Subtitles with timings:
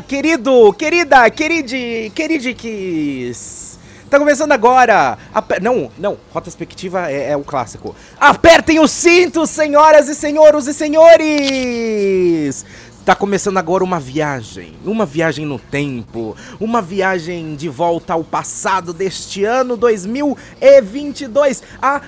[0.00, 3.78] querido, querida, queride, queridiques.
[4.08, 5.16] Tá começando agora.
[5.32, 5.62] Aper...
[5.62, 7.96] Não, não, Rotaspectiva é, é o clássico.
[8.20, 12.64] Apertem os cintos, senhoras e senhores e senhores.
[13.04, 18.92] Tá começando agora uma viagem, uma viagem no tempo, uma viagem de volta ao passado
[18.92, 21.64] deste ano 2022.
[21.82, 22.00] A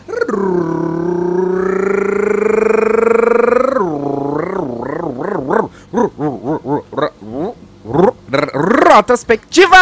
[8.95, 9.77] Rotaspectiva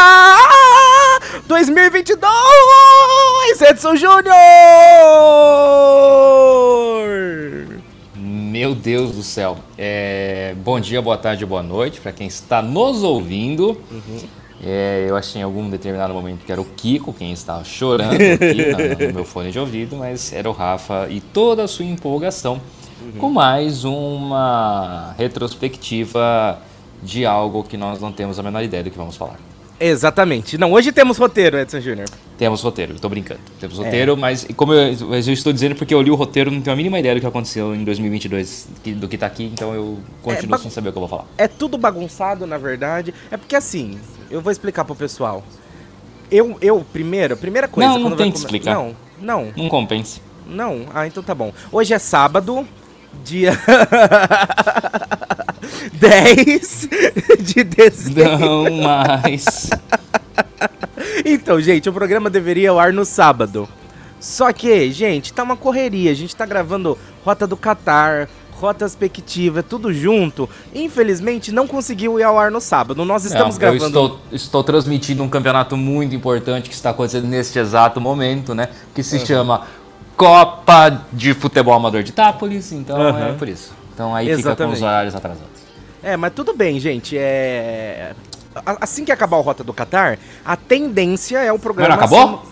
[1.47, 4.33] 2022, Edson Júnior!
[8.17, 9.59] Meu Deus do céu.
[9.77, 13.79] É, bom dia, boa tarde, boa noite para quem está nos ouvindo.
[13.91, 14.21] Uhum.
[14.65, 18.73] É, eu achei em algum determinado momento que era o Kiko quem estava chorando aqui
[19.09, 22.63] no meu fone de ouvido, mas era o Rafa e toda a sua empolgação
[23.03, 23.13] uhum.
[23.19, 26.72] com mais uma retrospectiva
[27.03, 29.39] de algo que nós não temos a menor ideia do que vamos falar.
[29.85, 30.57] Exatamente.
[30.57, 32.09] Não, hoje temos roteiro, Edson Júnior.
[32.39, 33.41] Temos roteiro, estou brincando.
[33.59, 33.85] Temos é.
[33.85, 34.17] roteiro, é.
[34.17, 37.01] mas como eu, eu, estou dizendo porque eu li o roteiro, não tenho a mínima
[37.01, 40.71] ideia do que aconteceu em 2022, do que está aqui, então eu continuo é, sem
[40.71, 41.25] saber o que eu vou falar.
[41.37, 43.13] É tudo bagunçado, na verdade.
[43.29, 43.99] É porque assim,
[44.31, 45.43] eu vou explicar pro pessoal.
[46.31, 47.91] Eu, eu primeiro, primeira coisa...
[47.91, 48.75] Não, não tem que explicar.
[48.75, 49.53] Não, não.
[49.57, 50.21] Não compense.
[50.47, 50.87] Não?
[50.95, 51.53] Ah, então tá bom.
[51.73, 52.67] Hoje é sábado,
[53.25, 53.59] dia...
[55.93, 56.89] 10
[57.41, 58.39] de dezembro.
[58.39, 59.71] Não mais.
[61.25, 63.69] então, gente, o programa deveria ao ar no sábado.
[64.19, 66.11] Só que, gente, tá uma correria.
[66.11, 70.49] A gente tá gravando Rota do Catar, Rota Aspectiva, tudo junto.
[70.73, 73.05] Infelizmente, não conseguiu ir ao ar no sábado.
[73.05, 73.83] Nós estamos gravando.
[73.83, 78.69] Eu estou, estou transmitindo um campeonato muito importante que está acontecendo neste exato momento, né?
[78.95, 79.27] Que se uhum.
[79.27, 79.67] chama
[80.17, 82.73] Copa de Futebol Amador de Itápolis.
[82.73, 83.29] Então uhum.
[83.29, 83.73] é por isso.
[83.95, 84.57] Então aí Exatamente.
[84.57, 85.63] fica com os horários atrasados.
[86.03, 87.17] É, mas tudo bem, gente.
[87.17, 88.15] É.
[88.81, 91.97] Assim que acabar o Rota do Qatar, a tendência é o programa.
[91.97, 92.41] Mas não acabou?
[92.43, 92.52] Assim...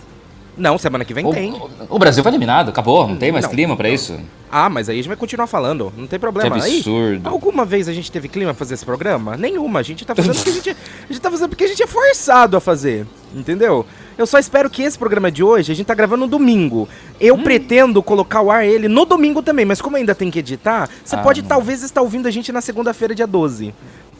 [0.57, 1.55] Não, semana que vem o, tem.
[1.89, 4.19] O Brasil foi eliminado, acabou, não tem mais não, clima para isso.
[4.51, 6.59] Ah, mas aí a gente vai continuar falando, não tem problema.
[6.59, 7.29] Que absurdo.
[7.29, 9.37] Aí, alguma vez a gente teve clima pra fazer esse programa?
[9.37, 11.83] Nenhuma, a gente tá fazendo porque a gente, a gente tá fazendo porque a gente
[11.83, 13.87] é forçado a fazer, entendeu?
[14.19, 16.89] Eu só espero que esse programa de hoje, a gente tá gravando no domingo.
[17.21, 17.43] Eu hum.
[17.43, 21.17] pretendo colocar o ar ele no domingo também, mas como ainda tem que editar, você
[21.17, 23.73] ah, pode talvez estar ouvindo a gente na segunda-feira, dia 12.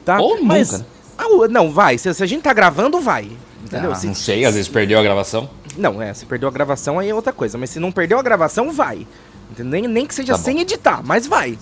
[0.05, 0.21] Tá?
[0.21, 0.87] Ou mas, nunca.
[1.19, 1.99] Ah, não, vai.
[1.99, 3.31] Se, se, a gente tá gravando, vai.
[3.63, 3.93] Entendeu?
[3.93, 5.51] Ah, se, não sei, às vezes perdeu a gravação.
[5.77, 7.57] Não, é, se perdeu a gravação aí é outra coisa.
[7.59, 9.07] Mas se não perdeu a gravação, vai.
[9.59, 11.59] Nem, nem que seja tá sem editar, mas vai.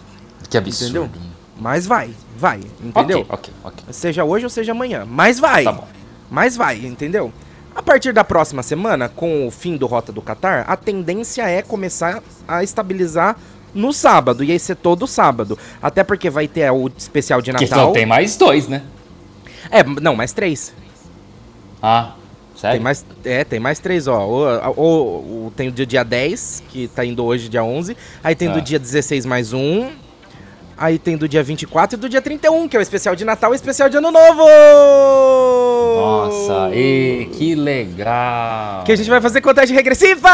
[0.49, 1.05] Que absurdo.
[1.05, 1.29] Entendeu?
[1.61, 3.21] Mas vai, vai, entendeu?
[3.29, 3.85] Ok, ok, ok.
[3.91, 5.65] Seja hoje ou seja amanhã, mas vai.
[5.65, 5.89] Tá bom.
[6.31, 7.33] Mas vai, entendeu?
[7.75, 11.63] A partir da próxima semana, com o fim do Rota do Qatar, a tendência é
[11.63, 13.37] começar a estabilizar
[13.75, 15.59] no sábado, e aí ser todo sábado.
[15.83, 17.69] Até porque vai ter o especial de Natal.
[17.69, 18.83] Que só tem mais dois, né?
[19.71, 20.73] É, não, mais três.
[21.83, 22.15] Ah,
[22.59, 22.77] sério?
[22.77, 24.27] Tem mais, é, tem mais três, ó.
[24.77, 27.97] O, o, tem o dia 10, que tá indo hoje, dia 11.
[28.23, 29.89] Aí tem do dia 16 mais um.
[30.81, 33.51] Aí tem do dia 24 e do dia 31, que é o especial de Natal
[33.51, 34.45] e o especial de Ano Novo!
[35.97, 38.85] Nossa, e que legal!
[38.85, 40.29] Que a gente vai fazer contagem regressiva!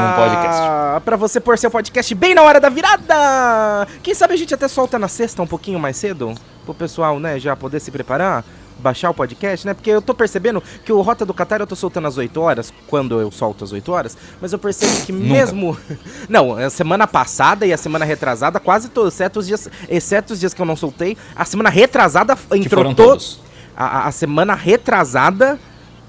[0.00, 1.04] Num podcast.
[1.04, 3.86] Pra você pôr seu podcast bem na hora da virada!
[4.02, 6.34] Quem sabe a gente até solta na sexta um pouquinho mais cedo?
[6.64, 8.42] Pro pessoal, né, já poder se preparar?
[8.78, 9.74] Baixar o podcast, né?
[9.74, 12.72] Porque eu tô percebendo que o Rota do Qatar eu tô soltando às 8 horas,
[12.86, 15.76] quando eu solto às 8 horas, mas eu percebo que mesmo.
[16.28, 20.40] não, a semana passada e a semana retrasada, quase todos, exceto os dias, exceto os
[20.40, 23.40] dias que eu não soltei, a semana retrasada entrou todos.
[23.76, 25.58] A, a semana retrasada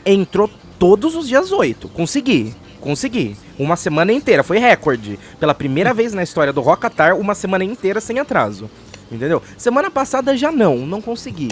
[0.06, 0.50] entrou
[0.80, 1.88] todos os dias 8.
[1.90, 2.56] Consegui.
[2.80, 3.36] Consegui.
[3.58, 4.44] Uma semana inteira.
[4.44, 5.20] Foi recorde.
[5.40, 8.70] Pela primeira vez na história do Rocatar, uma semana inteira sem atraso.
[9.12, 9.42] Entendeu?
[9.58, 11.50] Semana passada já não, não consegui.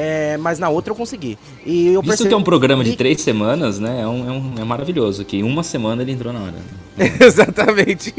[0.00, 1.36] É, mas na outra eu consegui.
[1.66, 2.28] E eu Isso percebi...
[2.28, 4.02] que é um programa de três semanas, né?
[4.02, 5.24] É, um, é, um, é maravilhoso.
[5.24, 6.54] Que uma semana ele entrou na hora.
[7.20, 8.14] Exatamente.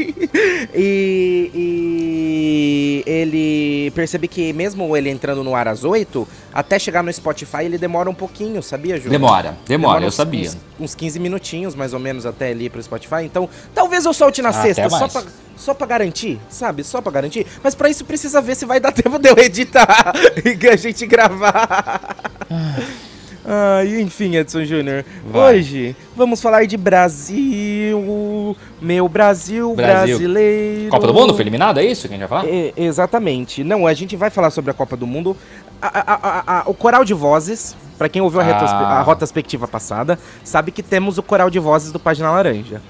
[0.76, 7.12] E, e, ele percebe que mesmo ele entrando no ar às 8, até chegar no
[7.12, 9.10] Spotify ele demora um pouquinho, sabia, Ju?
[9.10, 10.50] Demora, demora, demora eu uns, sabia.
[10.50, 13.24] Uns, uns 15 minutinhos mais ou menos até ali pro Spotify.
[13.24, 15.24] Então, talvez eu solte na ah, sexta, só pra,
[15.56, 16.84] só pra garantir, sabe?
[16.84, 17.46] Só pra garantir.
[17.64, 20.14] Mas para isso precisa ver se vai dar tempo de eu editar
[20.44, 22.16] e a gente gravar.
[23.52, 25.04] Ah, enfim, Edson Júnior.
[25.34, 28.56] Hoje vamos falar de Brasil.
[28.80, 30.92] Meu Brasil, Brasil, brasileiro.
[30.92, 32.48] Copa do Mundo foi eliminado, é isso que a gente vai falar?
[32.48, 33.64] É, exatamente.
[33.64, 35.36] Não, a gente vai falar sobre a Copa do Mundo.
[35.82, 38.44] A, a, a, o coral de vozes, para quem ouviu ah.
[38.44, 42.84] a, retrospectiva passada, sabe que temos o coral de vozes do Página Laranja.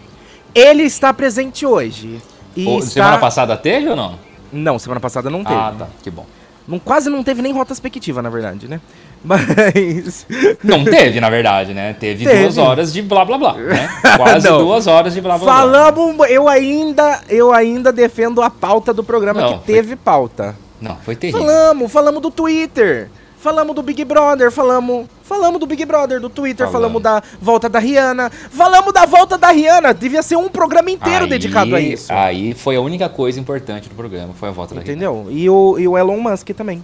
[0.54, 2.22] Ele está presente hoje.
[2.54, 2.92] E está...
[2.92, 4.20] Semana passada teve ou não?
[4.52, 5.58] Não, semana passada não teve.
[5.58, 5.88] Ah, tá.
[6.04, 6.26] Que bom.
[6.70, 8.80] Não, quase não teve nem retrospectiva, na verdade, né?
[9.24, 10.26] Mas.
[10.64, 11.94] Não teve, na verdade, né?
[12.00, 12.42] Teve, Teve.
[12.44, 13.54] duas horas de blá blá blá.
[13.54, 13.90] Né?
[14.18, 15.56] Quase duas horas de blá blá blá.
[15.56, 20.56] Falamos, eu ainda, eu ainda defendo a pauta do programa Não, que teve pauta.
[20.82, 21.42] Não, foi terrível.
[21.42, 23.10] Falamos, falamos do Twitter.
[23.42, 27.24] Falamos do Big Brother, falamos, falamos do Big Brother, do Twitter, falamos, Falamos.
[27.24, 31.30] da volta da Rihanna, falamos da volta da Rihanna, devia ser um programa inteiro Aí-
[31.30, 32.12] dedicado a isso.
[32.12, 35.28] Aí foi a única coisa importante do programa, foi a volta da Entendeu?
[35.30, 36.84] E o, e o Elon Musk também,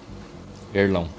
[0.73, 1.09] Erlão.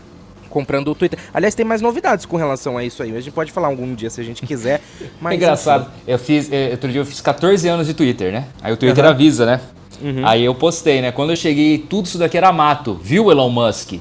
[0.57, 1.19] Comprando o Twitter.
[1.35, 3.15] Aliás, tem mais novidades com relação a isso aí.
[3.15, 4.81] A gente pode falar algum dia se a gente quiser.
[5.21, 5.91] Mas, é engraçado.
[6.09, 8.47] Eu fiz, eh, outro dia eu fiz 14 anos de Twitter, né?
[8.63, 9.05] Aí o Twitter.
[9.05, 9.11] Uhum.
[9.11, 9.61] avisa, né?
[10.25, 11.13] Aí eu postei, né?
[11.13, 12.95] Quando eu cheguei, tudo isso daqui era mato.
[12.95, 13.95] Viu, Elon Musk?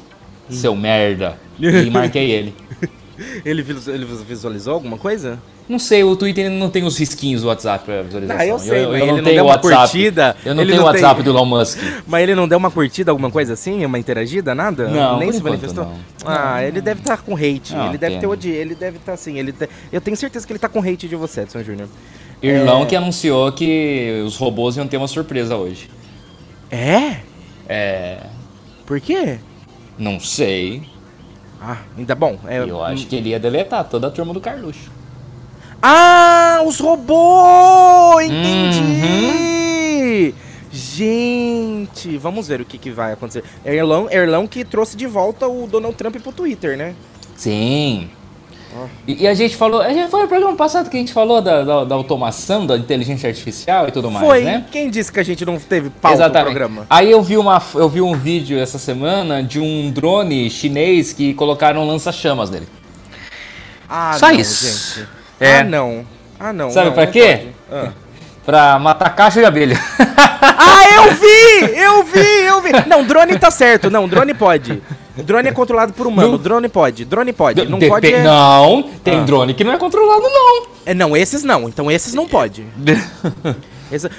[0.50, 1.38] Seu merda.
[1.60, 2.54] E marquei ele.
[3.46, 5.40] Ele, vis- ele visualizou alguma coisa?
[5.68, 8.40] Não sei, o Twitter não tem os risquinhos do WhatsApp pra visualização.
[8.42, 9.78] Ah, eu sei, mas ele não não tenho deu o uma WhatsApp.
[9.92, 11.80] curtida, Eu não tenho o não WhatsApp tem- do Elon Musk.
[12.06, 13.84] Mas ele não deu uma curtida, alguma coisa assim?
[13.86, 14.88] Uma interagida, nada?
[14.90, 15.86] Não, Nem se manifestou?
[15.86, 15.94] não.
[16.26, 17.74] Ah, ele deve estar com hate.
[17.74, 18.32] Não, ele deve ter pena.
[18.34, 18.50] odi...
[18.50, 19.40] Ele deve estar assim.
[19.40, 21.88] Ele te- Eu tenho certeza que ele tá com hate de você, Edson Júnior.
[22.44, 22.86] Irlão É.
[22.86, 25.90] que anunciou que os robôs iam ter uma surpresa hoje.
[26.70, 27.18] É?
[27.68, 28.18] É.
[28.86, 29.40] Por quê?
[29.98, 30.84] Não sei.
[31.68, 32.38] Ah, ainda bom.
[32.46, 32.60] É...
[32.60, 34.92] Eu acho que ele ia deletar toda a turma do Carluxo.
[35.82, 38.30] Ah, os robôs!
[38.30, 38.70] Uhum.
[38.70, 40.36] Entendi!
[40.72, 43.44] Gente, vamos ver o que, que vai acontecer.
[43.66, 46.94] Erlão, Erlão que trouxe de volta o Donald Trump pro Twitter, né?
[47.36, 48.12] Sim.
[49.08, 49.82] E, e a gente falou.
[49.82, 52.78] A gente foi no programa passado que a gente falou da, da, da automação, da
[52.78, 54.44] inteligência artificial e tudo mais, Foi.
[54.44, 54.66] né?
[54.72, 56.86] Quem disse que a gente não teve pauta no programa?
[56.90, 61.34] Aí eu vi, uma, eu vi um vídeo essa semana de um drone chinês que
[61.34, 62.68] colocaram lança-chamas nele.
[63.90, 64.98] Ah, Só não, isso.
[64.98, 65.10] gente.
[65.40, 65.60] É.
[65.60, 66.06] Ah, não.
[66.40, 66.70] Ah, não.
[66.70, 67.48] Sabe não, pra não quê?
[67.72, 67.92] Ah.
[68.46, 69.80] Pra matar caixa de abelha.
[70.58, 71.78] Ah, eu vi!
[71.78, 72.72] Eu vi, eu vi!
[72.88, 73.90] Não, drone tá certo.
[73.90, 74.82] Não, drone pode.
[75.18, 76.32] Drone é controlado por humano.
[76.34, 76.38] Não.
[76.38, 77.04] Drone pode.
[77.06, 77.66] Drone pode.
[77.68, 78.14] Não pode.
[78.14, 79.24] é- Não, tem Ah.
[79.24, 80.68] drone que não é controlado, não.
[80.86, 81.68] É, não, esses não.
[81.68, 82.66] Então esses não pode.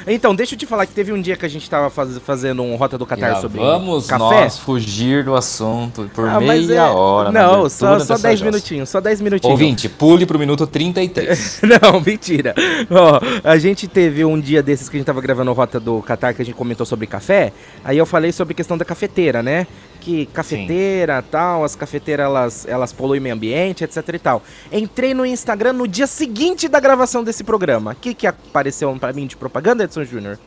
[0.06, 2.62] Então, deixa eu te falar que teve um dia que a gente tava faz- fazendo
[2.62, 4.24] um Rota do Catar sobre vamos café.
[4.24, 7.30] nós fugir do assunto por Ah, meia é- hora.
[7.32, 8.50] Não, só, só dessa 10 jossa.
[8.50, 9.50] minutinhos, só 10 minutinhos.
[9.52, 11.60] Ouvinte, pule pro minuto 33.
[11.82, 12.54] Não, mentira.
[12.90, 16.32] Ó, a gente teve um dia desses que a gente tava gravando Rota do Catar,
[16.34, 17.52] que a gente comentou sobre café.
[17.84, 19.66] Aí eu falei sobre a questão da cafeteira, né?
[20.06, 24.40] Que cafeteira tal, as cafeteiras elas, elas poluem meio ambiente, etc e tal.
[24.70, 27.90] Entrei no Instagram no dia seguinte da gravação desse programa.
[27.90, 30.38] O que, que apareceu pra mim de propaganda, Edson Júnior?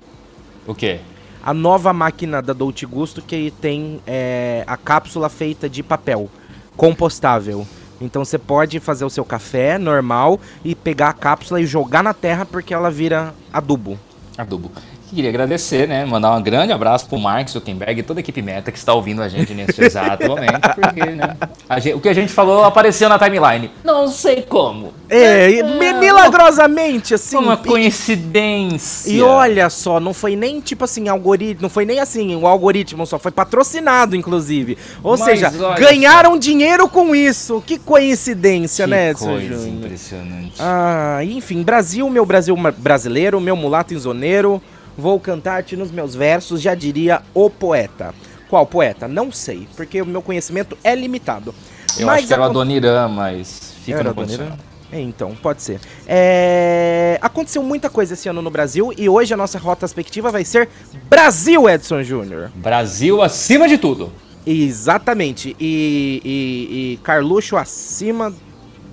[0.66, 1.02] o quê?
[1.44, 6.30] A nova máquina da Dolce Gusto que tem é, a cápsula feita de papel,
[6.78, 7.68] compostável.
[8.00, 12.14] Então você pode fazer o seu café normal e pegar a cápsula e jogar na
[12.14, 14.00] terra porque ela vira adubo.
[14.38, 14.72] Adubo.
[15.10, 16.06] Queria agradecer, né?
[16.06, 19.22] Mandar um grande abraço pro Mark Zuckerberg e toda a equipe Meta que está ouvindo
[19.24, 21.36] a gente nesse exato momento, porque, né?
[21.80, 23.72] gente- o que a gente falou apareceu na timeline.
[23.84, 24.94] Não sei como.
[25.10, 27.38] É, mi- milagrosamente, assim.
[27.38, 29.12] Uma coincidência.
[29.12, 33.06] E olha só, não foi nem tipo assim, algoritmo, não foi nem assim, o algoritmo
[33.08, 34.78] só foi patrocinado, inclusive.
[35.04, 37.64] Ou Mas seja, ganharam dinheiro com isso.
[37.66, 39.68] Que coincidência, que né, coisa Júnior?
[39.68, 40.54] impressionante.
[40.60, 44.62] Ah, enfim, Brasil, meu Brasil brasileiro, meu mulato insoneiro,
[45.00, 48.14] vou cantar-te nos meus versos, já diria o poeta.
[48.50, 49.08] Qual poeta?
[49.08, 51.54] Não sei, porque o meu conhecimento é limitado.
[51.98, 54.58] Eu acho que era o Adoniran, mas fica Era no condicional.
[54.92, 55.80] É, então, pode ser.
[56.08, 60.44] É, Aconteceu muita coisa esse ano no Brasil e hoje a nossa rota perspectiva vai
[60.44, 60.68] ser
[61.08, 62.52] Brasil, Edson Júnior.
[62.56, 64.12] Brasil acima de tudo.
[64.46, 65.56] Exatamente.
[65.60, 68.34] E, e, e Carluxo acima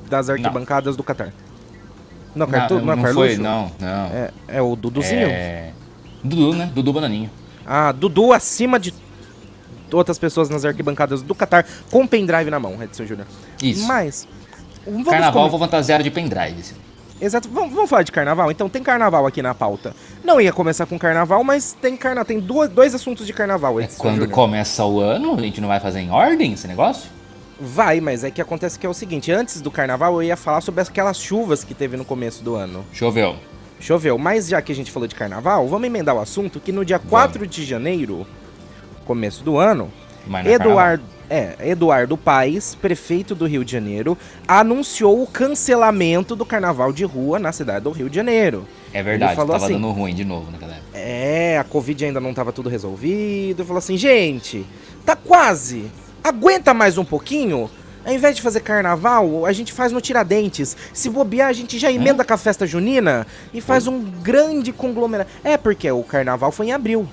[0.09, 1.33] das arquibancadas do Catar.
[2.35, 3.35] Não, Cartu, não, é não Carluxo?
[3.35, 4.07] foi, não, não.
[4.09, 5.29] É, é o Duduzinho?
[5.29, 5.73] É...
[6.23, 6.71] Dudu, né?
[6.75, 7.31] Dudu Bananinho.
[7.67, 8.93] Ah, Dudu acima de
[9.93, 13.27] outras pessoas nas arquibancadas do Catar com pendrive na mão, Edson Júnior.
[13.63, 13.87] Isso.
[13.87, 14.27] Mas.
[15.05, 16.75] Carnaval eu com- vou fantasiar de pendrive.
[17.21, 17.49] Exato.
[17.49, 18.51] Vamos, vamos falar de carnaval?
[18.51, 19.95] Então tem carnaval aqui na pauta.
[20.23, 22.25] Não ia começar com carnaval, mas tem carna...
[22.27, 24.33] tem duas, dois assuntos de carnaval, É Edson quando Júnior.
[24.33, 27.11] começa o ano, a gente não vai fazer em ordem esse negócio?
[27.59, 30.61] Vai, mas é que acontece que é o seguinte, antes do carnaval eu ia falar
[30.61, 32.85] sobre aquelas chuvas que teve no começo do ano.
[32.93, 33.37] Choveu.
[33.79, 36.85] Choveu, mas já que a gente falou de carnaval, vamos emendar o assunto que no
[36.85, 38.27] dia 4 de janeiro,
[39.05, 39.93] começo do ano,
[40.45, 44.17] é Eduardo, é, Eduardo Paes, prefeito do Rio de Janeiro,
[44.47, 48.67] anunciou o cancelamento do carnaval de rua na cidade do Rio de Janeiro.
[48.93, 50.99] É verdade, Ele falou tava assim, dando ruim de novo naquela época.
[50.99, 53.65] É, a Covid ainda não tava tudo resolvido.
[53.65, 54.65] Falou assim, gente,
[55.05, 55.91] tá quase.
[56.23, 57.71] Aguenta mais um pouquinho.
[58.07, 60.77] Ao invés de fazer carnaval, a gente faz no Tiradentes.
[60.93, 65.29] Se bobear, a gente já emenda com a festa junina e faz um grande conglomerado.
[65.43, 67.09] É, porque o carnaval foi em abril.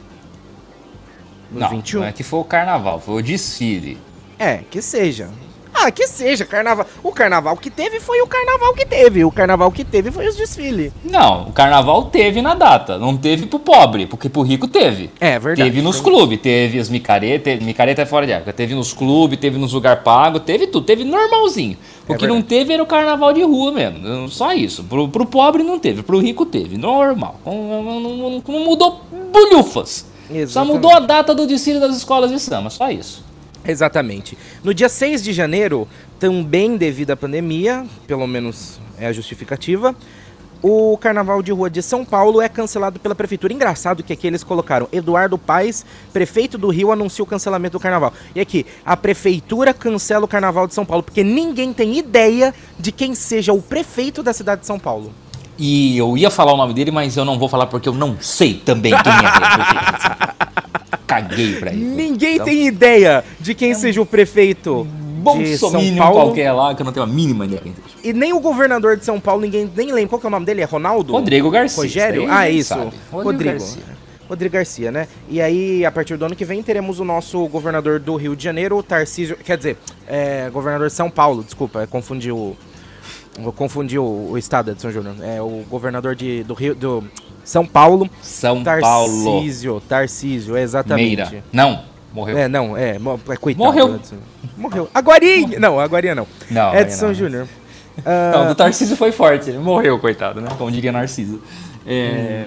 [1.51, 2.01] No não, 21?
[2.01, 3.97] não é que foi o carnaval, foi o desfile.
[4.37, 5.29] É, que seja.
[5.73, 6.85] Ah, que seja, carnaval.
[7.03, 9.25] O carnaval que teve foi o carnaval que teve.
[9.25, 10.91] O carnaval que teve foi os desfiles.
[11.03, 15.09] Não, o carnaval teve na data, não teve pro pobre, porque pro rico teve.
[15.19, 15.69] É, verdade.
[15.69, 19.57] Teve nos clubes, teve as micaretas, micareta é fora de época, teve nos clubes, teve
[19.57, 21.77] nos lugar pago, teve tudo, teve normalzinho.
[22.07, 22.49] O É que não verdade.
[22.49, 24.83] teve era o carnaval de rua mesmo, só isso.
[24.83, 27.35] Pro, pro pobre não teve, pro rico teve, normal.
[27.45, 29.01] Não, não- não- não mudou
[29.31, 30.05] bolhufas.
[30.29, 30.75] Só Exatamente.
[30.75, 33.23] mudou a data do desfile das escolas de samba, só isso.
[33.65, 34.37] Exatamente.
[34.63, 35.87] No dia 6 de janeiro,
[36.19, 39.95] também devido à pandemia, pelo menos é a justificativa,
[40.61, 43.51] o Carnaval de Rua de São Paulo é cancelado pela prefeitura.
[43.51, 48.13] Engraçado que aqui eles colocaram Eduardo Paes, prefeito do Rio, anuncia o cancelamento do carnaval.
[48.33, 52.93] E aqui, a prefeitura cancela o Carnaval de São Paulo, porque ninguém tem ideia de
[52.93, 55.13] quem seja o prefeito da cidade de São Paulo.
[55.57, 58.17] E eu ia falar o nome dele, mas eu não vou falar porque eu não
[58.19, 60.33] sei também quem é ele.
[61.05, 61.83] Caguei pra ele.
[61.83, 64.87] Ninguém Então, tem ideia de quem seja o prefeito
[65.37, 66.15] de São Bolsominion Paulo.
[66.15, 67.95] qualquer lá, que eu não tenho a mínima ideia quem seja.
[68.03, 70.09] E nem o governador de São Paulo, ninguém nem lembra.
[70.09, 70.61] Qual que é o nome dele?
[70.61, 71.13] É Ronaldo?
[71.13, 71.83] Rodrigo Garcia.
[71.83, 72.25] Rogério?
[72.29, 72.69] Ah, isso.
[72.69, 72.91] sabe.
[73.11, 73.23] Rodrigo.
[73.31, 73.83] Rodrigo Garcia.
[74.27, 75.07] Rodrigo Garcia, né?
[75.29, 78.43] E aí, a partir do ano que vem, teremos o nosso governador do Rio de
[78.43, 79.37] Janeiro, o Tarcísio.
[79.37, 82.55] Quer dizer, é, governador de São Paulo, desculpa, confundi o.
[83.37, 85.15] Eu confundi o, o estado de São Júnior.
[85.21, 86.75] É o governador de, do Rio.
[86.75, 87.03] do
[87.43, 88.09] São Paulo.
[88.21, 89.23] São Paulo.
[89.23, 89.81] Tarcísio.
[89.87, 91.15] Tarcísio, exatamente.
[91.15, 91.43] Meira.
[91.51, 92.37] Não, morreu.
[92.37, 92.97] É, não, é.
[93.29, 93.65] é coitado.
[93.65, 93.95] Morreu.
[93.95, 94.17] Edson.
[94.55, 94.89] Morreu.
[94.93, 95.59] Aguarinha!
[95.59, 96.27] Não, Aguarinha não.
[96.49, 97.13] Não, Edson.
[97.13, 97.47] Júnior.
[98.33, 100.49] Não, do Tarcísio foi forte, ele morreu, coitado, né?
[100.57, 101.41] Como diria Narciso.
[101.85, 102.45] É...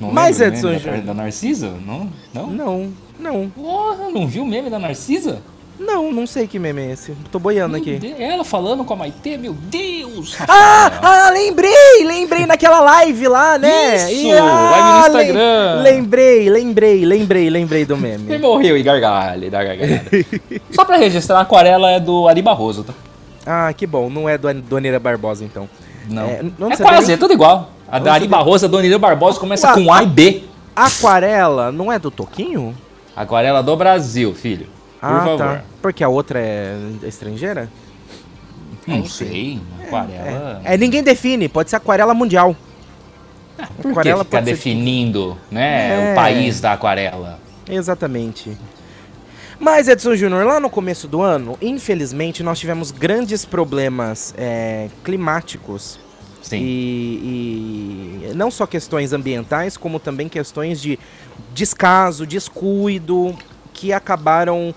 [0.00, 0.10] Não.
[0.10, 1.02] Mas, Edson Júnior.
[1.02, 1.68] da Narciso?
[1.86, 2.10] Não?
[2.32, 2.46] Não?
[2.48, 3.50] Não, não.
[3.50, 5.42] Porra, não viu o meme da Narcisa?
[5.84, 7.12] Não, não sei que meme é esse.
[7.30, 7.96] Tô boiando Meu aqui.
[7.98, 10.36] Deus, Ela falando com a Maitê, meu Deus!
[10.48, 11.00] Ah, Rafael.
[11.26, 13.96] ah, lembrei, lembrei naquela live lá, né?
[13.96, 15.82] Isso, E, ah, live no Instagram.
[15.82, 18.38] Lembrei, lembrei, lembrei, lembrei do Ele meme.
[18.38, 20.04] morreu e gargalha, dá gargalhada.
[20.72, 22.94] Só pra registrar, a aquarela é do Ari Barroso, tá?
[23.44, 25.68] Ah, que bom, não é do Doneira Barbosa então.
[26.08, 26.22] Não.
[26.26, 27.70] É, É, não sabia quase, nem- é tudo igual.
[27.90, 30.44] A Não da Ari Barroso, a Dona Irã Barbosa começa Ué, com A e B.
[30.74, 32.74] Aquarela não é do Toquinho?
[33.14, 34.66] Aquarela do Brasil, filho.
[35.02, 35.38] Por ah, favor.
[35.38, 35.64] tá.
[35.82, 37.68] Porque a outra é estrangeira?
[38.86, 40.60] Não sei, aquarela.
[40.64, 42.54] É, ninguém define, pode ser aquarela mundial.
[43.76, 46.12] Por que aquarela ficar pode ser- definindo, né, É.
[46.12, 47.40] o país da aquarela?
[47.68, 48.56] Exatamente.
[49.58, 55.98] Mas, Edson Júnior, lá no começo do ano, infelizmente, nós tivemos grandes problemas é, climáticos
[56.42, 56.58] Sim.
[56.60, 60.98] E, e não só questões ambientais, como também questões de
[61.54, 63.36] descaso, descuido,
[63.82, 64.72] que acabaram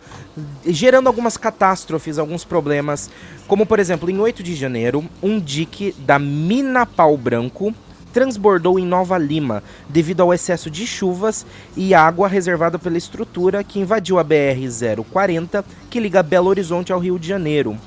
[0.65, 3.07] gerando algumas catástrofes, alguns problemas.
[3.47, 7.71] Como, por exemplo, em 8 de janeiro, um dique da Mina Pau Branco
[8.11, 11.45] transbordou em Nova Lima devido ao excesso de chuvas
[11.77, 17.19] e água reservada pela estrutura que invadiu a BR-040, que liga Belo Horizonte ao Rio
[17.19, 17.77] de Janeiro.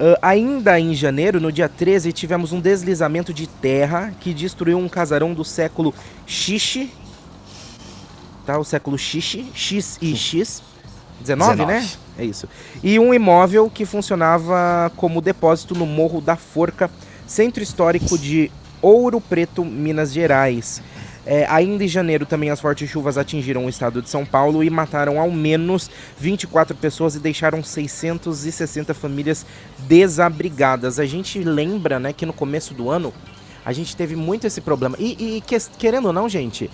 [0.00, 4.88] Ah, ainda em janeiro, no dia 13, tivemos um deslizamento de terra que destruiu um
[4.88, 5.92] casarão do século
[6.26, 6.90] Xixi.
[8.48, 8.58] Tá?
[8.58, 10.62] O século Xixi, X e X.
[11.20, 11.80] 19, né?
[11.80, 11.98] 19.
[12.18, 12.48] É isso.
[12.82, 16.90] E um imóvel que funcionava como depósito no Morro da Forca,
[17.26, 18.50] centro histórico de
[18.80, 20.80] Ouro Preto, Minas Gerais.
[21.26, 24.70] É, ainda em janeiro também as fortes chuvas atingiram o estado de São Paulo e
[24.70, 29.44] mataram ao menos 24 pessoas e deixaram 660 famílias
[29.80, 30.98] desabrigadas.
[30.98, 33.12] A gente lembra, né, que no começo do ano
[33.62, 34.96] a gente teve muito esse problema.
[34.98, 36.70] E, e que- querendo ou não, gente,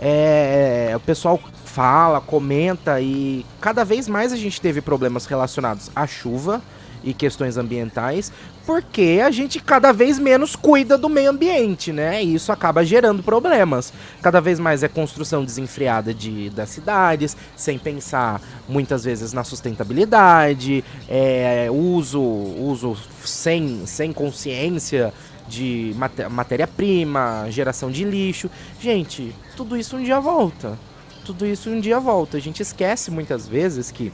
[0.00, 6.06] é, o pessoal fala, comenta e cada vez mais a gente teve problemas relacionados à
[6.06, 6.62] chuva
[7.02, 8.32] e questões ambientais,
[8.66, 12.22] porque a gente cada vez menos cuida do meio ambiente, né?
[12.22, 13.92] E isso acaba gerando problemas.
[14.20, 20.84] Cada vez mais é construção desenfreada de, das cidades, sem pensar muitas vezes na sustentabilidade,
[21.08, 25.14] é, uso, uso sem, sem consciência
[25.48, 28.50] de mate- matéria-prima, geração de lixo.
[28.80, 30.78] Gente, tudo isso um dia volta.
[31.24, 32.36] Tudo isso um dia volta.
[32.36, 34.12] A gente esquece muitas vezes que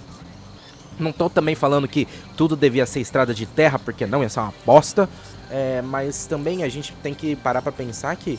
[0.99, 4.41] não tô também falando que tudo devia ser estrada de terra, porque não, ia ser
[4.41, 5.09] uma bosta.
[5.51, 8.39] É, mas também a gente tem que parar pra pensar que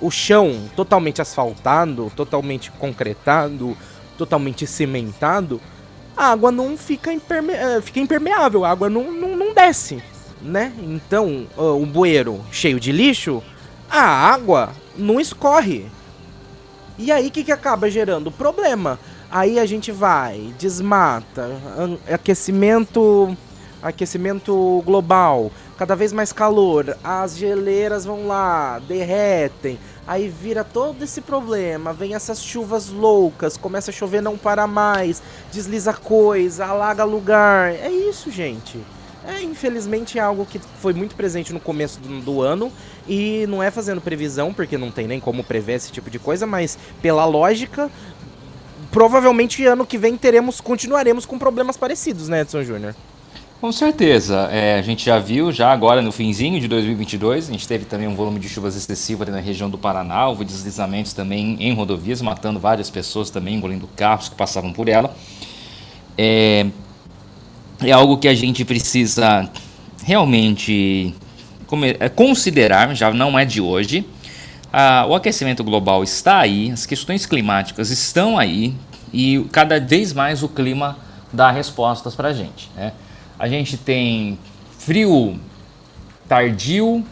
[0.00, 3.76] o chão totalmente asfaltado, totalmente concretado,
[4.16, 5.60] totalmente cimentado,
[6.16, 10.02] a água não fica, imperme eh, fica impermeável, a água não, não, não desce,
[10.40, 10.72] né?
[10.78, 13.42] Então, um bueiro cheio de lixo,
[13.90, 15.86] a água não escorre.
[16.98, 18.30] E aí o que, que acaba gerando?
[18.30, 18.98] Problema.
[19.30, 21.50] Aí a gente vai, desmata,
[22.10, 23.36] aquecimento,
[23.82, 31.20] aquecimento global, cada vez mais calor, as geleiras vão lá, derretem, Aí vira todo esse
[31.20, 37.72] problema, vem essas chuvas loucas, começa a chover não para mais, desliza coisa, alaga lugar.
[37.72, 38.78] É isso, gente.
[39.26, 42.70] É, infelizmente é algo que foi muito presente no começo do, do, ano
[43.08, 46.46] e não é fazendo previsão, porque não tem nem como prever esse tipo de coisa,
[46.46, 47.90] mas pela lógica,
[48.92, 52.94] provavelmente ano que vem teremos, continuaremos com problemas parecidos, né, Edson Júnior?
[53.60, 54.48] Com certeza.
[54.52, 58.06] É, a gente já viu, já agora no finzinho de 2022, a gente teve também
[58.06, 62.20] um volume de chuvas excessivo ali na região do Paraná, houve deslizamentos também em rodovias,
[62.20, 65.12] matando várias pessoas também, engolindo carros que passavam por ela.
[66.18, 66.66] É,
[67.80, 69.48] é algo que a gente precisa
[70.04, 71.14] realmente
[71.98, 74.06] é, considerar, já não é de hoje.
[74.72, 78.74] Ah, o aquecimento global está aí, as questões climáticas estão aí
[79.12, 80.98] e cada vez mais o clima
[81.32, 82.70] dá respostas para a gente.
[82.76, 82.92] Né?
[83.38, 84.38] A gente tem
[84.78, 85.38] frio
[86.28, 87.04] tardio,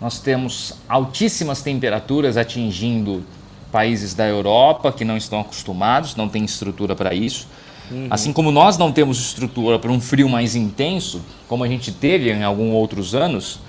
[0.00, 3.24] nós temos altíssimas temperaturas atingindo
[3.70, 7.46] países da Europa que não estão acostumados, não têm estrutura para isso.
[7.90, 8.06] Uhum.
[8.10, 12.30] Assim como nós não temos estrutura para um frio mais intenso, como a gente teve
[12.30, 13.60] em alguns outros anos,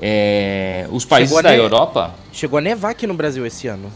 [0.00, 2.14] é, os países da Europa.
[2.32, 3.90] Chegou a nevar aqui no Brasil esse ano.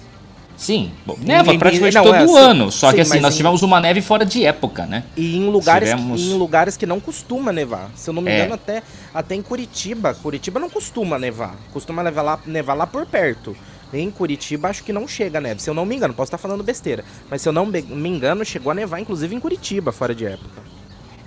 [0.60, 3.36] Sim, neva praticamente não, todo é, assim, ano, só sim, que assim, nós em...
[3.38, 5.04] tivemos uma neve fora de época, né?
[5.16, 6.20] E em lugares, tivemos...
[6.20, 7.90] em lugares que não costuma nevar.
[7.94, 8.40] Se eu não me é.
[8.40, 8.82] engano, até,
[9.14, 10.12] até em Curitiba.
[10.12, 11.56] Curitiba não costuma nevar.
[11.72, 13.56] Costuma nevar lá, nevar lá por perto.
[13.92, 15.62] Em Curitiba acho que não chega a neve.
[15.62, 17.04] Se eu não me engano, posso estar falando besteira.
[17.28, 20.70] Mas se eu não me engano, chegou a nevar, inclusive em Curitiba, fora de época.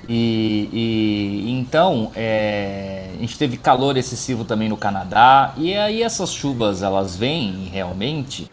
[0.07, 6.33] E, e, então é, a gente teve calor excessivo também no Canadá e aí essas
[6.33, 8.51] chuvas elas vêm realmente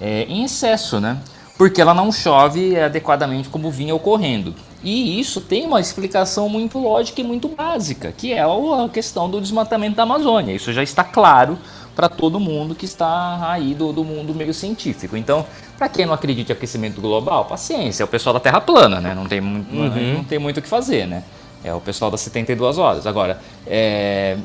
[0.00, 1.18] é, em excesso, né?
[1.58, 4.54] Porque ela não chove adequadamente como vinha ocorrendo.
[4.82, 9.40] E isso tem uma explicação muito lógica e muito básica, que é a questão do
[9.40, 10.52] desmatamento da Amazônia.
[10.52, 11.58] Isso já está claro
[11.94, 15.16] para todo mundo que está aí do, do mundo meio científico.
[15.16, 15.46] Então,
[15.78, 19.14] para quem não acredita em aquecimento global, paciência, é o pessoal da Terra plana, né?
[19.14, 19.64] Não tem, uhum.
[19.70, 21.22] não, não tem muito o que fazer, né?
[21.62, 23.06] É o pessoal das 72 horas.
[23.06, 24.36] Agora, é,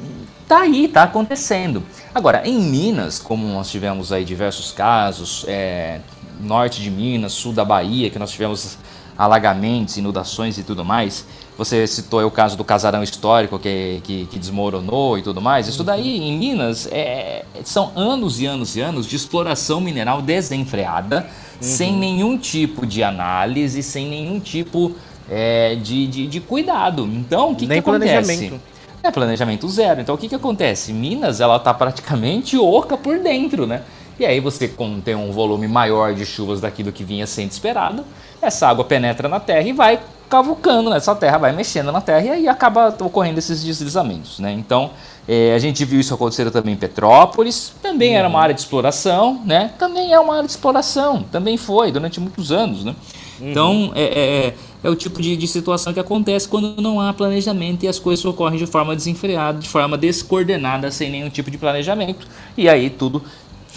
[0.48, 1.84] tá aí, tá acontecendo.
[2.16, 6.00] Agora, em Minas, como nós tivemos aí diversos casos, é,
[6.40, 8.78] norte de Minas, sul da Bahia, que nós tivemos
[9.20, 11.26] alagamentos, inundações e tudo mais.
[11.58, 15.68] Você citou o caso do casarão histórico que, que, que desmoronou e tudo mais.
[15.68, 21.28] Isso daí em Minas é, são anos e anos e anos de exploração mineral desenfreada,
[21.28, 21.58] uhum.
[21.60, 24.96] sem nenhum tipo de análise, sem nenhum tipo
[25.30, 27.06] é, de, de, de, cuidado.
[27.06, 28.54] Então, o que, Nem que acontece?
[29.04, 30.00] É planejamento zero.
[30.00, 30.94] Então, o que, que acontece?
[30.94, 33.82] Minas, ela está praticamente oca por dentro, né?
[34.18, 34.70] E aí você,
[35.04, 38.04] tem um volume maior de chuvas daquilo que vinha sendo esperado,
[38.42, 40.00] essa água penetra na terra e vai
[40.30, 44.52] cavucando nessa terra, vai mexendo na terra e aí acaba ocorrendo esses deslizamentos, né?
[44.52, 44.92] Então,
[45.28, 48.18] é, a gente viu isso acontecer também em Petrópolis, também uhum.
[48.18, 49.72] era uma área de exploração, né?
[49.80, 52.96] Também é uma área de exploração, também foi durante muitos anos, né?
[53.42, 53.50] Uhum.
[53.50, 57.12] Então, é, é, é, é, o tipo de, de situação que acontece quando não há
[57.12, 61.58] planejamento e as coisas ocorrem de forma desenfreada, de forma descoordenada, sem nenhum tipo de
[61.58, 63.24] planejamento, e aí tudo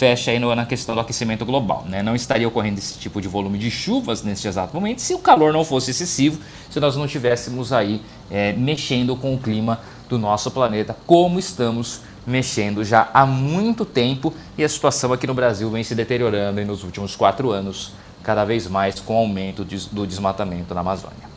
[0.03, 1.85] fecha aí no, na questão do aquecimento global.
[1.89, 2.03] Né?
[2.03, 5.53] Não estaria ocorrendo esse tipo de volume de chuvas nesse exato momento se o calor
[5.53, 10.51] não fosse excessivo, se nós não estivéssemos aí é, mexendo com o clima do nosso
[10.51, 15.85] planeta, como estamos mexendo já há muito tempo e a situação aqui no Brasil vem
[15.85, 17.93] se deteriorando nos últimos quatro anos,
[18.25, 21.31] cada vez mais com o aumento de, do desmatamento na Amazônia.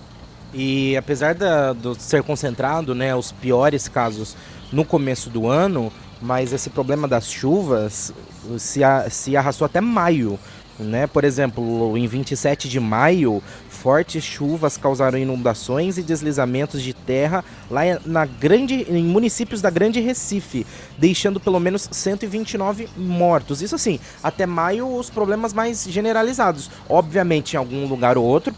[0.51, 1.35] E apesar
[1.75, 4.35] do ser concentrado, né, os piores casos
[4.71, 8.13] no começo do ano, mas esse problema das chuvas
[8.57, 10.39] se, se arrastou até maio.
[10.77, 11.07] Né?
[11.07, 17.81] Por exemplo, em 27 de maio, fortes chuvas causaram inundações e deslizamentos de terra lá
[18.05, 20.65] na grande, em municípios da Grande Recife,
[20.97, 23.61] deixando pelo menos 129 mortos.
[23.61, 26.69] Isso assim, até maio os problemas mais generalizados.
[26.89, 28.53] Obviamente, em algum lugar ou outro,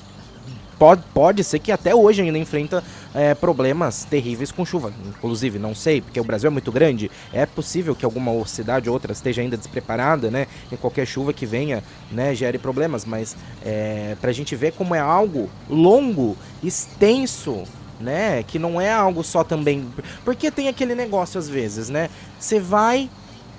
[0.77, 4.93] pode, pode ser que até hoje ainda enfrenta é, problemas terríveis com chuva.
[5.07, 8.93] Inclusive, não sei, porque o Brasil é muito grande, é possível que alguma cidade ou
[8.93, 10.47] outra esteja ainda despreparada, né?
[10.71, 13.05] E qualquer chuva que venha, né, gere problemas.
[13.05, 13.35] Mas
[13.65, 17.63] é, pra gente ver como é algo longo, extenso,
[17.99, 18.43] né?
[18.43, 19.87] Que não é algo só também.
[20.23, 22.09] Porque tem aquele negócio às vezes, né?
[22.39, 23.09] Você vai,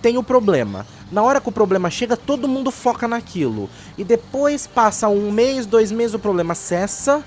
[0.00, 0.86] tem o problema.
[1.10, 3.70] Na hora que o problema chega, todo mundo foca naquilo.
[3.96, 7.24] E depois passa um mês, dois meses, o problema cessa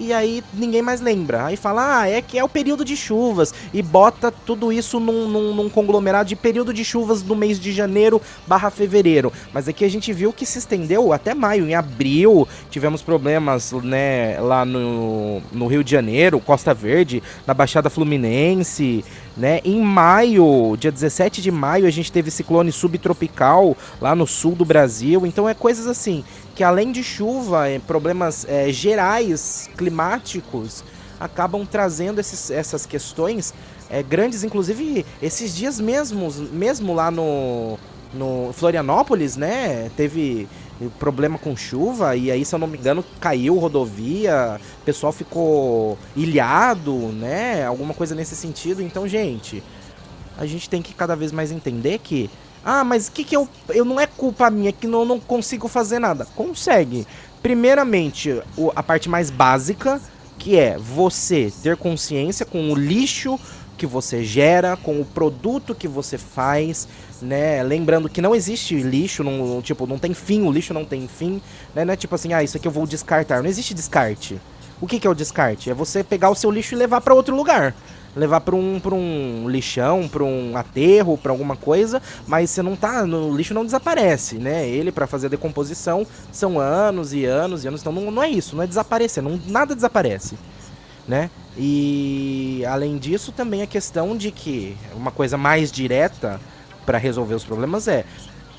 [0.00, 1.44] e aí ninguém mais lembra.
[1.44, 3.52] Aí fala, ah, é que é o período de chuvas.
[3.72, 7.70] E bota tudo isso num, num, num, conglomerado de período de chuvas do mês de
[7.70, 9.30] janeiro barra fevereiro.
[9.52, 11.68] Mas aqui a gente viu que se estendeu até maio.
[11.68, 17.90] Em abril tivemos problemas né, lá no, no Rio de Janeiro, Costa Verde, na Baixada
[17.90, 19.04] Fluminense,
[19.36, 19.60] Né?
[19.64, 24.64] Em maio, dia 17 de maio, a gente teve ciclone subtropical lá no sul do
[24.64, 25.26] Brasil.
[25.26, 26.24] Então é coisas assim
[26.60, 30.84] que além de chuva, é, problemas é, gerais climáticos
[31.18, 33.54] acabam trazendo esses, essas questões
[33.88, 37.78] é, grandes, inclusive esses dias mesmos, mesmo lá no,
[38.12, 39.90] no Florianópolis, né?
[39.96, 40.46] Teve
[40.98, 45.96] problema com chuva e aí, se eu não me engano, caiu rodovia, o pessoal ficou
[46.14, 47.64] ilhado, né?
[47.64, 48.82] Alguma coisa nesse sentido.
[48.82, 49.62] Então, gente,
[50.40, 52.30] a gente tem que cada vez mais entender que
[52.64, 55.68] ah, mas o que que eu eu não é culpa minha que não não consigo
[55.68, 56.26] fazer nada.
[56.34, 57.06] Consegue.
[57.42, 60.00] Primeiramente, o, a parte mais básica,
[60.38, 63.38] que é você ter consciência com o lixo
[63.76, 66.86] que você gera, com o produto que você faz,
[67.22, 67.62] né?
[67.62, 71.40] Lembrando que não existe lixo, não, tipo, não tem fim, o lixo não tem fim,
[71.74, 71.82] né?
[71.82, 73.42] Não é tipo assim, ah, isso aqui eu vou descartar.
[73.42, 74.38] Não existe descarte.
[74.82, 75.70] O que, que é o descarte?
[75.70, 77.74] É você pegar o seu lixo e levar para outro lugar
[78.14, 83.06] levar para um, um lixão, para um aterro, para alguma coisa, mas você não tá,
[83.06, 84.68] no lixo não desaparece, né?
[84.68, 88.28] Ele para fazer a decomposição são anos e anos e anos, então não, não é
[88.28, 90.36] isso, não é desaparecer, não, nada desaparece,
[91.06, 91.30] né?
[91.56, 96.40] E além disso também a questão de que uma coisa mais direta
[96.86, 98.04] para resolver os problemas é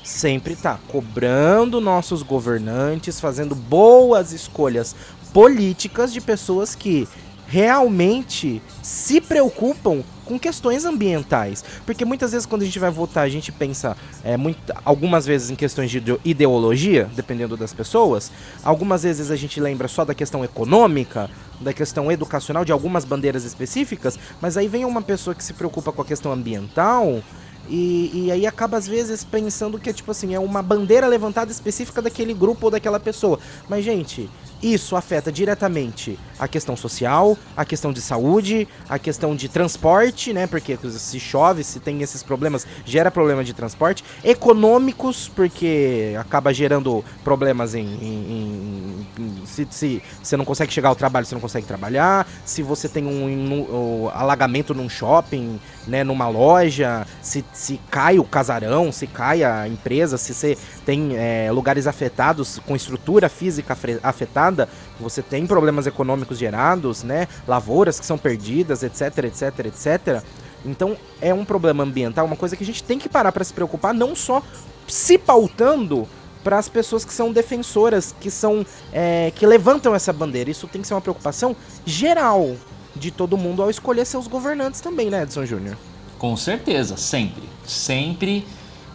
[0.04, 4.96] sempre tá cobrando nossos governantes, fazendo boas escolhas
[5.32, 7.08] políticas de pessoas que
[7.52, 11.62] realmente se preocupam com questões ambientais.
[11.84, 15.50] Porque muitas vezes quando a gente vai votar, a gente pensa é, muito, algumas vezes
[15.50, 18.32] em questões de ideologia, dependendo das pessoas.
[18.64, 21.28] Algumas vezes a gente lembra só da questão econômica,
[21.60, 24.18] da questão educacional, de algumas bandeiras específicas.
[24.40, 27.22] Mas aí vem uma pessoa que se preocupa com a questão ambiental.
[27.68, 32.00] E, e aí acaba às vezes pensando que tipo assim, é uma bandeira levantada específica
[32.00, 33.38] daquele grupo ou daquela pessoa.
[33.68, 34.30] Mas, gente,
[34.62, 40.46] isso afeta diretamente a questão social, a questão de saúde, a questão de transporte, né?
[40.46, 44.04] Porque se chove, se tem esses problemas, gera problema de transporte.
[44.24, 47.86] Econômicos, porque acaba gerando problemas em.
[47.86, 52.26] em, em se, se você não consegue chegar ao trabalho, você não consegue trabalhar.
[52.44, 56.04] Se você tem um, um, um alagamento num shopping, né?
[56.04, 61.50] Numa loja, se, se cai o casarão, se cai a empresa, se você tem é,
[61.52, 64.68] lugares afetados com estrutura física afetada
[65.02, 67.26] você tem problemas econômicos gerados, né?
[67.46, 70.22] Lavouras que são perdidas, etc, etc, etc.
[70.64, 73.52] Então é um problema ambiental, uma coisa que a gente tem que parar para se
[73.52, 74.42] preocupar, não só
[74.86, 76.08] se pautando
[76.44, 80.50] para as pessoas que são defensoras, que são é, que levantam essa bandeira.
[80.50, 82.56] Isso tem que ser uma preocupação geral
[82.94, 85.76] de todo mundo ao escolher seus governantes também, né, Edson Júnior?
[86.18, 88.46] Com certeza, sempre, sempre,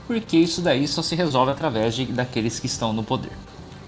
[0.06, 3.32] porque isso daí só se resolve através de, daqueles que estão no poder.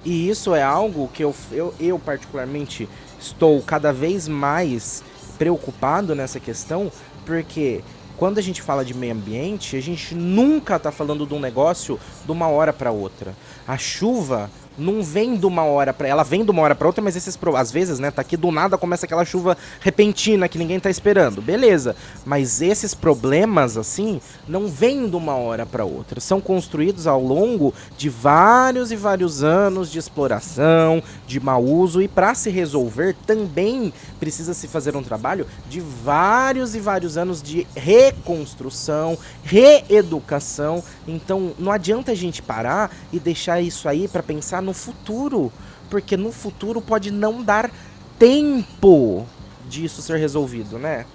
[0.04, 2.88] E isso é algo que eu, eu, eu particularmente
[3.20, 5.04] estou cada vez mais
[5.38, 6.92] preocupado nessa questão,
[7.26, 7.82] porque
[8.18, 11.98] quando a gente fala de meio ambiente, a gente nunca está falando de um negócio
[12.26, 13.34] de uma hora para outra.
[13.66, 17.04] A chuva não vem de uma hora para ela vem de uma hora para outra,
[17.04, 20.80] mas esses às vezes, né, tá aqui do nada começa aquela chuva repentina que ninguém
[20.80, 21.42] tá esperando.
[21.42, 21.96] Beleza.
[22.26, 27.74] Mas esses problemas assim não vêm de uma hora para outra, são construídos ao longo
[27.98, 33.94] de vários e vários anos de exploração, de mau uso e para se resolver também
[34.20, 40.84] precisa se fazer um trabalho de vários e vários anos de reconstrução, reeducação.
[41.08, 45.52] Então não adianta a gente parar e deixar isso aí para pensar no futuro,
[45.90, 47.70] porque no futuro pode não dar
[48.18, 49.26] tempo
[49.68, 51.06] disso ser resolvido, né?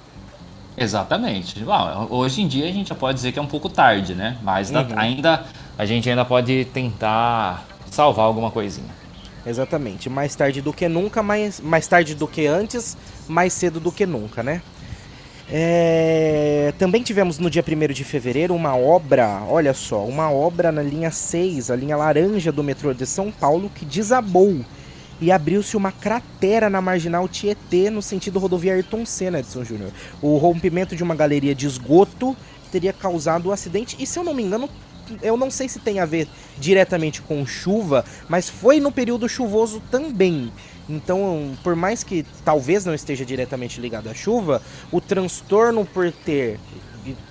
[0.77, 1.61] Exatamente.
[1.61, 4.39] Bom, hoje em dia a gente já pode dizer que é um pouco tarde, né?
[4.43, 4.87] Mas uhum.
[4.97, 5.45] ainda
[5.79, 8.91] a gente ainda pode tentar salvar alguma coisinha.
[9.47, 10.09] Exatamente.
[10.09, 12.97] Mais tarde do que nunca, mais, mais tarde do que antes,
[13.29, 14.63] mais cedo do que nunca, né?
[15.51, 16.73] É...
[16.79, 21.11] Também tivemos no dia 1 de fevereiro uma obra, olha só, uma obra na linha
[21.11, 24.65] 6, a linha laranja do metrô de São Paulo, que desabou
[25.21, 29.91] e abriu-se uma cratera na marginal Tietê no sentido rodoviário Ayrton Senna, Edson Júnior.
[30.21, 32.37] O rompimento de uma galeria de esgoto
[32.71, 34.69] teria causado o um acidente e, se eu não me engano,
[35.23, 36.29] eu não sei se tem a ver
[36.59, 40.53] diretamente com chuva, mas foi no período chuvoso também.
[40.89, 44.61] Então, por mais que talvez não esteja diretamente ligado à chuva,
[44.93, 46.59] o transtorno por ter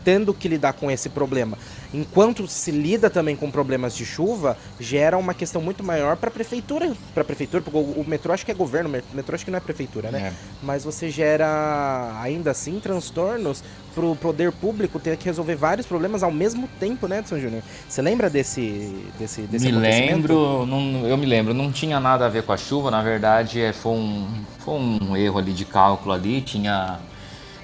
[0.04, 1.58] tendo que lidar com esse problema
[1.94, 6.32] enquanto se lida também com problemas de chuva, gera uma questão muito maior para a
[6.32, 9.52] prefeitura, para prefeitura, porque o, o, metrô acho que é governo, o metrô acho que
[9.52, 10.20] não é prefeitura, né?
[10.20, 10.34] É.
[10.64, 16.24] Mas você gera ainda assim transtornos para o poder público ter que resolver vários problemas
[16.24, 17.62] ao mesmo tempo, né, Edson Júnior?
[17.88, 22.30] Você lembra desse desse, desse Me lembro, não, eu me lembro, não tinha nada a
[22.30, 24.28] ver com a chuva, na verdade, é, foi um
[24.60, 27.00] foi um erro ali de cálculo ali, tinha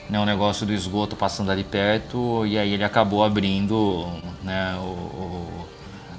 [0.10, 4.08] né, um negócio do esgoto passando ali perto e aí ele acabou abrindo
[4.44, 5.48] né, o, o,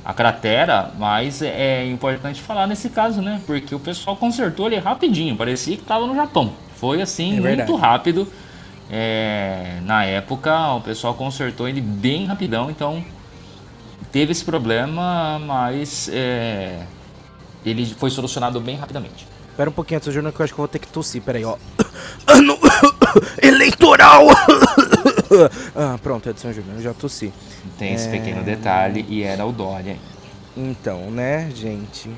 [0.04, 3.40] a cratera, mas é, importante falar nesse caso, né?
[3.46, 6.52] Porque o pessoal consertou ele rapidinho, parecia que estava no Japão.
[6.76, 8.26] Foi assim, é muito rápido.
[8.92, 13.04] É, na época o pessoal consertou ele bem rapidão, então
[14.10, 16.80] teve esse problema, mas é,
[17.64, 19.26] ele foi solucionado bem rapidamente.
[19.50, 21.20] Espera um pouquinho, seu Júnior, que eu acho que eu vou ter que tossir.
[21.22, 21.56] Peraí, ó.
[23.42, 24.26] Eleitoral!
[25.74, 27.32] ah, pronto, Edson Júnior, já tossi.
[27.78, 28.10] Tem esse é...
[28.10, 29.96] pequeno detalhe e era o Dória.
[30.56, 32.10] Então, né, gente.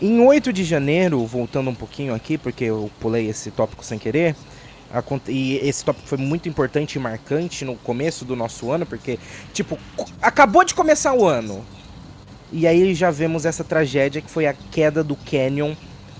[0.00, 4.34] Em 8 de janeiro, voltando um pouquinho aqui, porque eu pulei esse tópico sem querer.
[5.28, 9.18] E esse tópico foi muito importante e marcante no começo do nosso ano, porque,
[9.52, 9.78] tipo,
[10.22, 11.64] acabou de começar o ano.
[12.52, 15.74] E aí já vemos essa tragédia que foi a queda do Canyon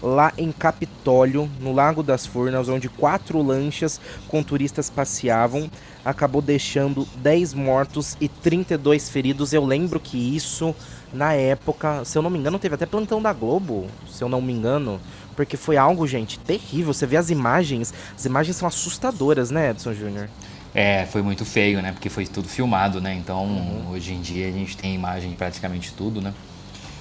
[0.05, 5.71] lá em Capitólio, no Lago das Furnas, onde quatro lanchas com turistas passeavam,
[6.05, 9.55] acabou deixando 10 mortos e 32 feridos.
[9.55, 10.75] Eu lembro que isso,
[11.11, 14.43] na época, se eu não me engano, teve até plantão da Globo, se eu não
[14.43, 15.01] me engano,
[15.35, 16.93] porque foi algo, gente, terrível.
[16.93, 20.29] Você vê as imagens, as imagens são assustadoras, né, Edson Júnior?
[20.75, 21.93] É, foi muito feio, né?
[21.93, 23.15] Porque foi tudo filmado, né?
[23.15, 23.93] Então, uhum.
[23.93, 26.35] hoje em dia a gente tem imagem de praticamente tudo, né?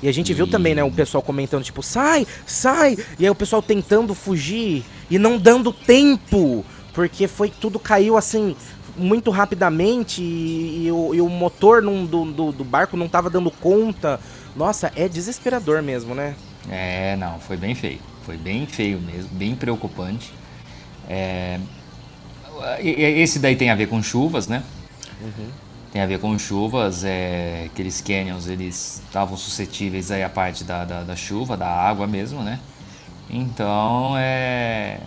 [0.04, 0.36] E a gente e...
[0.36, 2.98] viu também, né, o pessoal comentando, tipo, sai, sai!
[3.18, 8.54] E aí o pessoal tentando fugir e não dando tempo, porque foi tudo caiu assim
[8.98, 13.30] muito rapidamente e, e, o, e o, motor não, do, do, do, barco não tava
[13.30, 14.20] dando conta.
[14.56, 16.36] Nossa, é desesperador mesmo, né?
[16.70, 18.00] É, não, foi bem feio.
[18.26, 20.34] Foi bem feio mesmo, bem preocupante.
[21.10, 21.60] É...
[22.82, 24.64] Esse daí tem a ver com chuvas, né?
[25.22, 25.64] Uhum
[25.94, 30.84] tem a ver com chuvas, é, aqueles canyons eles estavam suscetíveis aí à parte da,
[30.84, 32.60] da, da, chuva, da água mesmo, né?
[33.30, 34.98] Então é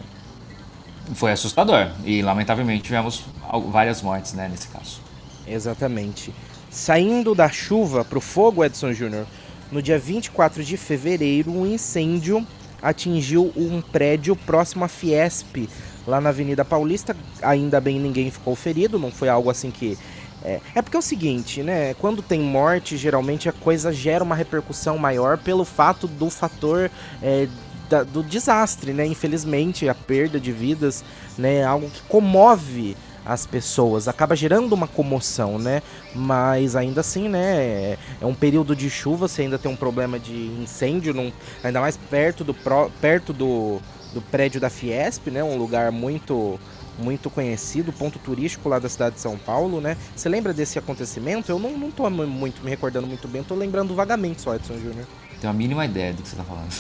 [1.15, 3.25] foi assustador e lamentavelmente tivemos
[3.69, 5.01] várias mortes, né, nesse caso.
[5.47, 6.33] Exatamente.
[6.71, 9.27] Saindo da chuva para o fogo, Edson Júnior,
[9.73, 12.47] no dia 24 de fevereiro, um incêndio
[12.81, 15.69] atingiu um prédio próximo à Fiesp,
[16.07, 17.17] lá na Avenida Paulista.
[17.43, 19.99] Ainda bem ninguém ficou ferido, não foi algo assim que
[20.47, 21.95] é, é porque é o seguinte, né?
[21.95, 26.89] Quando tem morte, geralmente a coisa gera uma repercussão maior pelo fato do fator
[27.21, 27.49] é,
[27.91, 29.05] da, do desastre, né?
[29.05, 31.05] Infelizmente, a perda de vidas,
[31.37, 31.65] né?
[31.65, 35.83] Algo que comove as pessoas, acaba gerando uma comoção, né?
[36.15, 37.57] Mas ainda assim, né?
[37.57, 41.33] É, é um período de chuva, você ainda tem um problema de incêndio, num,
[41.65, 42.55] ainda mais perto do,
[43.01, 43.81] perto do,
[44.15, 45.43] do prédio da Fiesp, né?
[45.43, 46.61] Um lugar muito
[46.99, 49.97] muito conhecido, ponto turístico lá da cidade de São Paulo, né?
[50.15, 51.51] Você lembra desse acontecimento?
[51.51, 55.07] Eu não, não tô muito me recordando muito bem, tô lembrando vagamente só, Edson Júnior.
[55.41, 56.73] Tenho a mínima ideia do que você tá falando.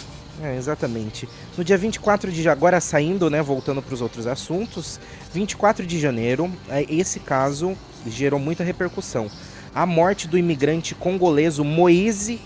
[0.42, 1.28] É, exatamente.
[1.56, 5.00] No dia 24 de agora saindo, né, voltando para os outros assuntos,
[5.32, 7.76] 24 de janeiro, é, esse caso
[8.06, 9.30] gerou muita repercussão.
[9.74, 12.40] A morte do imigrante congoleso Moise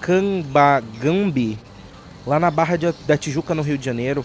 [0.00, 1.58] Kambagambi,
[2.26, 4.24] lá na Barra de, da Tijuca, no Rio de Janeiro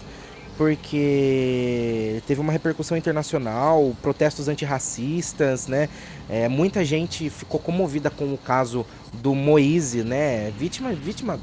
[0.58, 5.88] porque teve uma repercussão internacional, protestos antirracistas, né?
[6.28, 8.84] É, muita gente ficou comovida com o caso
[9.22, 10.50] do Moise, né?
[10.58, 11.38] Vítima, vítima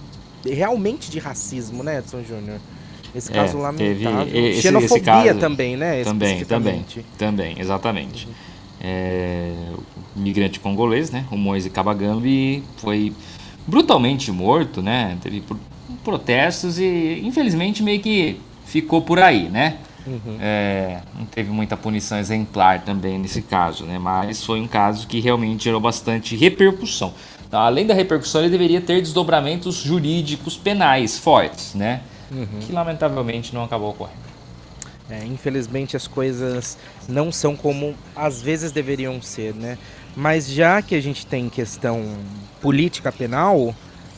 [0.46, 2.60] realmente de racismo, né, Edson Júnior?
[3.16, 4.28] Esse é, caso lamentável.
[4.28, 6.04] Esse, Xenofobia esse caso, também, né?
[6.04, 6.86] Também, também,
[7.18, 8.28] também, exatamente.
[8.28, 8.34] Uhum.
[8.82, 9.54] É,
[10.14, 11.26] o migrante congolês, né?
[11.32, 13.14] O Moise Kabagambi foi
[13.66, 15.18] brutalmente morto, né?
[15.22, 15.42] Teve
[16.04, 18.42] protestos e infelizmente meio que
[18.82, 19.78] ficou por aí, né?
[20.06, 20.38] Uhum.
[20.40, 23.98] É, não teve muita punição exemplar também nesse caso, né?
[23.98, 27.14] Mas foi um caso que realmente gerou bastante repercussão.
[27.48, 32.02] Então, além da repercussão, ele deveria ter desdobramentos jurídicos penais fortes, né?
[32.30, 32.60] Uhum.
[32.60, 34.26] Que lamentavelmente não acabou ocorrendo.
[35.10, 39.78] É, infelizmente as coisas não são como às vezes deveriam ser, né?
[40.16, 42.04] Mas já que a gente tem questão
[42.60, 43.74] política penal,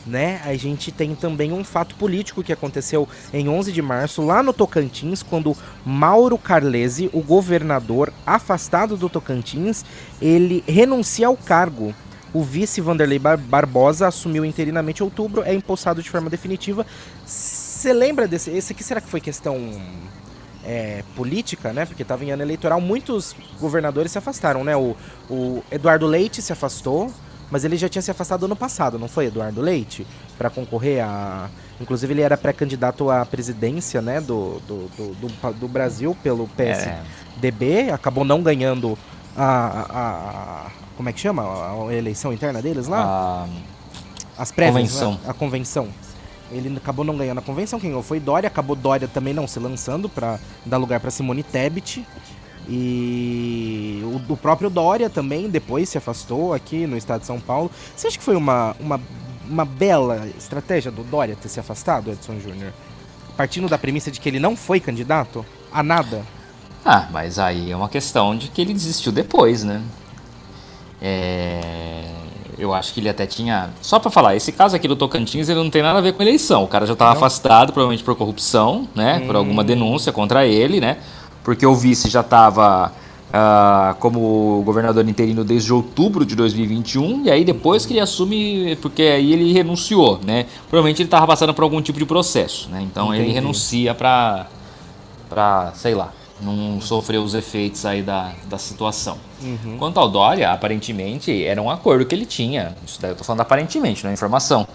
[0.08, 0.40] né?
[0.44, 4.52] A gente tem também um fato político que aconteceu em 11 de março lá no
[4.52, 9.84] Tocantins, quando Mauro Carlesi, o governador afastado do Tocantins,
[10.20, 11.94] ele renuncia ao cargo.
[12.32, 16.86] O vice Vanderlei Bar Barbosa assumiu interinamente em outubro, é empossado de forma definitiva.
[17.24, 18.50] Você lembra desse?
[18.50, 19.56] Esse aqui será que foi questão
[20.64, 21.86] é, política, né?
[21.86, 24.76] Porque estava em ano eleitoral, muitos governadores se afastaram, né?
[24.76, 24.94] O,
[25.30, 27.10] o Eduardo Leite se afastou,
[27.50, 30.06] mas ele já tinha se afastado ano passado, não foi, Eduardo Leite?
[30.36, 31.48] Para concorrer a.
[31.80, 37.88] Inclusive, ele era pré-candidato à presidência né, do, do, do, do, do Brasil pelo PSDB,
[37.88, 37.92] é.
[37.92, 38.98] acabou não ganhando
[39.36, 40.10] a, a,
[40.66, 41.42] a, Como é que chama?
[41.42, 43.46] A, eleição interna deles lá?
[44.36, 45.12] As prévias, convenção.
[45.12, 45.18] Né?
[45.28, 45.88] A convenção.
[46.50, 49.58] Ele acabou não ganhando a convenção, quem ganhou foi Dória, acabou Dória também não se
[49.58, 52.04] lançando para dar lugar para Simone Tebet.
[52.68, 57.70] E o, o próprio Dória também depois se afastou aqui no estado de São Paulo.
[57.96, 59.00] Você acha que foi uma, uma,
[59.48, 62.72] uma bela estratégia do Dória ter se afastado, Edson Júnior?
[63.36, 66.22] Partindo da premissa de que ele não foi candidato a nada?
[66.84, 69.82] Ah, mas aí é uma questão de que ele desistiu depois, né?
[71.00, 72.04] É...
[72.58, 73.70] Eu acho que ele até tinha.
[73.80, 76.22] Só para falar, esse caso aqui do Tocantins ele não tem nada a ver com
[76.22, 76.64] eleição.
[76.64, 79.20] O cara já estava afastado, provavelmente por corrupção, né?
[79.22, 79.26] Hum.
[79.28, 80.98] Por alguma denúncia contra ele, né?
[81.42, 82.92] Porque o vice já estava
[83.32, 89.02] ah, como governador interino desde outubro de 2021, e aí depois que ele assume, porque
[89.02, 90.46] aí ele renunciou, né?
[90.70, 92.80] Provavelmente ele estava passando por algum tipo de processo, né?
[92.82, 93.24] Então Entendi.
[93.24, 94.46] ele renuncia para,
[95.28, 99.18] para, sei lá, não sofreu os efeitos aí da, da situação.
[99.42, 99.76] Uhum.
[99.78, 103.42] Quanto ao Dória, aparentemente era um acordo que ele tinha, isso daí eu tô falando
[103.42, 104.66] aparentemente, não é informação,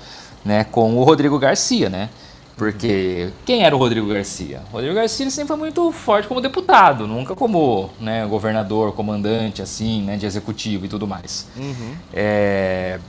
[0.45, 2.09] né, com o Rodrigo Garcia, né?
[2.55, 4.61] Porque quem era o Rodrigo Garcia?
[4.71, 10.03] O Rodrigo Garcia sempre foi muito forte como deputado, nunca como né, governador, comandante, assim,
[10.03, 11.47] né, de executivo e tudo mais.
[11.57, 11.95] Uhum.
[12.13, 12.99] É,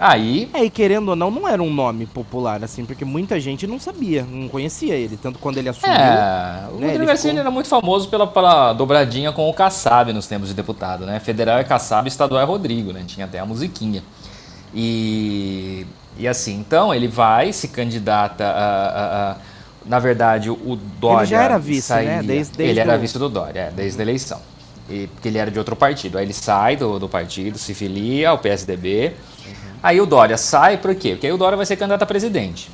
[0.00, 0.48] Aí.
[0.54, 3.80] É, e querendo ou não, não era um nome popular, assim, porque muita gente não
[3.80, 5.16] sabia, não conhecia ele.
[5.16, 5.96] Tanto quando ele assumiu.
[5.96, 7.40] É, o né, Rodrigo Garcia ficou...
[7.40, 11.18] era muito famoso pela, pela dobradinha com o Kassab nos tempos de deputado, né?
[11.18, 13.02] Federal é Kassab, estadual é Rodrigo, né?
[13.06, 14.04] Tinha até a musiquinha.
[14.72, 15.84] E.
[16.18, 19.36] E assim, então ele vai, se candidata a, a, a
[19.86, 21.20] na verdade, o Dória.
[21.20, 21.96] Ele já era vice, né?
[21.96, 22.22] saía, né?
[22.22, 24.40] Desde, desde ele era vice do Dória, é, desde a eleição.
[24.88, 26.18] E, porque ele era de outro partido.
[26.18, 29.14] Aí ele sai do, do partido, se filia ao PSDB.
[29.82, 31.10] Aí o Dória sai por quê?
[31.12, 32.70] Porque aí o Dória vai ser candidato a presidente.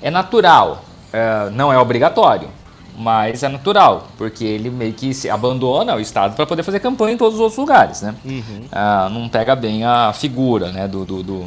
[0.00, 2.48] É natural, é, não é obrigatório,
[2.96, 7.14] mas é natural, porque ele meio que se abandona o Estado para poder fazer campanha
[7.14, 8.14] em todos os outros lugares, né?
[8.24, 8.64] Uhum.
[8.70, 11.46] Ah, não pega bem a figura né, do, do, do,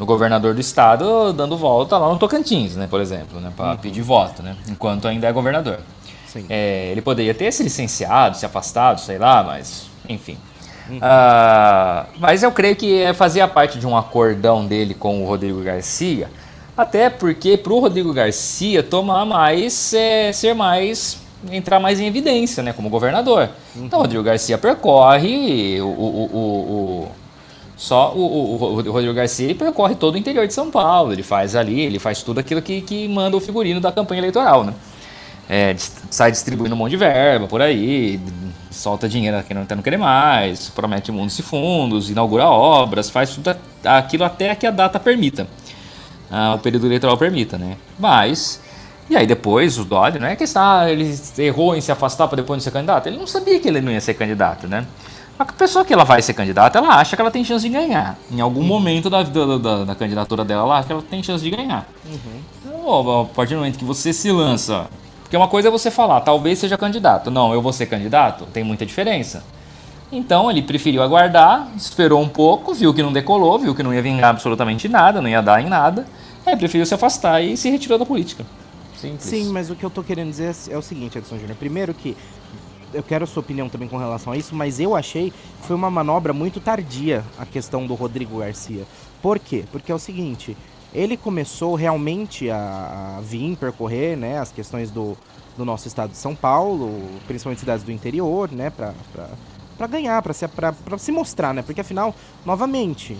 [0.00, 3.76] do, governador do Estado dando volta lá no Tocantins, né, por exemplo, né, para uhum.
[3.76, 5.78] pedir voto, né, enquanto ainda é governador.
[6.48, 10.38] É, ele poderia ter se licenciado, se afastado, sei lá, mas enfim.
[10.90, 16.28] Uh, mas eu creio que fazia parte de um acordão dele com o Rodrigo Garcia,
[16.76, 22.62] até porque para o Rodrigo Garcia tomar mais, é, ser mais, entrar mais em evidência,
[22.62, 23.50] né, como governador.
[23.76, 23.84] Uhum.
[23.84, 27.08] Então o Rodrigo Garcia percorre o, o, o, o
[27.80, 31.22] só o, o, o, Rodrigo Garcia ele percorre todo o interior de São Paulo, ele
[31.22, 34.74] faz ali, ele faz tudo aquilo que, que manda o figurino da campanha eleitoral, né?
[35.48, 35.74] É,
[36.10, 38.20] sai distribuindo um monte de verba por aí,
[38.70, 43.30] solta dinheiro a quem não, não querer mais, promete mundos e fundos, inaugura obras, faz
[43.30, 45.48] tudo aquilo até que a data permita,
[46.30, 47.78] ah, o período eleitoral permita, né?
[47.98, 48.60] Mas,
[49.08, 52.36] e aí depois o Dória, não é que está, ele errou em se afastar para
[52.36, 54.86] depois não ser candidato, ele não sabia que ele não ia ser candidato, né?
[55.40, 58.16] A pessoa que ela vai ser candidata, ela acha que ela tem chance de ganhar.
[58.30, 58.66] Em algum uhum.
[58.66, 61.88] momento da, da, da, da, candidatura dela, ela acha que ela tem chance de ganhar.
[62.04, 62.40] Uhum.
[62.62, 64.86] Então, a partir do momento que você se lança
[65.30, 67.30] porque uma coisa é você falar, talvez seja candidato.
[67.30, 68.46] Não, eu vou ser candidato.
[68.46, 69.44] Tem muita diferença.
[70.10, 74.02] Então ele preferiu aguardar, esperou um pouco, viu que não decolou, viu que não ia
[74.02, 76.04] vingar absolutamente nada, não ia dar em nada.
[76.44, 78.44] Aí preferiu se afastar e se retirou da política.
[78.96, 79.22] Simples.
[79.22, 81.56] Sim, mas o que eu tô querendo dizer é o seguinte, Edson Júnior.
[81.56, 82.16] Primeiro que
[82.92, 85.76] eu quero a sua opinião também com relação a isso, mas eu achei que foi
[85.76, 88.84] uma manobra muito tardia a questão do Rodrigo Garcia.
[89.22, 89.64] Por quê?
[89.70, 90.56] Porque é o seguinte,
[90.92, 95.16] ele começou realmente a, a vir percorrer né, as questões do,
[95.56, 100.46] do nosso estado de São Paulo, principalmente cidades do interior, né, para ganhar, para se,
[100.98, 103.16] se mostrar, né, porque afinal, novamente,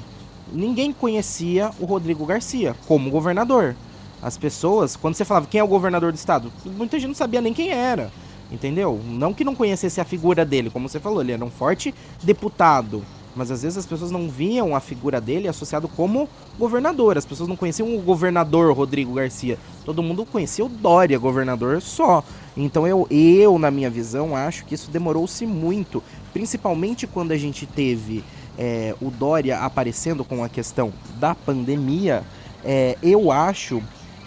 [0.52, 3.76] ninguém conhecia o Rodrigo Garcia como governador.
[4.22, 7.40] As pessoas, quando você falava quem é o governador do estado, muita gente não sabia
[7.40, 8.10] nem quem era,
[8.50, 9.00] entendeu?
[9.06, 13.02] Não que não conhecesse a figura dele, como você falou, ele era um forte deputado,
[13.34, 17.16] mas às vezes as pessoas não viam a figura dele associado como governador.
[17.16, 19.56] As pessoas não conheciam o governador Rodrigo Garcia.
[19.84, 22.24] Todo mundo conhecia o Dória, governador só.
[22.56, 26.02] Então eu, eu na minha visão, acho que isso demorou-se muito.
[26.32, 28.24] Principalmente quando a gente teve
[28.58, 32.24] é, o Dória aparecendo com a questão da pandemia.
[32.64, 33.82] É, eu acho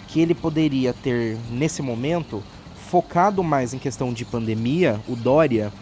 [0.08, 2.42] que ele poderia ter, nesse momento,
[2.94, 5.72] focado mais em questão de pandemia, o Dória,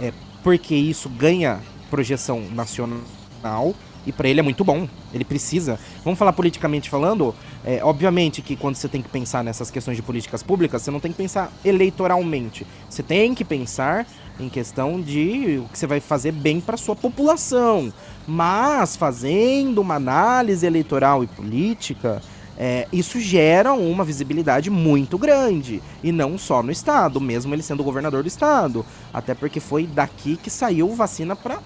[0.00, 3.74] é, porque isso ganha projeção nacional
[4.06, 4.88] e para ele é muito bom.
[5.12, 5.80] Ele precisa.
[6.04, 7.34] Vamos falar politicamente falando?
[7.64, 11.00] É, obviamente que quando você tem que pensar nessas questões de políticas públicas, você não
[11.00, 12.64] tem que pensar eleitoralmente.
[12.88, 14.06] Você tem que pensar
[14.38, 17.92] em questão de o que você vai fazer bem para sua população.
[18.28, 22.22] Mas fazendo uma análise eleitoral e política,
[22.56, 25.82] é, isso gera uma visibilidade muito grande.
[26.02, 28.84] E não só no estado, mesmo ele sendo governador do estado.
[29.12, 31.58] Até porque foi daqui que saiu vacina para,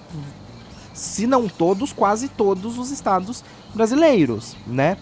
[0.95, 4.97] se não todos, quase todos os estados brasileiros, né?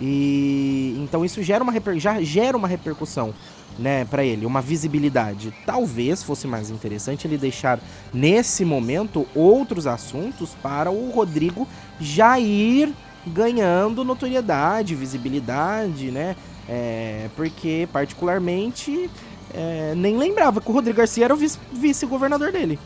[0.00, 3.34] E então isso gera uma, já gera uma repercussão.
[3.78, 5.52] né, para ele, uma visibilidade.
[5.64, 7.78] Talvez fosse mais interessante ele deixar
[8.12, 11.66] nesse momento outros assuntos para o Rodrigo
[11.98, 12.94] já ir
[13.26, 16.36] ganhando notoriedade, visibilidade, né?
[16.68, 19.10] É, porque particularmente
[19.52, 22.78] é, nem lembrava que o Rodrigo Garcia era o vice-governador dele.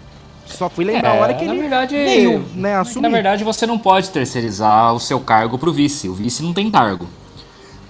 [0.46, 3.02] Só fui lembrar é, a hora que ele verdade, veio, né, assumir.
[3.02, 6.08] Na verdade, você não pode terceirizar o seu cargo pro vice.
[6.08, 7.06] O vice não tem cargo.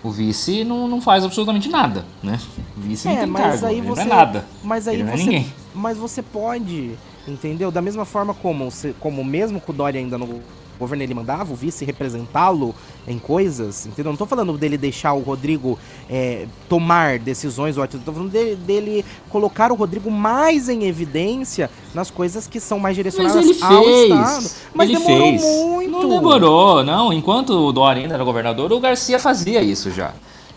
[0.02, 2.38] O vice não, não faz absolutamente nada, né?
[2.76, 4.44] O vice é, não tem mas cargo, aí você, não é nada.
[4.62, 5.52] Mas aí ele você, não é ninguém.
[5.74, 6.92] Mas você pode,
[7.28, 7.70] entendeu?
[7.70, 8.68] Da mesma forma como,
[9.00, 10.40] como mesmo com o Dória ainda no
[10.76, 12.74] o governo ele mandava o vice representá-lo
[13.08, 14.12] em coisas, entendeu?
[14.12, 19.04] Não tô falando dele deixar o Rodrigo é, tomar decisões, ou tô falando dele, dele,
[19.30, 23.84] colocar o Rodrigo mais em evidência nas coisas que são mais direcionadas Mas ele ao
[23.84, 24.10] fez.
[24.10, 24.50] Estado.
[24.74, 25.42] Mas ele demorou fez.
[25.42, 25.90] muito.
[25.90, 27.12] Não demorou, não.
[27.12, 30.12] Enquanto o Dória ainda era governador, o Garcia fazia isso já.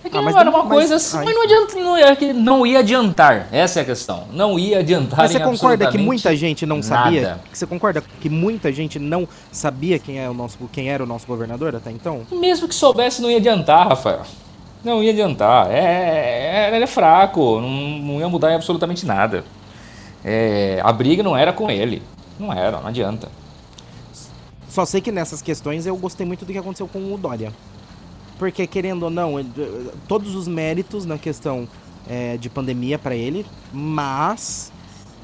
[0.09, 2.65] É que ah, não era uma coisa mas, assim, mas não, adianta, não, ia, não
[2.65, 3.47] ia adiantar.
[3.51, 4.23] Essa é a questão.
[4.33, 7.21] Não ia adiantar Mas você concorda que muita gente não sabia?
[7.21, 7.41] Nada.
[7.53, 11.27] Você concorda que muita gente não sabia quem, é o nosso, quem era o nosso
[11.27, 12.21] governador até então?
[12.31, 14.23] Mesmo que soubesse, não ia adiantar, Rafael.
[14.83, 15.69] Não ia adiantar.
[15.69, 19.43] É, é, ele é fraco, não, não, ia mudar em absolutamente nada.
[20.25, 22.01] É, a briga não era com ele.
[22.39, 23.29] Não era, não adianta.
[24.67, 27.51] Só sei que nessas questões eu gostei muito do que aconteceu com o Dória.
[28.39, 29.51] Porque, querendo ou não, ele,
[30.07, 31.67] todos os méritos na questão
[32.07, 34.71] é, de pandemia para ele, mas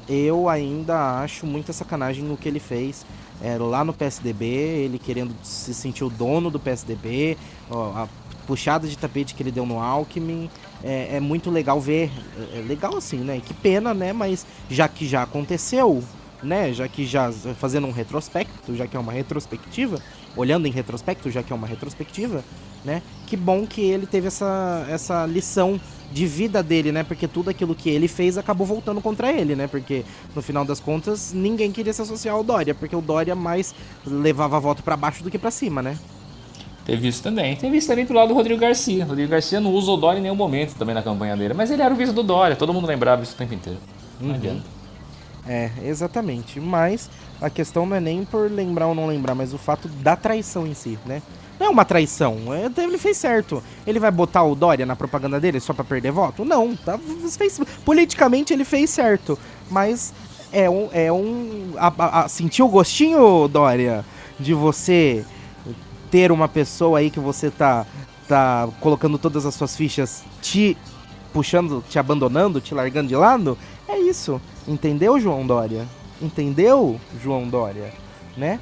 [0.08, 3.04] eu ainda acho muita sacanagem o que ele fez
[3.42, 7.36] é, lá no PSDB, ele querendo se sentir o dono do PSDB,
[7.70, 8.08] ó, a
[8.46, 10.48] puxada de tapete que ele deu no Alckmin,
[10.84, 12.10] é, é muito legal ver,
[12.54, 13.40] é, é legal assim, né?
[13.44, 14.12] Que pena, né?
[14.12, 16.02] Mas já que já aconteceu,
[16.42, 16.72] né?
[16.72, 20.00] Já que já fazendo um retrospecto, já que é uma retrospectiva,
[20.36, 22.44] olhando em retrospecto, já que é uma retrospectiva,
[22.84, 23.02] né?
[23.26, 25.80] Que bom que ele teve essa, essa lição
[26.12, 27.02] de vida dele, né?
[27.02, 29.66] Porque tudo aquilo que ele fez acabou voltando contra ele, né?
[29.66, 30.04] Porque
[30.34, 33.74] no final das contas ninguém queria se associar ao Dória, porque o Dória mais
[34.06, 35.98] levava voto para baixo do que para cima, né?
[36.84, 37.56] Teve isso também.
[37.56, 39.04] Teve isso também pro lado do Rodrigo Garcia.
[39.04, 41.70] O Rodrigo Garcia não usa o Dória em nenhum momento também na campanha dele, mas
[41.70, 43.80] ele era o vice do Dória, todo mundo lembrava isso o tempo inteiro.
[44.20, 44.34] Não uhum.
[44.36, 44.76] adianta.
[45.48, 46.60] É, exatamente.
[46.60, 47.10] Mas
[47.40, 50.66] a questão não é nem por lembrar ou não lembrar, mas o fato da traição
[50.66, 51.22] em si, né?
[51.58, 52.36] Não é uma traição.
[52.52, 53.62] É, ele fez certo.
[53.86, 56.44] Ele vai botar o Dória na propaganda dele só para perder voto?
[56.44, 56.76] Não.
[56.76, 56.98] Tá,
[57.36, 59.38] fez, politicamente ele fez certo.
[59.70, 60.12] Mas
[60.52, 60.88] é um.
[60.92, 64.04] É um a, a, sentiu o gostinho, Dória,
[64.38, 65.24] de você
[66.10, 67.86] ter uma pessoa aí que você tá,
[68.28, 70.76] tá colocando todas as suas fichas te
[71.32, 73.58] puxando, te abandonando, te largando de lado?
[73.88, 74.40] É isso.
[74.66, 75.86] Entendeu, João Dória?
[76.20, 77.92] Entendeu, João Dória?
[78.36, 78.60] Né?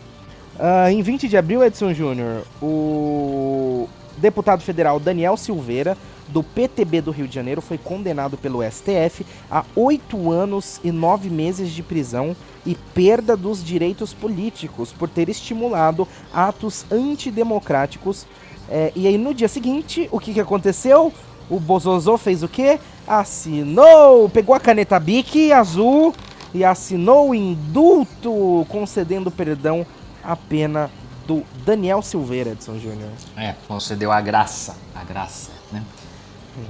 [0.57, 5.97] Uh, em 20 de abril, Edson Júnior, o deputado federal Daniel Silveira,
[6.29, 11.29] do PTB do Rio de Janeiro, foi condenado pelo STF a oito anos e nove
[11.29, 18.25] meses de prisão e perda dos direitos políticos por ter estimulado atos antidemocráticos.
[18.71, 21.13] É, e aí, no dia seguinte, o que, que aconteceu?
[21.51, 22.79] O Bozozô fez o quê?
[23.07, 26.15] Assinou, pegou a caneta Bic azul
[26.55, 29.85] e assinou o indulto concedendo perdão
[30.25, 30.91] a pena
[31.27, 33.11] do Daniel Silveira, Edson Júnior.
[33.37, 35.83] É, concedeu a graça, a graça, né?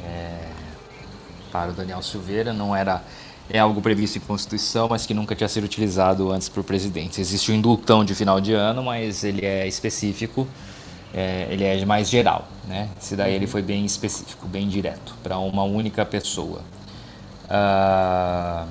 [0.04, 0.48] É,
[1.50, 3.02] para o Daniel Silveira não era
[3.48, 7.20] é algo previsto em Constituição, mas que nunca tinha sido utilizado antes por presidente.
[7.20, 10.48] Existe o indultão de final de ano, mas ele é específico,
[11.12, 12.88] é, ele é mais geral, né?
[13.00, 16.62] Esse daí ele foi bem específico, bem direto, para uma única pessoa.
[17.44, 18.66] Uh,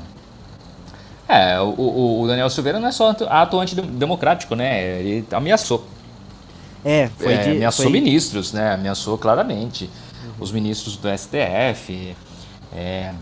[1.33, 4.99] é, o, o, Daniel Silveira não é só ato antidemocrático, né?
[4.99, 5.87] Ele ameaçou.
[6.83, 7.91] É, foi é, de, Ameaçou foi...
[7.91, 8.73] ministros, né?
[8.73, 9.89] Ameaçou claramente.
[10.23, 10.31] Uhum.
[10.39, 12.15] Os ministros do STF.
[12.75, 13.13] É,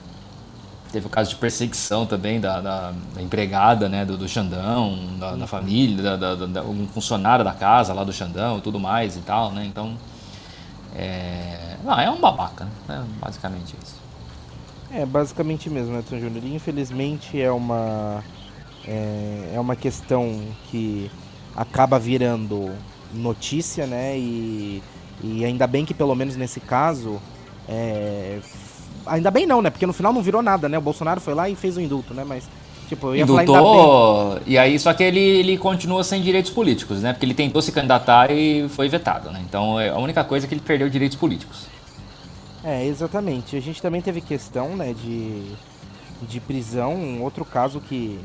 [0.91, 4.03] teve o caso de perseguição também da, da, da empregada, né?
[4.03, 8.57] Do, do Xandão, da, da família, da, da, um funcionário da casa lá do Xandão
[8.57, 9.65] e tudo mais e tal, né?
[9.65, 9.95] Então.
[10.95, 13.05] É, não, é um babaca, né?
[13.05, 14.00] É basicamente isso.
[14.93, 16.43] É, basicamente mesmo, Edson Júnior.
[16.45, 18.23] Infelizmente é uma,
[18.85, 21.09] é, é uma questão que
[21.55, 22.71] acaba virando
[23.13, 24.17] notícia, né?
[24.17, 24.83] E,
[25.23, 27.21] e ainda bem que pelo menos nesse caso.
[27.69, 28.39] É,
[29.05, 29.69] ainda bem não, né?
[29.69, 30.77] Porque no final não virou nada, né?
[30.77, 32.23] O Bolsonaro foi lá e fez o indulto, né?
[32.25, 32.49] Mas.
[32.89, 37.13] Tipo, eu ia Indultou, e aí só que ele, ele continua sem direitos políticos, né?
[37.13, 39.41] Porque ele tentou se candidatar e foi vetado, né?
[39.47, 41.70] Então é a única coisa é que ele perdeu direitos políticos.
[42.63, 43.55] É, exatamente.
[43.55, 45.53] A gente também teve questão, né, de,
[46.21, 48.19] de prisão, um outro caso que,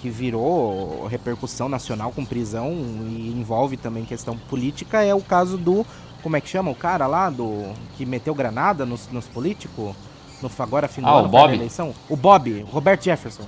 [0.00, 2.72] que virou repercussão nacional com prisão
[3.08, 5.84] e envolve também questão política é o caso do,
[6.22, 9.94] como é que chama o cara lá, do que meteu granada nos, nos políticos?
[10.42, 11.40] no agora Ah, o ano, Bob?
[11.40, 11.94] perto da eleição.
[12.08, 13.44] O Bob, Robert Jefferson.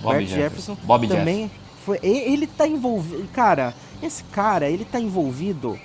[0.00, 0.42] Bob Robert Jefferson.
[0.42, 1.50] Jefferson, Bob também
[1.84, 5.76] foi e- ele tá envolvido, cara, esse cara, ele tá envolvido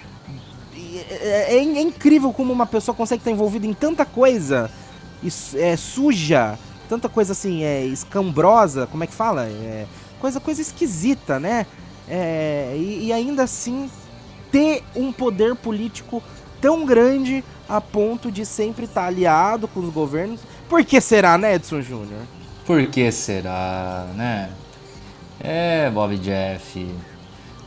[0.75, 4.69] é, é- é incrível como uma pessoa consegue estar envolvida em tanta coisa
[5.23, 6.57] es- é, suja,
[6.89, 9.45] tanta coisa assim, é escambrosa, como é que fala?
[9.47, 9.85] É,
[10.19, 11.65] coisa coisa esquisita, né?
[12.07, 13.89] É, e, e ainda assim
[14.51, 16.21] ter um poder político
[16.61, 20.39] tão grande a ponto de sempre estar aliado com os governos.
[20.69, 22.21] Por que será, né, Edson Júnior?
[22.65, 24.49] Por que será, né?
[25.39, 26.87] É, Bob Jeff.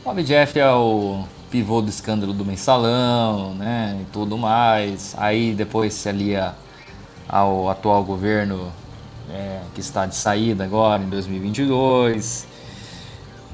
[0.04, 3.98] Bob Jeff é o pivô do escândalo do mensalão, né?
[4.00, 5.14] E tudo mais.
[5.18, 6.54] Aí depois se alia
[7.28, 8.72] ao atual governo
[9.30, 12.46] é, que está de saída agora em 2022.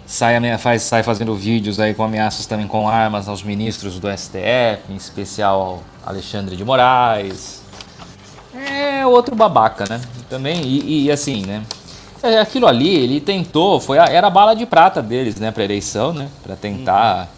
[0.06, 4.92] Sai, faz, sai fazendo vídeos aí com ameaças também com armas aos ministros do STF,
[4.92, 7.62] em especial ao Alexandre de Moraes.
[8.54, 10.00] É outro babaca, né?
[10.28, 11.62] Também, e, e assim, né?
[12.22, 15.64] É, Aquilo ali, ele tentou, foi a- era a bala de prata deles, né, pra
[15.64, 16.28] eleição, né?
[16.42, 17.28] Pra tentar.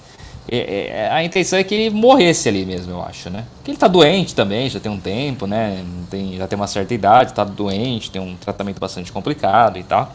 [0.49, 3.45] É, é, a intenção é que ele morresse ali mesmo, eu acho, né?
[3.57, 5.85] Porque ele tá doente também, já tem um tempo, né?
[6.09, 10.15] Tem, já tem uma certa idade, tá doente, tem um tratamento bastante complicado e tal.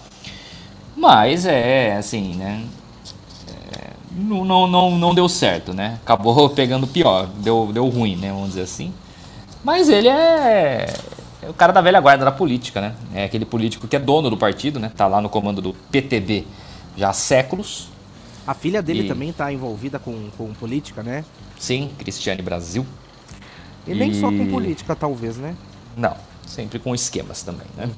[0.95, 2.63] Mas é, assim, né?
[3.73, 5.99] É, não, não, não, não deu certo, né?
[6.01, 8.31] Acabou pegando pior, deu, deu ruim, né?
[8.31, 8.93] Vamos dizer assim.
[9.63, 10.93] Mas ele é,
[11.41, 12.95] é o cara da velha guarda da política, né?
[13.13, 14.89] É aquele político que é dono do partido, né?
[14.95, 16.47] Tá lá no comando do PTB
[16.95, 17.90] já há séculos.
[18.45, 21.23] A filha dele E- também tá envolvida com, com política, né?
[21.59, 22.85] Sim, Cristiane Brasil.
[23.87, 25.55] E nem só com E- política, talvez, né?
[25.95, 26.15] Não,
[26.47, 27.89] sempre com esquemas também, né?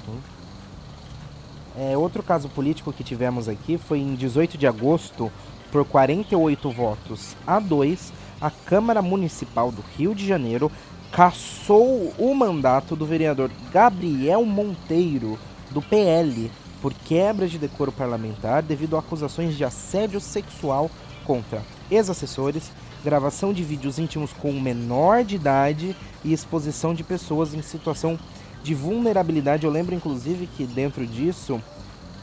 [1.78, 5.32] É, outro caso político que tivemos aqui foi em 18 de agosto,
[5.72, 10.72] por 48 votos a 2, a Câmara Municipal do Rio de Janeiro
[11.12, 15.40] cassou o mandato do vereador Gabriel Monteiro,
[15.72, 16.52] do PL,
[16.84, 20.92] por quebra de decoro parlamentar devido a acusações de assédio sexual
[21.24, 22.74] contra ex-assessores,
[23.06, 28.20] gravação de vídeos íntimos com menor de idade e exposição de pessoas em situação
[28.62, 29.66] de vulnerabilidade.
[29.66, 31.62] Eu lembro, inclusive, que dentro disso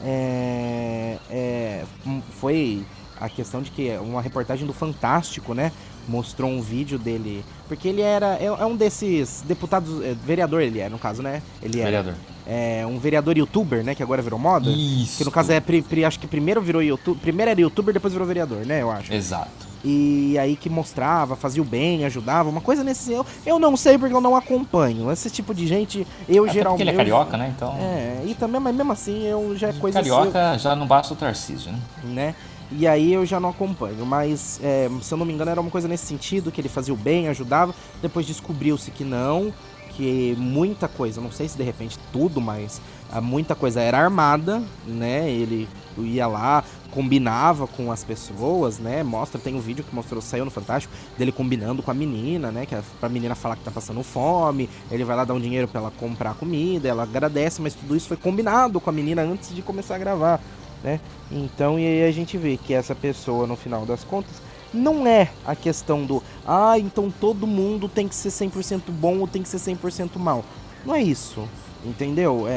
[0.03, 2.85] é, é, um, foi
[3.19, 5.71] a questão de que uma reportagem do Fantástico, né?
[6.07, 7.43] Mostrou um vídeo dele.
[7.67, 8.35] Porque ele era.
[8.39, 10.03] É, é um desses deputados.
[10.03, 11.41] é, vereador, ele é, no caso, né?
[11.61, 11.85] Ele era.
[11.89, 12.13] Vereador.
[12.47, 13.93] É um vereador youtuber, né?
[13.95, 14.69] Que agora virou moda.
[14.69, 15.19] Isso.
[15.19, 15.59] Que no caso é.
[15.59, 17.21] Pri, pri- acho que primeiro virou youtuber.
[17.21, 18.81] Primeiro era youtuber, depois virou vereador, né?
[18.81, 19.13] Eu acho.
[19.13, 19.71] Exato.
[19.83, 23.11] E aí que mostrava, fazia o bem, ajudava, uma coisa nesse.
[23.13, 25.11] Eu, eu não sei porque eu não acompanho.
[25.11, 26.79] Esse tipo de gente, eu Até geralmente.
[26.79, 27.51] porque ele é carioca, né?
[27.55, 27.75] Então.
[27.79, 31.17] É, e também, mas mesmo assim, eu já é coisa carioca já não basta o
[31.17, 31.79] Tarcísio, né?
[32.03, 32.35] né?
[32.71, 35.69] E aí eu já não acompanho, mas é, se eu não me engano era uma
[35.69, 39.53] coisa nesse sentido, que ele fazia o bem, ajudava, depois descobriu-se que não,
[39.91, 44.63] que muita coisa, não sei se de repente tudo, mas ah, muita coisa era armada,
[44.87, 45.29] né?
[45.29, 45.67] Ele
[45.97, 49.03] ia lá, combinava com as pessoas, né?
[49.03, 52.65] Mostra, tem um vídeo que mostrou, saiu no Fantástico, dele combinando com a menina, né?
[52.65, 55.67] Que é pra menina falar que tá passando fome, ele vai lá dar um dinheiro
[55.67, 59.53] pra ela comprar comida, ela agradece, mas tudo isso foi combinado com a menina antes
[59.53, 60.41] de começar a gravar,
[60.83, 60.99] né?
[61.31, 64.41] Então, e aí a gente vê que essa pessoa, no final das contas,
[64.73, 69.27] não é a questão do, ah, então todo mundo tem que ser 100% bom ou
[69.27, 70.43] tem que ser 100% mal.
[70.85, 71.47] Não é isso,
[71.85, 72.45] entendeu?
[72.47, 72.51] É,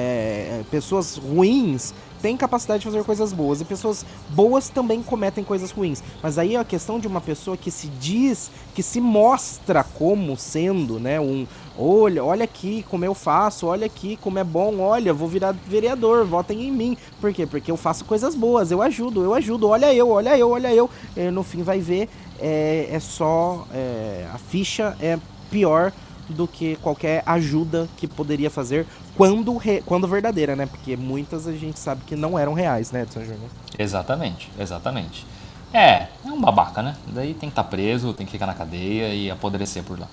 [0.61, 5.71] é, pessoas ruins têm capacidade de fazer coisas boas e pessoas boas também cometem coisas
[5.71, 6.03] ruins.
[6.23, 10.37] Mas aí é a questão de uma pessoa que se diz, que se mostra como
[10.37, 11.47] sendo, né, um,
[11.79, 16.25] olha, olha aqui como eu faço, olha aqui como é bom, olha, vou virar vereador,
[16.25, 16.97] votem em mim.
[17.21, 17.47] Por quê?
[17.47, 20.89] Porque eu faço coisas boas, eu ajudo, eu ajudo, olha eu, olha eu, olha eu.
[21.17, 22.09] E no fim vai ver,
[22.41, 25.19] é, é só, é, a ficha é
[25.51, 25.93] pior
[26.29, 30.65] do que qualquer ajuda que poderia fazer quando, re- quando verdadeira, né?
[30.67, 33.51] Porque muitas a gente sabe que não eram reais, né, Edson Júnior?
[33.79, 35.27] Exatamente, exatamente.
[35.73, 36.97] É, é um babaca, né?
[37.09, 40.09] Daí tem que estar preso, tem que ficar na cadeia e apodrecer por lá.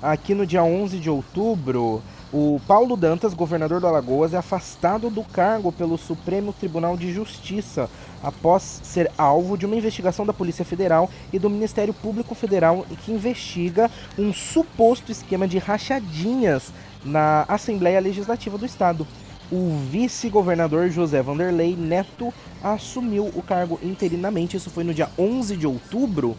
[0.00, 2.00] Aqui no dia 11 de outubro,
[2.32, 7.90] o Paulo Dantas, governador do Alagoas, é afastado do cargo pelo Supremo Tribunal de Justiça
[8.22, 13.10] após ser alvo de uma investigação da Polícia Federal e do Ministério Público Federal que
[13.10, 16.72] investiga um suposto esquema de rachadinhas
[17.04, 19.04] na Assembleia Legislativa do Estado.
[19.50, 22.32] O vice-governador José Vanderlei Neto
[22.62, 24.56] assumiu o cargo interinamente.
[24.56, 26.36] Isso foi no dia 11 de outubro,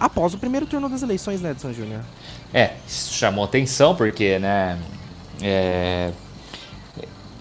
[0.00, 2.00] após o primeiro turno das eleições, né, Edson Júnior?
[2.52, 4.78] É, isso chamou atenção porque, né,
[5.42, 6.10] é,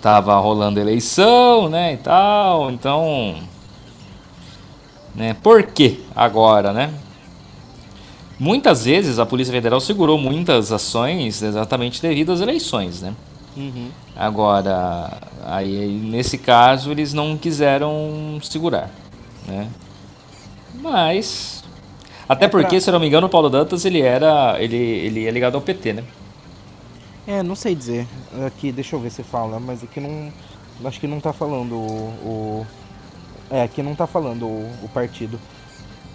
[0.01, 3.37] tava rolando eleição, né, e tal, então,
[5.15, 6.93] né, por que agora, né?
[8.37, 13.13] Muitas vezes a Polícia Federal segurou muitas ações exatamente devido às eleições, né?
[13.57, 13.89] Uhum.
[14.15, 15.11] Agora,
[15.45, 18.89] aí nesse caso eles não quiseram segurar,
[19.45, 19.67] né?
[20.75, 21.58] Mas
[22.29, 22.79] até é porque, pra...
[22.79, 25.61] se eu não me engano, o Paulo Dantas ele era ele ele é ligado ao
[25.61, 26.03] PT, né?
[27.27, 28.07] É, não sei dizer.
[28.45, 30.31] Aqui, deixa eu ver se fala, mas aqui não
[30.85, 32.67] acho que não tá falando o, o
[33.49, 35.39] é, aqui não tá falando o, o partido.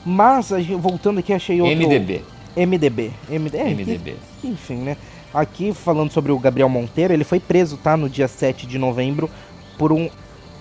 [0.06, 0.50] Mas
[0.80, 2.22] voltando aqui achei outro MDB.
[2.56, 3.10] MDB.
[3.28, 3.58] MD...
[3.58, 4.16] É, MDB.
[4.40, 4.96] Que, enfim, né?
[5.32, 7.96] Aqui, falando sobre o Gabriel Monteiro, ele foi preso, tá?
[7.96, 9.28] No dia 7 de novembro,
[9.76, 10.08] por um,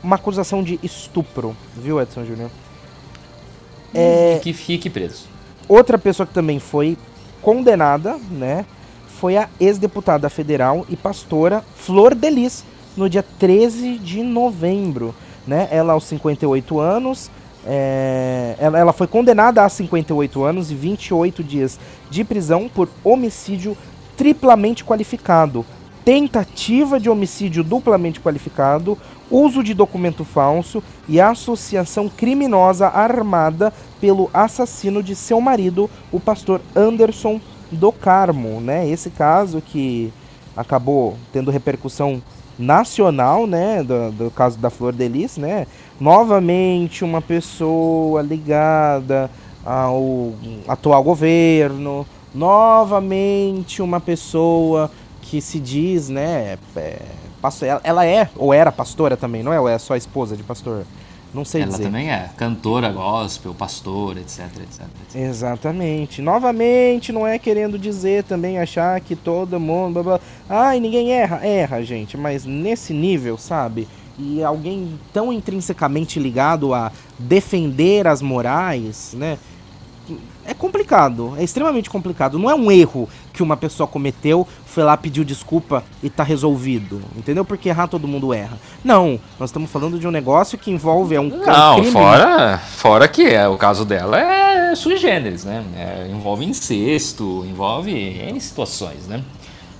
[0.03, 2.49] uma acusação de estupro, viu, Edson Júnior?
[3.93, 4.39] É...
[4.41, 5.32] Que fique preso.
[5.67, 6.97] Outra pessoa que também foi
[7.41, 8.65] condenada, né?
[9.19, 15.15] Foi a ex-deputada federal e pastora Flor Delis, no dia 13 de novembro.
[15.47, 15.67] Né?
[15.71, 17.29] Ela aos 58 anos,
[17.65, 23.77] é, ela, ela, foi condenada a 58 anos e 28 dias de prisão por homicídio
[24.17, 25.65] triplamente qualificado,
[26.05, 28.97] tentativa de homicídio duplamente qualificado,
[29.29, 36.61] uso de documento falso e associação criminosa armada pelo assassino de seu marido, o pastor
[36.75, 37.39] Anderson
[37.71, 38.87] do Carmo, né?
[38.87, 40.11] Esse caso que
[40.55, 42.21] acabou tendo repercussão
[42.57, 45.65] nacional, né, do, do caso da Flor Delis, né?
[45.99, 49.29] Novamente uma pessoa ligada
[49.65, 50.33] ao
[50.67, 56.99] atual governo, novamente uma pessoa que se diz, né, é,
[57.83, 59.59] ela é ou era pastora também, não é?
[59.59, 60.85] Ou é só esposa de pastor?
[61.33, 61.83] Não sei ela dizer.
[61.83, 65.15] Ela também é cantora gospel, pastora, etc, etc, etc.
[65.15, 66.21] Exatamente.
[66.21, 70.19] Novamente, não é querendo dizer também achar que todo mundo, blá, blá.
[70.47, 73.87] ai, ninguém erra, erra, gente, mas nesse nível, sabe?
[74.17, 79.39] E alguém tão intrinsecamente ligado a defender as morais, né?
[80.45, 82.37] é complicado, é extremamente complicado.
[82.37, 87.01] Não é um erro que uma pessoa cometeu, foi lá, pediu desculpa e tá resolvido.
[87.15, 87.45] Entendeu?
[87.45, 88.57] Porque errar todo mundo erra.
[88.83, 91.91] Não, nós estamos falando de um negócio que envolve é um Não, crime.
[91.91, 95.63] fora, fora que é, o caso dela é sui generis, né?
[95.77, 99.23] É, envolve incesto, envolve N situações, né?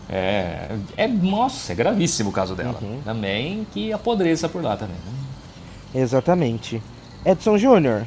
[0.08, 2.78] É, é, nossa, é gravíssimo o caso dela.
[2.80, 3.00] Uhum.
[3.04, 4.96] Também que apodreça por lá também.
[4.96, 6.02] Né?
[6.02, 6.82] Exatamente.
[7.26, 8.06] Edson Júnior.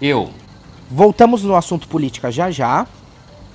[0.00, 0.30] Eu.
[0.88, 2.86] Voltamos no assunto política já já.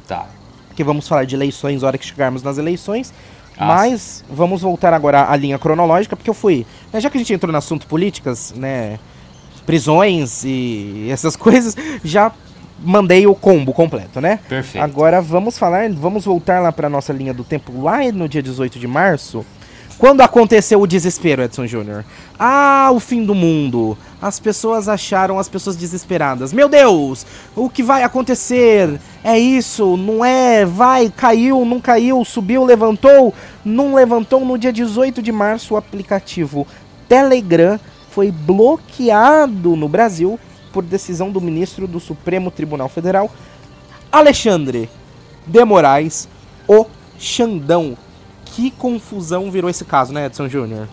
[0.08, 0.28] Tá.
[0.76, 3.14] Que vamos falar de eleições na hora que chegarmos nas eleições.
[3.58, 6.66] Ah, mas vamos voltar agora à linha cronológica, porque eu fui.
[6.92, 9.00] Né, já que a gente entrou no assunto políticas, né?
[9.66, 12.32] Prisões e essas coisas, já
[12.80, 14.40] mandei o combo completo, né?
[14.48, 14.84] Perfeito.
[14.84, 18.78] Agora vamos falar, vamos voltar lá para nossa linha do tempo, lá no dia 18
[18.78, 19.46] de março.
[19.98, 22.04] Quando aconteceu o desespero, Edson Júnior?
[22.38, 23.98] Ah, o fim do mundo.
[24.22, 26.52] As pessoas acharam as pessoas desesperadas.
[26.52, 27.26] Meu Deus,
[27.56, 29.00] o que vai acontecer?
[29.24, 30.66] É isso, não é?
[30.66, 33.34] Vai, caiu, não caiu, subiu, levantou?
[33.64, 34.44] Não levantou.
[34.44, 36.68] No dia 18 de março, o aplicativo
[37.08, 37.80] Telegram
[38.10, 40.38] foi bloqueado no Brasil
[40.74, 43.32] por decisão do ministro do Supremo Tribunal Federal,
[44.12, 44.90] Alexandre
[45.48, 46.28] de Moraes,
[46.68, 46.86] o
[47.18, 47.98] Xandão
[48.56, 50.88] que confusão virou esse caso, né, Edson Júnior?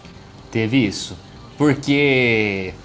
[0.50, 1.16] Teve isso.
[1.56, 2.74] Porque.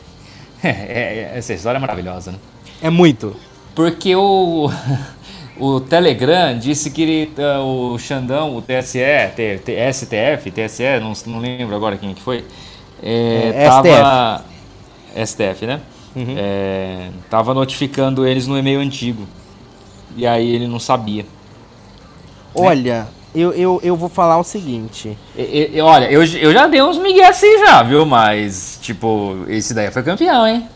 [0.63, 2.39] É, é, essa história é maravilhosa, né?
[2.81, 3.35] É muito.
[3.75, 4.69] Porque o.
[5.59, 8.99] O Telegram disse que ele, uh, o Xandão, o TSE,
[9.35, 12.45] T, T, STF, TSE, não, não lembro agora quem que foi,
[13.01, 14.45] é, é, tava,
[15.15, 15.55] STF.
[15.55, 15.81] STF, né?
[16.15, 16.35] Uhum.
[16.37, 19.27] É, tava notificando eles no e-mail antigo.
[20.15, 21.25] E aí ele não sabia.
[22.53, 23.07] Olha,
[23.39, 25.17] eu, eu, eu vou falar o seguinte.
[25.35, 28.05] E, e, olha, eu, eu já dei uns migué assim já, viu?
[28.05, 30.67] Mas, tipo, esse daí foi campeão, hein?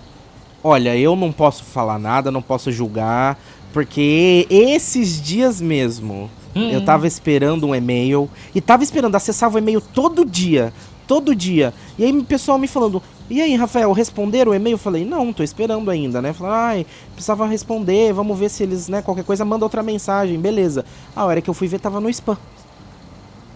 [0.63, 3.39] Olha, eu não posso falar nada, não posso julgar,
[3.73, 6.69] porque esses dias mesmo hum.
[6.69, 10.71] eu tava esperando um e-mail e tava esperando, acessava o e-mail todo dia,
[11.07, 11.73] todo dia.
[11.97, 13.01] E aí o pessoal me falando,
[13.31, 14.73] e aí, Rafael, responderam o e-mail?
[14.73, 16.33] Eu falei, não, tô esperando ainda, né?
[16.33, 20.83] Falei, ai, precisava responder, vamos ver se eles, né, qualquer coisa, manda outra mensagem, beleza.
[21.15, 22.37] A hora que eu fui ver, tava no spam.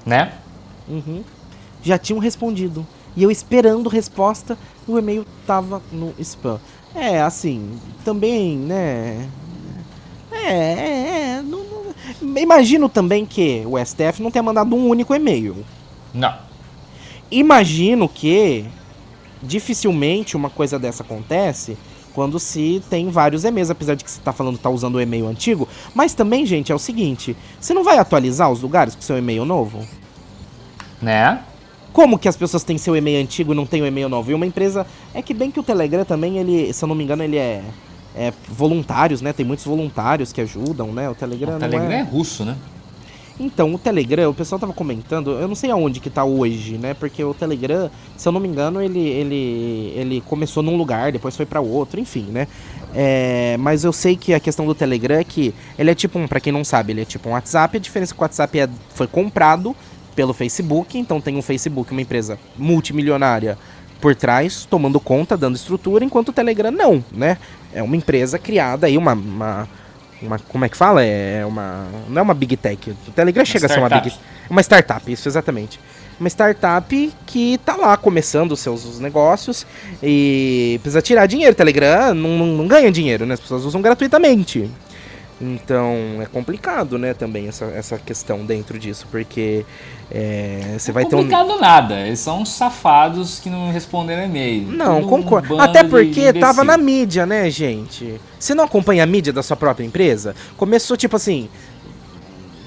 [0.05, 0.31] Né?
[0.87, 1.25] Uhum.
[1.83, 2.87] Já tinham respondido.
[3.17, 4.57] E eu esperando resposta,
[4.87, 6.57] o e-mail tava no spam.
[6.95, 9.27] É, assim, também, né?
[10.31, 11.65] É, é, é não,
[12.21, 12.41] não...
[12.41, 15.65] imagino também que o STF não tenha mandado um único e-mail.
[16.13, 16.33] Não.
[17.29, 18.65] Imagino que
[19.45, 21.77] dificilmente uma coisa dessa acontece
[22.15, 25.01] quando se tem vários e-mails, apesar de que você está falando que tá usando o
[25.01, 25.67] e-mail antigo.
[25.93, 29.43] Mas também, gente, é o seguinte: você não vai atualizar os lugares com seu e-mail
[29.43, 29.85] novo?
[31.01, 31.41] Né?
[31.91, 34.31] Como que as pessoas têm seu e-mail antigo e não tem o e-mail novo?
[34.31, 34.87] E uma empresa.
[35.13, 37.61] É que bem que o Telegram também, ele, se eu não me engano, ele é.
[38.17, 39.33] É voluntários, né?
[39.33, 41.09] Tem muitos voluntários que ajudam, né?
[41.09, 41.57] O Telegram.
[41.57, 41.99] O Telegram é...
[41.99, 42.55] é russo, né?
[43.37, 46.93] Então, o Telegram, o pessoal tava comentando, eu não sei aonde que tá hoje, né?
[46.93, 51.35] Porque o Telegram, se eu não me engano, ele, ele, ele começou num lugar, depois
[51.35, 52.47] foi para outro, enfim, né?
[52.93, 56.27] É, mas eu sei que a questão do Telegram é que ele é tipo um,
[56.27, 58.57] pra quem não sabe, ele é tipo um WhatsApp, a diferença é que o WhatsApp
[58.57, 59.75] é, foi comprado
[60.15, 63.57] pelo Facebook, então tem um Facebook, uma empresa multimilionária
[63.99, 67.37] por trás, tomando conta, dando estrutura, enquanto o Telegram não, né?
[67.73, 69.67] É uma empresa criada aí, uma, uma
[70.21, 71.03] uma, como é que fala?
[71.03, 71.87] É uma.
[72.07, 72.91] Não é uma big tech.
[73.07, 73.85] O Telegram uma chega startup.
[73.85, 74.15] a ser uma big.
[74.49, 75.79] Uma startup, isso exatamente.
[76.19, 79.65] Uma startup que tá lá começando os seus negócios
[80.01, 81.51] e precisa tirar dinheiro.
[81.51, 83.33] O Telegram não, não, não ganha dinheiro, né?
[83.33, 84.69] As pessoas usam gratuitamente.
[85.39, 89.65] Então é complicado, né, também essa, essa questão dentro disso, porque
[90.11, 91.19] é, você é vai ter um.
[91.19, 94.67] complicado nada, eles são safados que não responderam e-mail.
[94.67, 95.55] Não, concordo.
[95.55, 98.19] Um Até porque tava na mídia, né, gente?
[98.39, 100.35] Você não acompanha a mídia da sua própria empresa?
[100.57, 101.49] Começou tipo assim.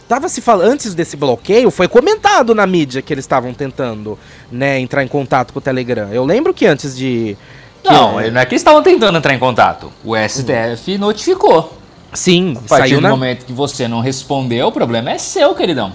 [0.08, 4.18] Tava se falando, antes desse bloqueio, foi comentado na mídia que eles estavam tentando,
[4.50, 6.08] né, entrar em contato com o Telegram.
[6.10, 7.36] Eu lembro que antes de.
[7.82, 8.30] Que não, é...
[8.30, 9.92] não é que eles estavam tentando entrar em contato.
[10.02, 10.98] O STF hum.
[10.98, 11.78] notificou.
[12.14, 13.10] Sim, a partir do na...
[13.10, 15.92] momento que você não respondeu, o problema é seu, queridão.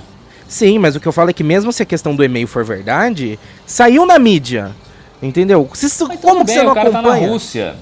[0.54, 2.64] Sim, mas o que eu falo é que mesmo se a questão do e-mail for
[2.64, 4.70] verdade, saiu na mídia.
[5.20, 5.68] Entendeu?
[5.74, 5.90] Se,
[6.22, 6.92] como bem, você não acompanha?
[6.92, 7.76] Tá na Rússia.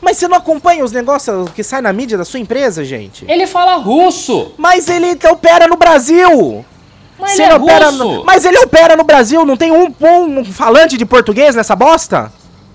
[0.00, 3.24] Mas você não acompanha os negócios que saem na mídia da sua empresa, gente?
[3.28, 4.50] Ele fala russo.
[4.56, 6.64] Mas ele opera no Brasil.
[7.20, 7.98] Mas ele, ele é opera russo.
[8.04, 8.24] No...
[8.24, 12.32] Mas ele opera no Brasil, não tem um, um falante de português nessa bosta?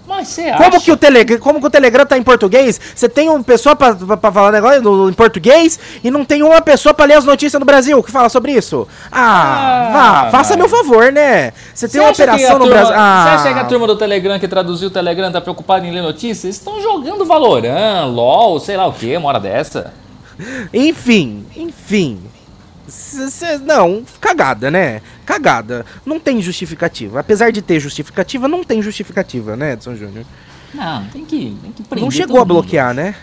[0.07, 0.79] Mas você como acha?
[0.79, 2.79] Que o Telegram, como que o Telegram tá em português?
[2.95, 6.93] Você tem uma pessoa pra falar negócio no, em português e não tem uma pessoa
[6.93, 8.87] pra ler as notícias no Brasil que fala sobre isso?
[9.11, 11.51] Ah, ah vá, faça meu favor, né?
[11.73, 12.93] Você tem uma operação no Brasil.
[12.95, 13.23] Ah.
[13.23, 16.01] Você acha que a turma do Telegram que traduziu o Telegram tá preocupada em ler
[16.01, 16.55] notícias?
[16.55, 19.93] Estão jogando Valorant, LOL, sei lá o que, uma hora dessa.
[20.73, 22.21] Enfim, enfim.
[22.87, 25.01] Cê, não, cagada, né?
[25.27, 25.85] Cagada.
[26.05, 27.19] Não tem justificativa.
[27.19, 30.25] Apesar de ter justificativa, não tem justificativa, né, Edson Júnior?
[30.73, 32.97] Não, tem que, tem que prender Não chegou a bloquear, mundo.
[33.03, 33.15] né?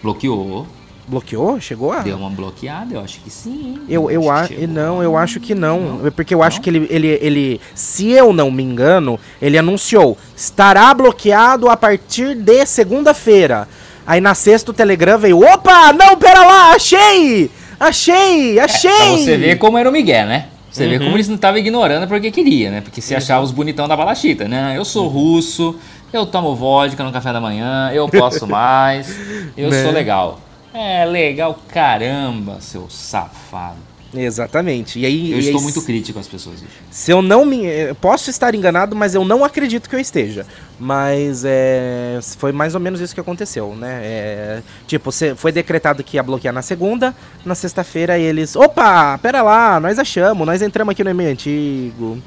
[0.00, 0.64] Bloqueou.
[1.08, 1.60] Bloqueou?
[1.60, 2.02] Chegou a?
[2.02, 3.80] Deu uma bloqueada, eu acho que sim.
[3.88, 5.98] Eu, eu, acho que não, eu acho que não.
[5.98, 6.12] não.
[6.12, 6.46] Porque eu não?
[6.46, 11.76] acho que ele, ele, ele, se eu não me engano, ele anunciou, estará bloqueado a
[11.76, 13.68] partir de segunda-feira.
[14.06, 17.50] Aí na sexta o Telegram veio, opa, não, pera lá, achei!
[17.78, 18.60] Achei!
[18.60, 18.90] Achei!
[18.90, 20.48] É, pra você ver como era o Miguel, né?
[20.74, 20.90] Você uhum.
[20.90, 22.80] vê como eles não estavam ignorando porque queria, né?
[22.80, 24.76] Porque se achava os bonitão da balachita, né?
[24.76, 25.78] Eu sou russo,
[26.12, 29.16] eu tomo vodka no café da manhã, eu posso mais,
[29.56, 29.82] eu né?
[29.84, 30.40] sou legal.
[30.72, 33.93] É, legal caramba, seu safado.
[34.14, 34.98] Exatamente.
[34.98, 36.56] E aí, eu e estou aí, muito crítico às pessoas.
[36.56, 36.70] Hoje.
[36.90, 37.64] Se eu não me.
[37.64, 40.46] Eu posso estar enganado, mas eu não acredito que eu esteja.
[40.78, 44.00] Mas é, foi mais ou menos isso que aconteceu, né?
[44.02, 48.56] É, tipo, foi decretado que ia bloquear na segunda, na sexta-feira eles.
[48.56, 52.18] Opa, pera lá, nós achamos, nós entramos aqui no e-mail antigo.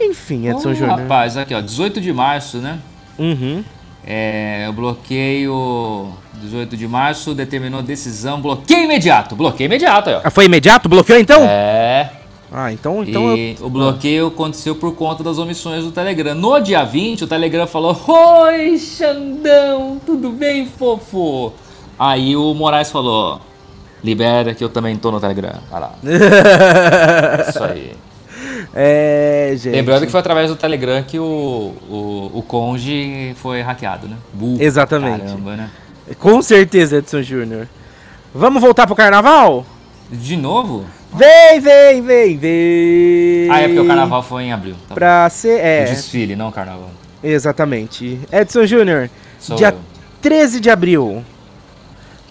[0.00, 0.98] Enfim, Edson oh, Júnior.
[1.00, 2.78] Rapaz, aqui ó, 18 de março, né?
[3.18, 3.64] Uhum.
[4.06, 9.34] É, o bloqueio 18 de março determinou decisão, bloqueio imediato.
[9.34, 10.20] Bloqueio imediato, ó.
[10.24, 10.88] Ah, foi imediato?
[10.88, 11.42] Bloqueou então?
[11.42, 12.10] É.
[12.52, 13.02] Ah, então.
[13.02, 13.66] então e eu...
[13.66, 16.34] o bloqueio aconteceu por conta das omissões do Telegram.
[16.34, 21.52] No dia 20, o Telegram falou: Oi, Xandão, tudo bem, fofo?
[21.98, 23.40] Aí o Moraes falou:
[24.04, 25.54] Libera que eu também tô no Telegram.
[25.70, 25.94] Vai lá.
[27.48, 27.92] Isso aí.
[28.72, 29.74] É, gente.
[29.74, 34.16] Lembrando que foi através do Telegram que o, o, o Conge foi hackeado, né?
[34.32, 35.24] Burro, Exatamente.
[35.24, 35.70] Caramba, né?
[36.18, 37.68] Com certeza, Edson Júnior.
[38.34, 39.64] Vamos voltar pro carnaval?
[40.10, 40.84] De novo?
[41.12, 43.50] Vem, vem, vem, vem.
[43.50, 44.74] Ah, é porque o carnaval foi em abril.
[44.88, 45.60] Tá pra ser.
[45.60, 45.84] É.
[45.84, 46.90] O desfile, não o carnaval.
[47.22, 48.20] Exatamente.
[48.30, 49.08] Edson Júnior,
[49.56, 49.78] dia eu.
[50.20, 51.24] 13 de abril,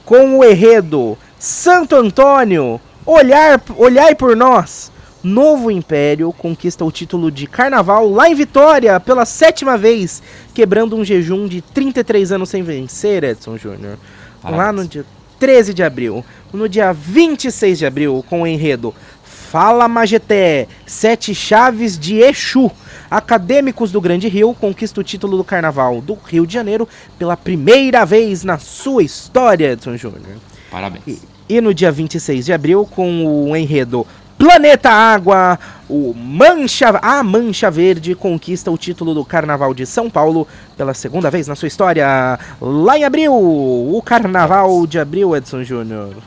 [0.06, 4.92] com o enredo Santo Antônio, olhar, olhai por nós.
[5.24, 10.22] Novo Império conquista o título de Carnaval lá em Vitória pela sétima vez,
[10.54, 13.98] quebrando um jejum de 33 anos sem vencer, Edson Júnior.
[14.44, 15.06] Lá no dia
[15.40, 16.24] 13 de abril.
[16.54, 18.94] No dia 26 de abril, com o enredo
[19.24, 22.72] Fala Majeté, Sete Chaves de Exu.
[23.10, 28.06] Acadêmicos do Grande Rio conquista o título do Carnaval do Rio de Janeiro pela primeira
[28.06, 30.38] vez na sua história, Edson Júnior.
[30.72, 31.04] Parabéns.
[31.06, 31.20] E,
[31.50, 34.08] e no dia 26 de abril, com o enredo
[34.44, 40.46] Planeta Água, o Mancha, a Mancha Verde conquista o título do Carnaval de São Paulo
[40.76, 42.38] pela segunda vez na sua história.
[42.60, 46.18] Lá em abril, o Carnaval de Abril, Edson Júnior.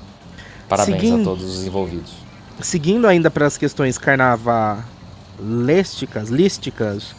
[0.66, 2.14] Parabéns Seguindo, a todos os envolvidos.
[2.62, 7.14] Seguindo ainda para as questões carnavalísticas, lísticas,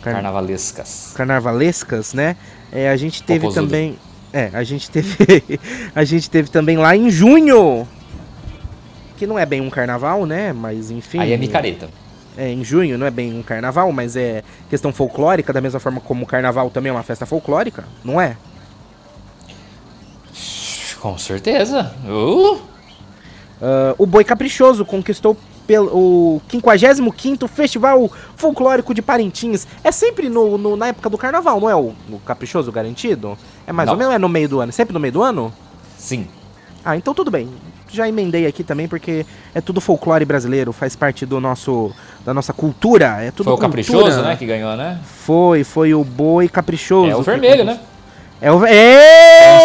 [0.00, 1.12] carnavalescas.
[1.14, 2.36] Carnavalescas, né?
[2.72, 3.98] É, a gente teve também,
[4.32, 5.60] é, a gente teve,
[5.94, 7.86] a gente teve também lá em junho
[9.18, 10.52] que não é bem um carnaval, né?
[10.52, 11.18] Mas enfim.
[11.18, 11.88] Aí é micareta.
[12.36, 16.00] É, em junho não é bem um carnaval, mas é questão folclórica, da mesma forma
[16.00, 18.36] como o carnaval também é uma festa folclórica, não é?
[21.00, 21.92] Com certeza.
[22.06, 22.54] Uh.
[22.54, 29.66] Uh, o Boi Caprichoso conquistou pelo, o 55 Festival Folclórico de Parintins.
[29.82, 33.36] É sempre no, no, na época do carnaval, não é o, o Caprichoso garantido?
[33.66, 33.94] É mais Não.
[33.94, 34.72] ou menos é no meio do ano?
[34.72, 35.52] Sempre no meio do ano?
[35.98, 36.28] Sim.
[36.84, 37.48] Ah, então tudo bem.
[37.90, 41.92] Já emendei aqui também porque é tudo folclore brasileiro, faz parte do nosso
[42.24, 43.82] da nossa cultura, é tudo Foi o cultura.
[43.82, 44.98] Caprichoso, né, que ganhou, né?
[45.04, 47.10] Foi, foi o Boi Caprichoso.
[47.10, 47.80] É o vermelho, né?
[48.40, 48.64] É o.
[48.66, 49.64] Êêêê!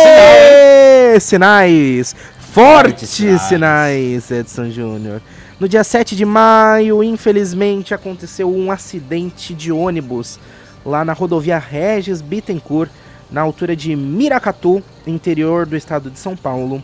[1.19, 2.15] Sinais!
[2.53, 5.21] Fortes Fortes sinais, Edson Júnior.
[5.59, 10.39] No dia 7 de maio, infelizmente, aconteceu um acidente de ônibus
[10.85, 12.91] lá na rodovia Regis Bittencourt,
[13.31, 16.83] na altura de Miracatu, interior do estado de São Paulo.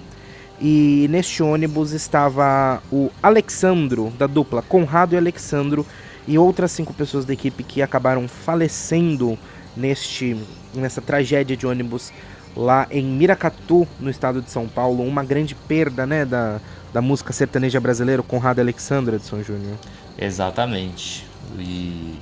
[0.62, 5.86] E neste ônibus estava o Alexandro, da dupla Conrado e Alexandro,
[6.28, 9.38] e outras cinco pessoas da equipe que acabaram falecendo
[9.76, 10.36] neste
[10.74, 12.12] nessa tragédia de ônibus
[12.56, 15.04] lá em Miracatu, no estado de São Paulo.
[15.04, 16.60] Uma grande perda, né, da,
[16.94, 19.78] da música sertaneja brasileira, Conrado e Alexandro de São Júnior.
[20.18, 21.26] Exatamente.
[21.58, 22.18] E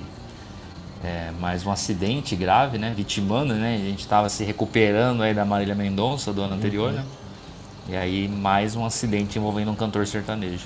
[1.04, 2.94] é, mais um acidente grave, né?
[2.96, 3.76] Vitimando, né?
[3.76, 7.04] A gente estava se recuperando aí da Marília Mendonça do ano anterior, né?
[7.90, 10.66] E aí mais um acidente envolvendo um cantor sertanejo.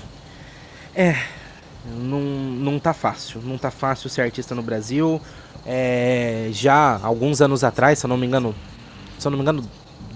[1.98, 5.20] Não, não tá fácil, não tá fácil ser artista no Brasil.
[5.66, 8.54] É, já alguns anos atrás, se eu não me engano,
[9.18, 9.64] se eu não me engano,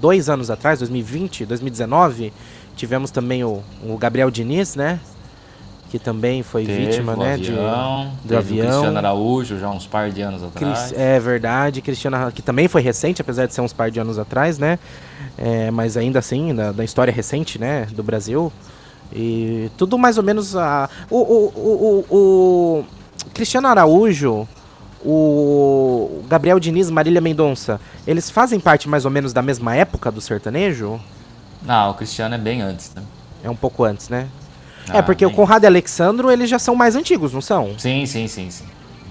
[0.01, 2.33] dois anos atrás, 2020, 2019,
[2.77, 4.99] tivemos também o, o Gabriel Diniz, né?
[5.89, 7.37] Que também foi Teve vítima, né?
[7.37, 8.67] de- avião, do teve avião.
[8.71, 10.89] Cristiano Araújo já uns par de anos atrás.
[10.89, 14.19] Cris- É verdade, Cristiano, que também foi recente, apesar de ser uns par de anos
[14.19, 14.81] atrás, né?
[15.39, 18.51] É, mas ainda assim, da, da história recente, né, do Brasil.
[19.13, 20.89] E tudo mais ou menos a.
[21.11, 22.85] O, o, o, o- o
[23.35, 24.49] Cristiano Araújo,
[25.05, 30.21] o Gabriel Diniz, Marília Mendonça, eles fazem parte mais ou menos da mesma época do
[30.21, 31.01] sertanejo?
[31.63, 33.03] Não, o Cristiano é bem antes, né?
[33.45, 34.27] É um pouco antes, né?
[34.89, 37.79] é, Ah, porque o bem- Conrado e Alexandro, eles já são mais antigos, não são?
[37.79, 38.65] Sim, sim, sim, sim.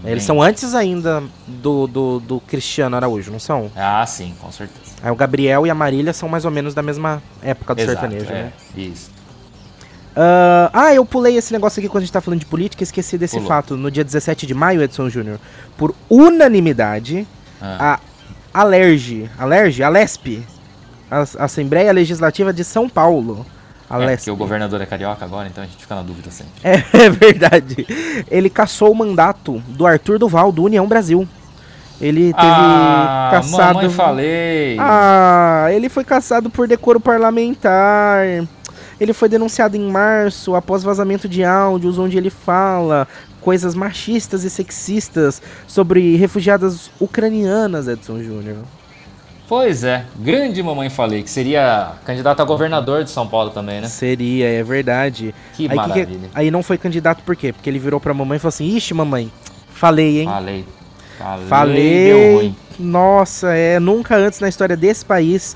[0.04, 3.72] Eles Bem- são antes ainda do, do, do Cristiano Araújo, não são?
[3.76, 4.85] Ah, sim, com certeza.
[5.04, 8.00] Aí o Gabriel e a Marília são mais ou menos da mesma época do Exato,
[8.00, 8.54] sertanejo, é, né?
[8.76, 9.12] Isso.
[10.16, 13.18] Ah, ah, eu pulei esse negócio aqui quando a gente tá falando de política, esqueci
[13.18, 13.48] desse Pulou.
[13.50, 13.76] fato.
[13.76, 15.40] No dia 17 de maio, Edson Júnior,
[15.78, 17.28] por unanimidade,
[17.62, 18.00] Ah.
[18.54, 20.42] a Alerge, Alerge, Alesp,
[21.12, 23.46] a Assembleia Legislativa de São Paulo,
[23.90, 26.54] É, Alesp, porque o governador é carioca agora, então a gente fica na dúvida sempre.
[26.64, 26.76] é,
[27.06, 27.86] é verdade,
[28.32, 31.28] ele cassou o mandato do Arthur Duval, do União Brasil.
[32.00, 33.76] Ele teve ah, caçado...
[33.76, 34.78] mamãe falei.
[34.80, 38.26] Ah, ele foi caçado por decoro parlamentar.
[39.00, 43.08] Ele foi denunciado em março após vazamento de áudios onde ele fala
[43.42, 48.58] coisas machistas e sexistas sobre refugiadas ucranianas, Edson Júnior.
[49.48, 53.88] Pois é, grande mamãe falei, que seria candidato a governador de São Paulo também, né?
[53.88, 55.36] Seria, é verdade.
[55.54, 56.30] Que aí, maravilha.
[56.34, 57.54] aí não foi candidato por quê?
[57.54, 59.32] Porque ele virou pra mamãe e falou assim: Ixi, mamãe,
[59.70, 60.26] falei, hein?
[60.26, 60.66] Falei.
[61.18, 62.56] Falei, Falei.
[62.80, 65.56] Nossa, é nunca antes na história desse país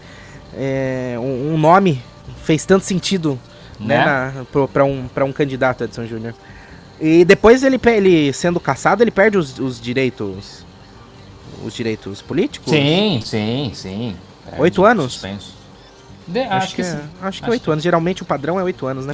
[0.57, 2.01] é, um, um nome
[2.43, 3.37] fez tanto sentido
[3.79, 4.45] né, Né?
[4.73, 6.33] pra um, pra um candidato, Edson Júnior.
[6.99, 10.65] E depois ele, ele sendo caçado, ele perde os, os direitos.
[11.63, 12.71] Os direitos políticos?
[12.71, 14.15] Sim, sim, sim.
[14.51, 15.13] É, Oito anos?
[15.13, 15.53] suspenso.
[16.25, 17.83] De- Acho, acho, que, que, é, acho que oito anos.
[17.83, 19.13] Geralmente o padrão é oito anos, né?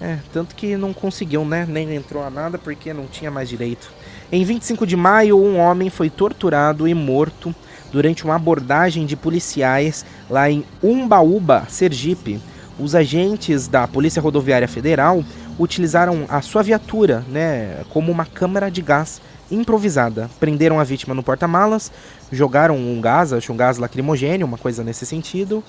[0.00, 0.10] É, é.
[0.12, 1.66] É, tanto que não conseguiu, né?
[1.68, 3.90] Nem entrou a nada porque não tinha mais direito.
[4.34, 7.54] Em 25 de maio, um homem foi torturado e morto
[7.92, 12.40] durante uma abordagem de policiais lá em Umbaúba, Sergipe.
[12.76, 15.22] Os agentes da Polícia Rodoviária Federal
[15.56, 19.22] utilizaram a sua viatura, né, como uma câmara de gás
[19.52, 20.28] improvisada.
[20.40, 21.92] Prenderam a vítima no porta-malas,
[22.32, 25.62] jogaram um gás, acho um gás lacrimogêneo, uma coisa nesse sentido.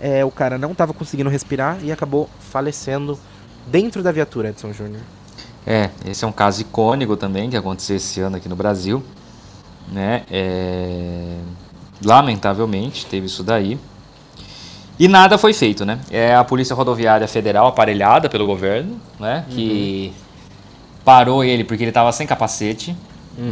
[0.00, 3.18] É, o cara não estava conseguindo respirar e acabou falecendo
[3.66, 5.02] dentro da viatura, Edson Júnior.
[5.66, 9.02] É, esse é um caso icônico também que aconteceu esse ano aqui no Brasil,
[9.88, 10.22] né?
[10.30, 11.36] É,
[12.04, 13.78] Lamentavelmente teve isso daí.
[14.98, 16.00] E nada foi feito, né?
[16.10, 19.44] É a Polícia Rodoviária Federal aparelhada pelo governo, né?
[19.48, 20.12] Que
[21.04, 22.96] parou ele porque ele estava sem capacete,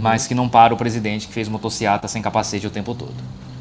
[0.02, 3.14] mas que não para o presidente que fez motociata sem capacete o tempo todo.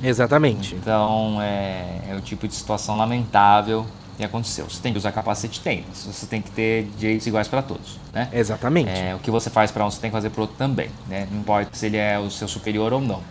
[0.04, 0.76] Exatamente.
[0.76, 3.86] Então é, é o tipo de situação lamentável
[4.20, 4.70] que aconteceu.
[4.70, 5.60] Você tem que usar capacete?
[5.62, 5.86] Tem.
[5.94, 8.30] Você tem que ter direitos iguais para todos, né?
[8.34, 8.90] Exatamente.
[8.90, 11.28] É, o que você faz para um, você tem que fazer para outro também, né?
[11.32, 13.22] Não importa se ele é o seu superior ou não.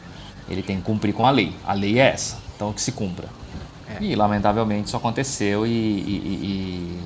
[0.48, 1.54] Ele tem que cumprir com a lei.
[1.66, 3.28] A lei é essa, então que se cumpra.
[4.00, 4.02] É.
[4.02, 5.72] E lamentavelmente isso aconteceu e, e-
[6.42, 7.00] e-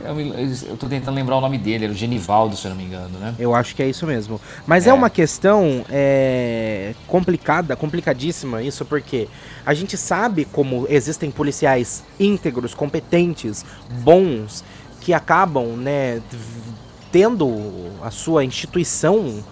[0.00, 0.20] Eu,
[0.50, 3.34] estou tentando lembrar o nome dele, era o Genivaldo, se eu não me engano, né?
[3.38, 4.40] Eu acho que é isso mesmo.
[4.66, 9.26] Mas é, é uma questão é, complicada, complicadíssima isso, porque
[9.64, 13.64] a gente sabe como existem policiais íntegros, competentes,
[14.02, 14.62] bons,
[15.00, 16.20] que acabam, né,
[17.10, 17.48] tendo
[18.02, 19.42] a sua instituição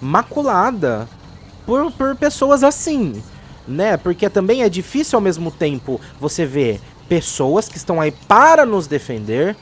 [0.00, 1.08] maculada
[1.66, 3.22] por, por pessoas assim,
[3.66, 3.96] né?
[3.96, 8.86] Porque também é difícil ao mesmo tempo você ver pessoas que estão aí para nos
[8.86, 9.56] defender,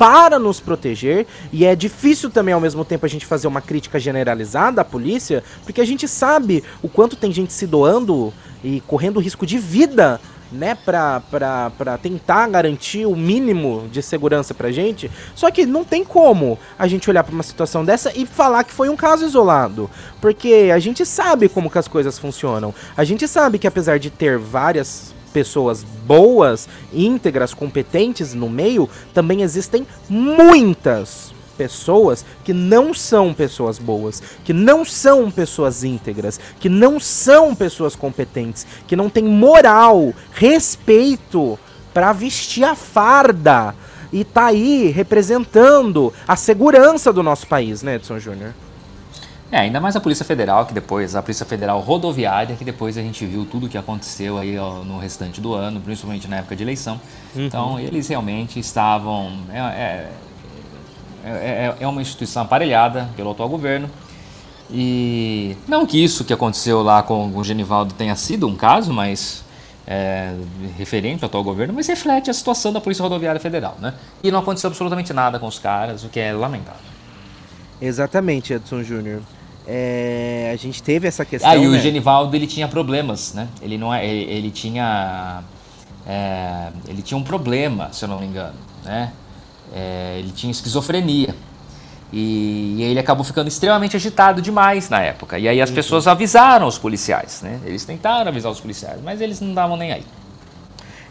[0.00, 4.00] para nos proteger, e é difícil também ao mesmo tempo a gente fazer uma crítica
[4.00, 8.32] generalizada à polícia, porque a gente sabe o quanto tem gente se doando
[8.64, 10.18] e correndo risco de vida
[10.50, 15.10] né, pra, pra, pra tentar garantir o mínimo de segurança pra gente.
[15.34, 18.72] Só que não tem como a gente olhar para uma situação dessa e falar que
[18.72, 19.90] foi um caso isolado.
[20.18, 22.74] Porque a gente sabe como que as coisas funcionam.
[22.96, 29.42] A gente sabe que apesar de ter várias pessoas boas, íntegras, competentes no meio, também
[29.42, 36.98] existem muitas pessoas que não são pessoas boas, que não são pessoas íntegras, que não
[36.98, 41.58] são pessoas competentes, que não têm moral, respeito
[41.92, 43.74] para vestir a farda
[44.12, 48.54] e tá aí representando a segurança do nosso país, né, Edson Júnior?
[49.52, 53.02] É, ainda mais a Polícia Federal, que depois, a Polícia Federal Rodoviária, que depois a
[53.02, 56.54] gente viu tudo o que aconteceu aí ó, no restante do ano, principalmente na época
[56.54, 57.00] de eleição.
[57.34, 57.46] Uhum.
[57.46, 59.32] Então, eles realmente estavam.
[59.52, 60.10] É, é,
[61.24, 63.90] é, é, é uma instituição aparelhada pelo atual governo.
[64.70, 69.44] E não que isso que aconteceu lá com o Genivaldo tenha sido um caso, mas
[69.84, 70.32] é,
[70.78, 73.94] referente ao atual governo, mas reflete a situação da Polícia Rodoviária Federal, né?
[74.22, 76.80] E não aconteceu absolutamente nada com os caras, o que é lamentável.
[77.82, 79.20] Exatamente, Edson Júnior.
[79.66, 81.50] É, a gente teve essa questão.
[81.50, 81.78] Ah, e o né?
[81.78, 83.48] Genivaldo ele tinha problemas, né?
[83.62, 85.42] Ele não é, ele, ele tinha,
[86.06, 89.12] é, ele tinha um problema, se eu não me engano, né?
[89.72, 91.34] É, ele tinha esquizofrenia.
[92.12, 95.38] E, e, ele acabou ficando extremamente agitado demais na época.
[95.38, 95.76] E aí as uhum.
[95.76, 97.60] pessoas avisaram os policiais, né?
[97.64, 100.04] Eles tentaram avisar os policiais, mas eles não davam nem aí.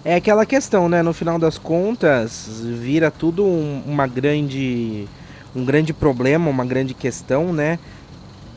[0.03, 1.01] É aquela questão, né?
[1.01, 5.07] No final das contas, vira tudo um, uma grande,
[5.55, 7.79] um grande problema, uma grande questão, né?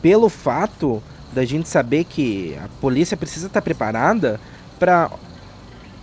[0.03, 1.01] Pelo fato
[1.33, 4.39] da gente saber que a polícia precisa estar preparada
[4.77, 5.09] para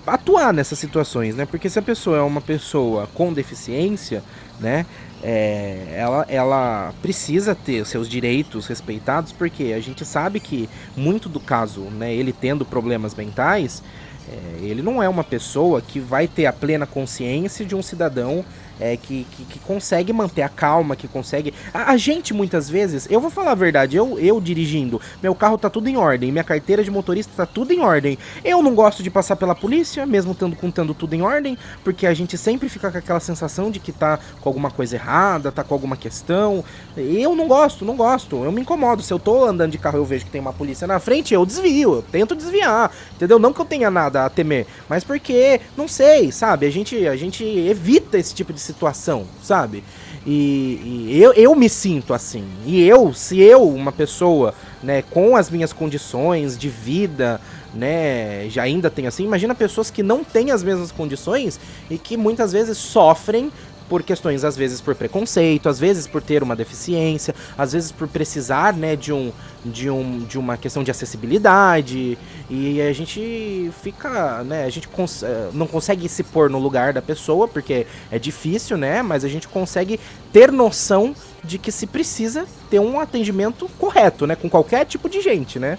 [0.07, 1.46] atuar nessas situações, né?
[1.46, 4.24] Porque se a pessoa é uma pessoa com deficiência,
[4.59, 4.86] né?
[5.22, 11.38] É, ela, ela precisa ter seus direitos respeitados, porque a gente sabe que muito do
[11.38, 13.82] caso, né, ele tendo problemas mentais,
[14.26, 18.42] é, ele não é uma pessoa que vai ter a plena consciência de um cidadão
[18.81, 21.53] é, que, que, que, consegue manter a calma, que consegue.
[21.72, 25.59] A, a, gente, muitas vezes, eu vou falar a verdade, eu, eu dirigindo, meu carro
[25.59, 28.18] tá tudo em ordem, minha carteira de motorista tá tudo em ordem.
[28.43, 32.14] Eu não gosto de passar pela polícia, mesmo estando contando tudo em ordem, porque a
[32.14, 35.74] gente sempre fica com aquela sensação de que tá com alguma coisa errada, tá com
[35.74, 36.64] alguma questão.
[36.97, 39.03] Eu não gosto, não gosto, eu me incomodo.
[39.03, 41.35] Se eu tô andando de carro e eu vejo que tem uma polícia na frente,
[41.35, 43.39] eu desvio, eu tento desviar, entendeu?
[43.39, 46.66] Não que eu tenha nada a temer, mas porque, não sei, sabe?
[46.66, 49.83] A gente, a gente evita esse tipo de situação, sabe?
[50.27, 52.45] E, e, eu, eu me sinto assim.
[52.66, 57.41] E eu, se eu, uma pessoa, né, com as minhas condições de vida,
[57.75, 61.59] né, já ainda tenho assim, imagina pessoas que não têm as mesmas condições
[61.89, 63.51] e que muitas vezes sofrem
[63.91, 68.07] por questões, às vezes por preconceito, às vezes por ter uma deficiência, às vezes por
[68.07, 69.32] precisar, né, de um
[69.64, 72.16] de, um, de uma questão de acessibilidade
[72.49, 76.95] e a gente fica, né, a gente cons eh, não consegue se pôr no lugar
[76.95, 79.99] da pessoa porque é difícil, né, mas a gente consegue
[80.32, 85.20] ter noção de que se precisa ter um atendimento correto, né, com qualquer tipo de
[85.20, 85.76] gente, né?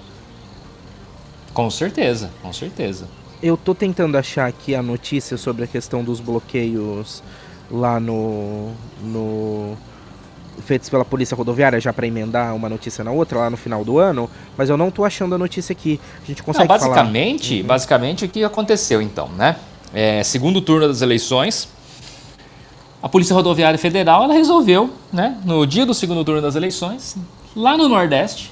[1.53, 3.07] Com certeza, com certeza.
[3.41, 7.24] Eu tô tentando achar aqui a notícia sobre a questão dos bloqueios
[7.72, 9.78] lá no, no
[10.61, 13.97] feitos pela polícia rodoviária já para emendar uma notícia na outra lá no final do
[13.97, 15.99] ano, mas eu não tô achando a notícia aqui.
[16.24, 17.67] A gente consegue não, basicamente, falar...
[17.67, 19.55] basicamente o que aconteceu então, né?
[19.93, 21.67] É, segundo turno das eleições,
[23.01, 27.17] a Polícia Rodoviária Federal ela resolveu, né, no dia do segundo turno das eleições,
[27.55, 28.51] lá no Nordeste,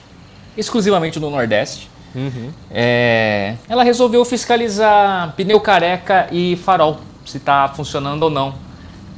[0.58, 2.50] exclusivamente no Nordeste, uhum.
[2.70, 8.69] é, ela resolveu fiscalizar pneu careca e farol, se está funcionando ou não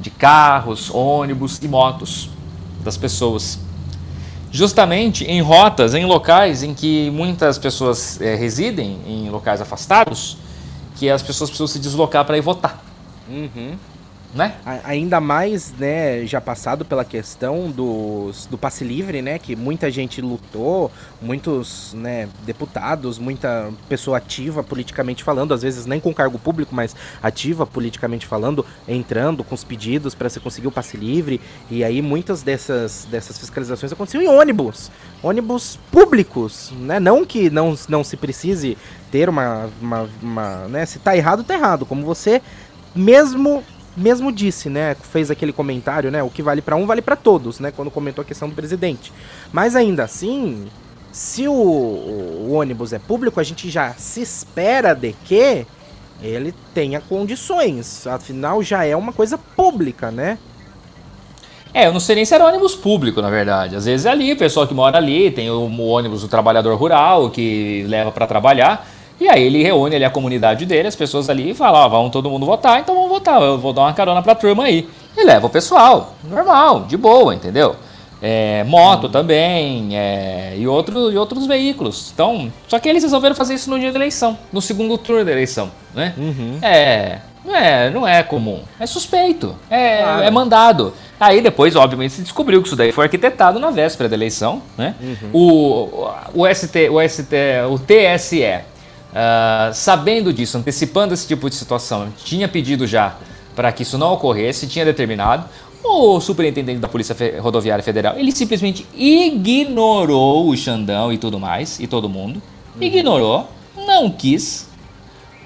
[0.02, 2.28] de carros, ônibus e motos
[2.84, 3.58] das pessoas.
[4.50, 10.36] Justamente em rotas, em locais em que muitas pessoas é, residem, em locais afastados,
[10.96, 12.82] que as pessoas precisam se deslocar para ir votar.
[13.28, 13.76] Uhum.
[14.34, 14.54] Né?
[14.84, 20.22] Ainda mais, né, já passado pela questão dos, do passe livre, né, que muita gente
[20.22, 26.74] lutou, muitos, né, deputados, muita pessoa ativa politicamente falando, às vezes nem com cargo público,
[26.74, 31.38] mas ativa politicamente falando, entrando com os pedidos para você conseguir o passe livre,
[31.70, 34.90] e aí muitas dessas, dessas fiscalizações aconteciam em ônibus,
[35.22, 38.78] ônibus públicos, né, não que não, não se precise
[39.10, 42.40] ter uma, uma, uma né, se tá errado, tá errado, como você
[42.94, 43.62] mesmo
[43.96, 47.60] mesmo disse, né, fez aquele comentário, né, o que vale para um vale para todos,
[47.60, 49.12] né, quando comentou a questão do presidente.
[49.52, 50.68] Mas ainda assim,
[51.12, 55.66] se o, o, ônibus é público, a gente já se espera de que
[56.22, 58.06] ele tenha condições.
[58.06, 60.38] Afinal, já é uma coisa pública, né?
[61.74, 63.76] É, eu não sei nem se era ônibus público, na verdade.
[63.76, 66.76] Às vezes é ali, o pessoal que mora ali, tem o, o ônibus do trabalhador
[66.76, 68.86] rural que leva para trabalhar.
[69.20, 72.10] E aí ele reúne ali a comunidade dele, as pessoas ali e fala, ó, vamos
[72.10, 74.88] todo mundo votar, então vamos votar, eu vou dar uma carona pra turma aí.
[75.16, 77.76] E leva o pessoal, normal, de boa, entendeu?
[78.20, 82.10] É, moto também, é, e, outro, e outros veículos.
[82.14, 85.32] Então, só que eles resolveram fazer isso no dia da eleição, no segundo turno da
[85.32, 86.14] eleição, né?
[86.16, 86.58] Uhum.
[86.62, 90.22] É, não é, não é comum, é suspeito, é, claro.
[90.22, 90.94] é mandado.
[91.18, 94.94] Aí depois, obviamente, se descobriu que isso daí foi arquitetado na véspera da eleição, né?
[95.00, 95.30] Uhum.
[95.32, 97.34] O, o, ST, o, ST,
[97.70, 98.62] o TSE
[99.12, 103.16] Uh, sabendo disso, antecipando esse tipo de situação, tinha pedido já
[103.54, 105.44] para que isso não ocorresse, tinha determinado.
[105.84, 111.86] O superintendente da Polícia Rodoviária Federal, ele simplesmente ignorou o Xandão e tudo mais, e
[111.86, 112.40] todo mundo.
[112.74, 112.82] Uhum.
[112.82, 114.68] Ignorou, não quis,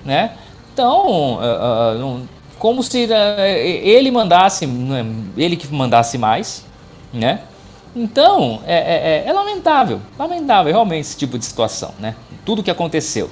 [0.04, 0.32] né?
[0.72, 5.04] Então, uh, uh, como se ele mandasse, né,
[5.36, 6.64] ele que mandasse mais,
[7.12, 7.40] né?
[7.96, 12.14] Então, é, é, é lamentável, lamentável realmente esse tipo de situação, né?
[12.44, 13.30] Tudo que aconteceu.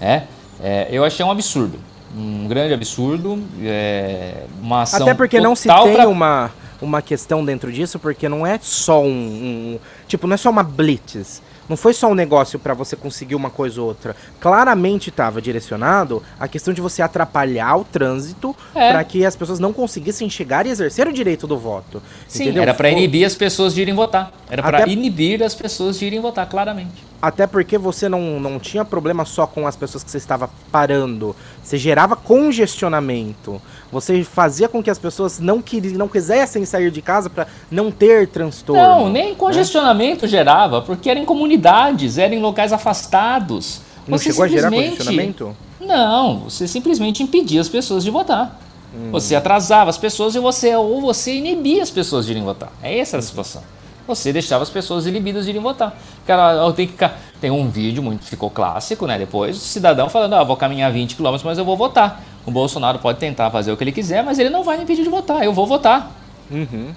[0.00, 0.22] É,
[0.62, 1.78] é, eu achei um absurdo.
[2.16, 3.42] Um grande absurdo.
[3.62, 6.08] É, uma ação Até porque não se tem pra...
[6.08, 9.78] uma, uma questão dentro disso, porque não é só um, um.
[10.06, 11.42] Tipo, não é só uma blitz.
[11.68, 14.14] Não foi só um negócio para você conseguir uma coisa ou outra.
[14.40, 18.90] Claramente estava direcionado a questão de você atrapalhar o trânsito é.
[18.90, 22.02] para que as pessoas não conseguissem chegar e exercer o direito do voto.
[22.28, 22.62] Sim, entendeu?
[22.62, 24.32] era para inibir as pessoas de irem votar.
[24.50, 27.04] Era para inibir as pessoas de irem votar, claramente.
[27.20, 31.34] Até porque você não, não tinha problema só com as pessoas que você estava parando.
[31.62, 33.62] Você gerava congestionamento.
[33.94, 37.92] Você fazia com que as pessoas não, queriam, não quisessem sair de casa para não
[37.92, 38.82] ter transtorno.
[38.82, 39.34] Não, nem né?
[39.36, 40.28] congestionamento né?
[40.28, 43.80] gerava, porque era em comunidades, era em locais afastados.
[44.06, 44.74] Não você chegou simplesmente...
[44.74, 45.56] a gerar congestionamento?
[45.80, 48.60] Não, você simplesmente impedia as pessoas de votar.
[48.92, 49.12] Hum.
[49.12, 52.72] Você atrasava as pessoas e você ou você inibia as pessoas de irem votar.
[52.82, 53.62] É essa a situação
[54.06, 55.96] você deixava as pessoas inibidas de irem votar.
[56.26, 59.18] Cara, tem que tem um vídeo muito ficou clássico, né?
[59.18, 62.22] Depois o cidadão falando, ah, vou caminhar 20 km, mas eu vou votar.
[62.46, 65.02] O Bolsonaro pode tentar fazer o que ele quiser, mas ele não vai me impedir
[65.02, 65.42] de votar.
[65.44, 66.10] Eu vou votar.
[66.50, 66.92] Uhum.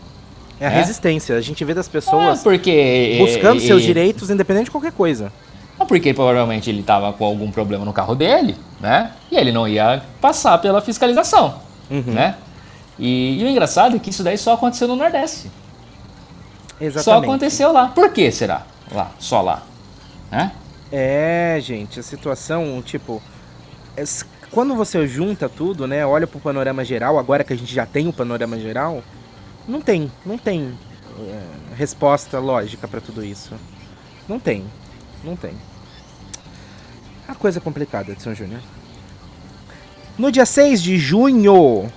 [0.59, 0.75] É a é?
[0.75, 1.35] resistência.
[1.35, 5.31] A gente vê das pessoas ah, porque, buscando e, seus direitos, independente de qualquer coisa.
[5.79, 9.11] Ah, porque provavelmente ele estava com algum problema no carro dele, né?
[9.31, 12.03] E ele não ia passar pela fiscalização, uhum.
[12.07, 12.35] né?
[12.97, 15.51] E, e o engraçado é que isso daí só aconteceu no Nordeste.
[16.81, 17.03] Exatamente.
[17.03, 17.87] Só aconteceu lá.
[17.89, 18.63] Por que será?
[18.91, 19.63] Lá, só lá.
[20.31, 20.51] Né?
[20.91, 23.21] É, gente, a situação, tipo.
[24.51, 26.05] Quando você junta tudo, né?
[26.05, 29.03] Olha pro panorama geral, agora que a gente já tem o panorama geral,
[29.67, 30.73] não tem, não tem
[31.19, 33.53] é, resposta lógica para tudo isso.
[34.27, 34.65] Não tem,
[35.23, 35.53] não tem.
[37.27, 38.61] A coisa complicada, Edson Júnior.
[40.17, 41.91] No dia 6 de junho,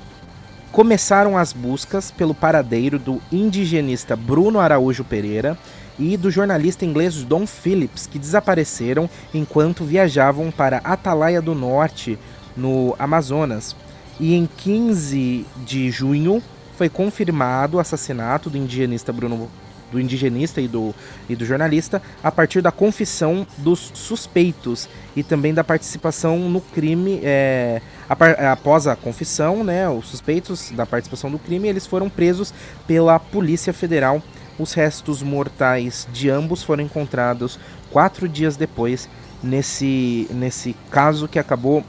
[0.72, 5.56] começaram as buscas pelo paradeiro do indigenista Bruno Araújo Pereira
[5.98, 12.18] e do jornalista inglês Don Phillips, que desapareceram enquanto viajavam para Atalaia do Norte,
[12.56, 13.76] no Amazonas.
[14.18, 16.42] E em 15 de junho
[16.76, 19.50] foi confirmado o assassinato do indigenista Bruno
[19.90, 20.94] do indigenista e do,
[21.28, 27.20] e do jornalista a partir da confissão dos suspeitos e também da participação no crime.
[27.22, 32.54] É, após a confissão, né, os suspeitos da participação do crime, eles foram presos
[32.86, 34.22] pela Polícia Federal.
[34.58, 37.58] Os restos mortais de ambos foram encontrados
[37.90, 39.08] quatro dias depois
[39.42, 41.82] nesse, nesse caso que acabou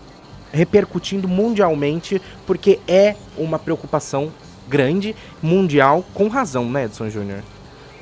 [0.51, 4.31] repercutindo mundialmente, porque é uma preocupação
[4.67, 7.43] grande, mundial, com razão, né, Edson Júnior?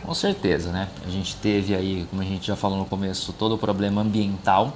[0.04, 0.88] Com certeza, né?
[1.06, 4.74] A gente teve aí, como a gente já falou no começo, todo o problema ambiental.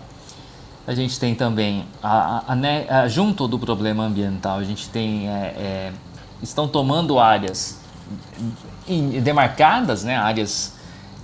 [0.86, 5.30] A gente tem também, a, a, né, a, junto do problema ambiental, a gente tem,
[5.30, 5.94] é, é,
[6.42, 7.80] estão tomando áreas
[9.22, 10.74] demarcadas, né, áreas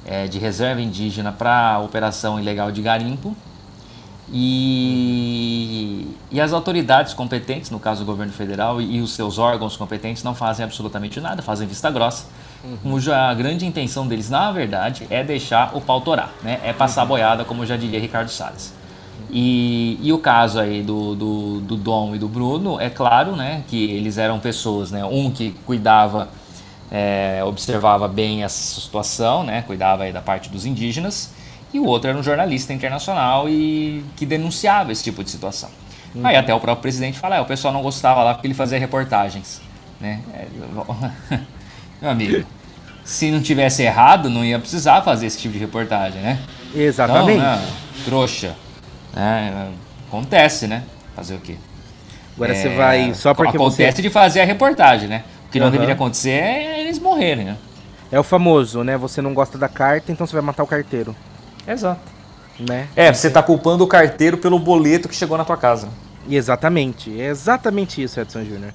[0.05, 3.35] é, de reserva indígena para operação ilegal de garimpo.
[4.31, 9.75] E, e as autoridades competentes, no caso o governo federal e, e os seus órgãos
[9.75, 12.25] competentes, não fazem absolutamente nada, fazem vista grossa.
[12.63, 12.77] Uhum.
[12.91, 16.59] Cuja grande intenção deles, na verdade, é deixar o pau torar, né?
[16.63, 17.07] é passar uhum.
[17.07, 18.73] boiada, como já diria Ricardo Salles.
[19.31, 23.63] E, e, o caso aí do, do, do, Dom e do Bruno, é claro né,
[23.67, 26.29] que eles eram pessoas, né, um que cuidava,
[26.89, 31.31] é, observava bem essa situação, né, cuidava da parte dos indígenas,
[31.73, 35.69] e o outro era um jornalista internacional e que denunciava esse tipo de situação.
[36.15, 36.25] Uhum.
[36.25, 38.79] Aí até o próprio presidente fala, é, o pessoal não gostava lá porque ele fazia
[38.79, 39.61] reportagens.
[39.99, 40.21] Né?
[40.33, 40.47] É,
[42.01, 42.45] meu amigo,
[43.03, 46.39] se não tivesse errado, não ia precisar fazer esse tipo de reportagem, né?
[46.75, 47.39] Exatamente.
[47.39, 47.67] Então, né,
[48.05, 48.55] trouxa.
[49.15, 49.67] É,
[50.07, 50.83] acontece, né?
[51.15, 51.55] Fazer o quê?
[52.35, 54.01] Agora é, você vai só porque acontece você...
[54.01, 55.23] de fazer a reportagem, né?
[55.47, 55.71] O que não uhum.
[55.71, 57.57] deveria acontecer é eles morrerem, né?
[58.11, 58.97] É o famoso, né?
[58.97, 61.15] Você não gosta da carta, então você vai matar o carteiro.
[61.69, 62.01] Exato.
[62.59, 62.89] Né?
[62.95, 65.87] É, você está culpando o carteiro pelo boleto que chegou na tua casa.
[66.29, 68.73] Exatamente, é exatamente isso, Edson Júnior.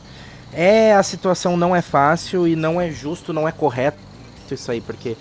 [0.52, 3.98] É, a situação não é fácil e não é justo, não é correto
[4.50, 5.16] isso aí, porque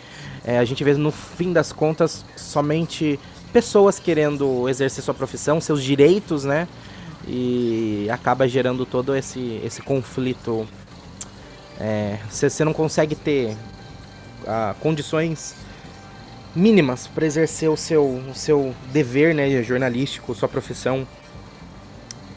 [0.46, 3.20] é, a gente vê no fim das contas somente
[3.52, 6.68] pessoas querendo exercer sua profissão, seus direitos, né?
[7.28, 10.68] E acaba gerando todo esse, esse conflito.
[12.30, 13.56] Você é, não consegue ter
[14.46, 15.56] ah, condições
[16.56, 21.08] mínimas para exercer o seu, o seu dever né, jornalístico, sua profissão.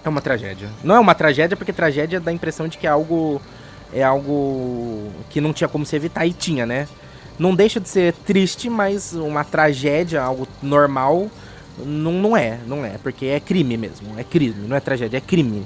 [0.05, 0.69] É uma tragédia.
[0.85, 3.41] Não é uma tragédia porque tragédia dá a impressão de que é algo
[3.93, 6.89] é algo que não tinha como se evitar e tinha, né?
[7.39, 11.31] Não deixa de ser triste, mas uma tragédia, algo normal,
[11.79, 15.21] não, não é, não é, porque é crime mesmo, é crime, não é tragédia, é
[15.21, 15.65] crime,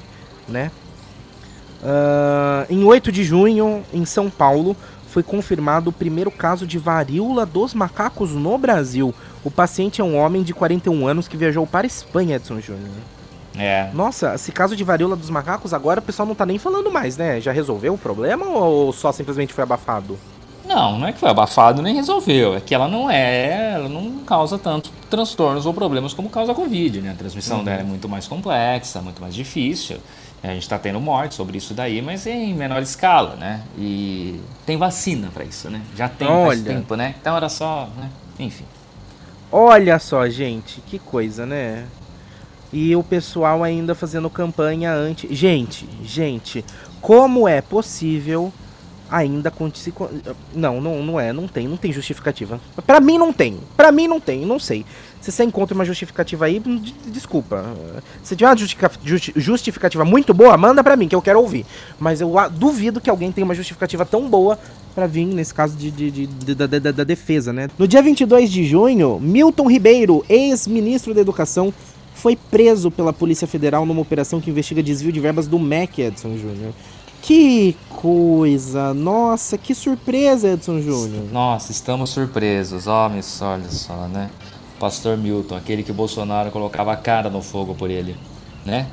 [0.49, 0.71] né?
[1.83, 4.77] Uh, em 8 de junho, em São Paulo,
[5.11, 9.13] foi confirmado o primeiro caso de varíola dos macacos no Brasil.
[9.45, 12.89] O paciente é um homem de 41 anos que viajou para a Espanha, Edson Júnior.
[13.59, 13.91] É.
[13.93, 17.17] Nossa, esse caso de varíola dos macacos, agora o pessoal não tá nem falando mais,
[17.17, 17.41] né?
[17.41, 20.17] Já resolveu o problema ou só simplesmente foi abafado?
[20.65, 22.55] Não, não é que foi abafado nem resolveu.
[22.55, 26.55] É que ela não é, ela não causa tanto transtornos ou problemas como causa a
[26.55, 27.11] Covid, né?
[27.11, 27.65] A transmissão uhum.
[27.65, 29.97] dela é muito mais complexa, muito mais difícil.
[30.43, 33.63] A gente está tendo morte sobre isso daí, mas em menor escala, né?
[33.77, 35.83] E tem vacina para isso, né?
[35.95, 36.63] Já tem Olha.
[36.63, 37.15] tempo, né?
[37.21, 38.11] Então era só, né?
[38.39, 38.65] Enfim.
[39.53, 41.85] Olha só, gente, que coisa, né?
[42.73, 45.33] E o pessoal ainda fazendo campanha anti.
[45.35, 46.65] Gente, gente,
[47.01, 48.53] como é possível
[49.11, 49.93] ainda se
[50.55, 52.61] não, não, não é, não tem, não tem justificativa.
[52.87, 53.59] Para mim não tem.
[53.77, 54.85] Para mim não tem, não sei.
[55.21, 56.63] Se você encontra uma justificativa aí,
[57.07, 57.65] desculpa.
[58.23, 58.57] Se tiver uma
[59.37, 61.67] justificativa muito boa, manda para mim que eu quero ouvir.
[61.99, 64.59] Mas eu duvido que alguém tenha uma justificativa tão boa
[64.95, 67.69] para vir nesse caso de, de, de, de da, da, da defesa, né?
[67.79, 71.73] No dia 22 de junho, Milton Ribeiro, ex-ministro da Educação,
[72.15, 76.37] foi preso pela Polícia Federal numa operação que investiga desvio de verbas do MEC, Edson
[76.37, 76.73] Júnior.
[77.23, 78.95] Que coisa!
[78.95, 81.25] Nossa, que surpresa, Edson Júnior.
[81.31, 82.87] Nossa, estamos surpresos.
[82.87, 84.31] Homem, olha só, né?
[84.79, 88.17] Pastor Milton, aquele que o Bolsonaro colocava a cara no fogo por ele,
[88.65, 88.87] né?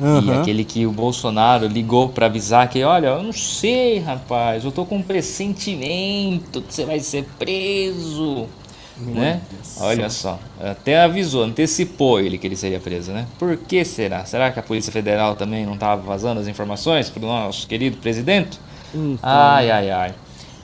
[0.00, 0.24] Uhum.
[0.24, 4.72] E aquele que o Bolsonaro ligou para avisar que, olha, eu não sei, rapaz, eu
[4.72, 8.48] tô com um pressentimento que você vai ser preso
[8.96, 9.40] né?
[9.80, 13.26] Olha só, até avisou, antecipou ele que ele seria preso, né?
[13.38, 14.24] Por que será?
[14.24, 17.96] Será que a Polícia Federal também não estava vazando as informações para o nosso querido
[17.96, 18.58] presidente?
[18.94, 20.14] Então, ai, ai, ai.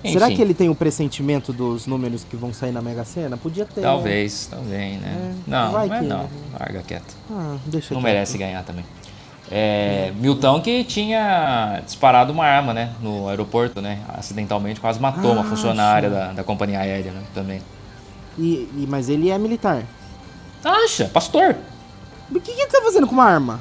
[0.02, 0.14] Enfim.
[0.14, 3.36] Será que ele tem o pressentimento dos números que vão sair na Mega Sena?
[3.36, 3.82] Podia ter.
[3.82, 4.56] Talvez, né?
[4.56, 5.14] também, né?
[5.14, 6.22] É, não, vai mas que, não.
[6.22, 6.28] Né?
[6.58, 7.16] Larga quieto.
[7.30, 8.84] Ah, deixa não merece ganhar também.
[9.50, 12.92] É, Milton que tinha disparado uma arma, né?
[13.02, 13.98] No aeroporto, né?
[14.08, 17.22] Acidentalmente, quase matou ah, uma funcionária da, da companhia aérea, né?
[17.34, 17.60] Também.
[18.38, 19.84] E, e, mas ele é militar.
[20.64, 21.06] Acha?
[21.06, 21.56] Pastor.
[22.30, 23.60] O que, que ele tá fazendo com uma arma?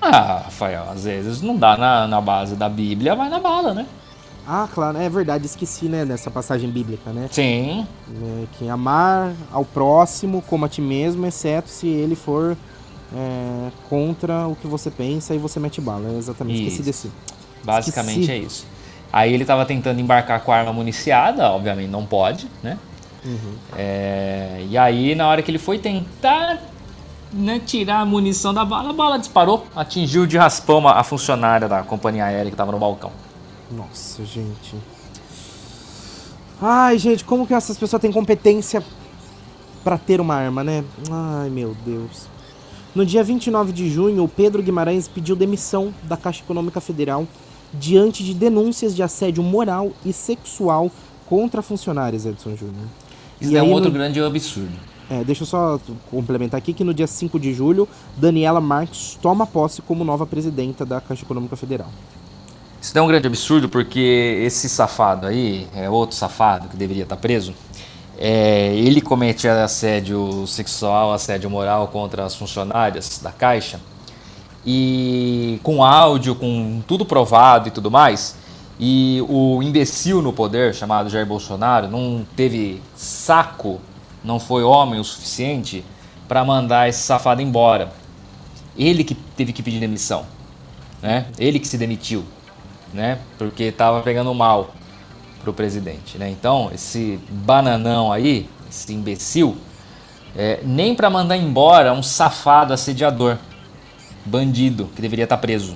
[0.00, 3.86] Ah, Rafael, às vezes não dá na, na base da Bíblia, vai na bala, né?
[4.46, 7.28] Ah, claro, é verdade, esqueci, né, nessa passagem bíblica, né?
[7.30, 7.86] Sim.
[8.10, 12.56] É, que amar ao próximo como a ti mesmo, exceto se ele for
[13.14, 16.08] é, contra o que você pensa e você mete bala.
[16.08, 16.80] É exatamente, isso.
[16.80, 17.10] esqueci desse.
[17.62, 18.32] Basicamente esqueci.
[18.32, 18.66] é isso.
[19.12, 22.78] Aí ele estava tentando embarcar com a arma municiada, obviamente não pode, né?
[23.28, 23.54] Uhum.
[23.76, 26.58] É, e aí, na hora que ele foi tentar
[27.32, 31.82] né, tirar a munição da bala, a bala disparou, atingiu de raspão a funcionária da
[31.82, 33.12] companhia aérea que estava no balcão.
[33.70, 34.74] Nossa, gente.
[36.60, 38.82] Ai, gente, como que essas pessoas têm competência
[39.84, 40.82] para ter uma arma, né?
[41.10, 42.26] Ai, meu Deus.
[42.94, 47.28] No dia 29 de junho, o Pedro Guimarães pediu demissão da Caixa Econômica Federal
[47.72, 50.90] diante de denúncias de assédio moral e sexual
[51.28, 52.86] contra funcionários, Edson Júnior.
[53.40, 53.94] Isso é um outro no...
[53.94, 54.72] grande absurdo.
[55.10, 59.46] É, deixa eu só complementar aqui que no dia 5 de julho, Daniela Marques toma
[59.46, 61.88] posse como nova presidenta da Caixa Econômica Federal.
[62.80, 67.16] Isso é um grande absurdo porque esse safado aí, é outro safado que deveria estar
[67.16, 67.54] preso,
[68.18, 73.80] é, ele comete assédio sexual, assédio moral contra as funcionárias da Caixa
[74.66, 78.34] e com áudio, com tudo provado e tudo mais.
[78.78, 83.80] E o imbecil no poder, chamado Jair Bolsonaro, não teve saco,
[84.22, 85.84] não foi homem o suficiente
[86.28, 87.90] para mandar esse safado embora.
[88.76, 90.24] Ele que teve que pedir demissão,
[91.02, 91.26] né?
[91.38, 92.24] Ele que se demitiu,
[92.94, 93.18] né?
[93.36, 94.70] Porque estava pegando mal
[95.42, 96.30] pro presidente, né?
[96.30, 99.56] Então esse bananão aí, esse imbecil,
[100.36, 103.38] é, nem para mandar embora um safado assediador,
[104.24, 105.74] bandido que deveria estar tá preso,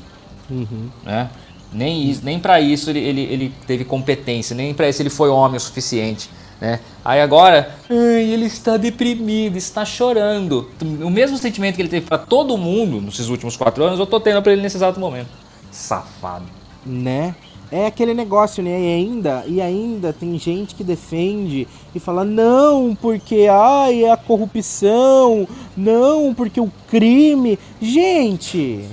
[0.48, 0.88] uhum.
[1.02, 1.28] né?
[1.72, 5.28] Nem, isso, nem para isso ele, ele, ele teve competência, nem para isso ele foi
[5.28, 6.28] homem o suficiente.
[6.60, 6.78] Né?
[7.04, 10.70] Aí agora, ai, ele está deprimido, está chorando.
[11.02, 14.20] O mesmo sentimento que ele teve para todo mundo nesses últimos quatro anos, eu tô
[14.20, 15.28] tendo para ele nesse exato momento.
[15.72, 16.44] Safado.
[16.86, 17.34] Né?
[17.72, 18.78] É aquele negócio, né?
[18.78, 24.16] E ainda, e ainda tem gente que defende e fala, não, porque ai, é a
[24.16, 27.58] corrupção, não, porque o crime.
[27.80, 28.84] Gente,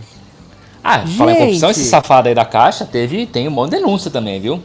[0.83, 1.17] ah, Gente.
[1.17, 4.39] fala em corrupção, esse safado aí da Caixa teve, tem um monte de denúncia também,
[4.39, 4.61] viu?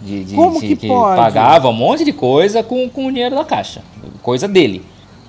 [0.00, 1.16] De, de, Como de, que, que pode?
[1.16, 3.82] pagava um monte de coisa com, com o dinheiro da Caixa.
[4.22, 4.84] Coisa dele.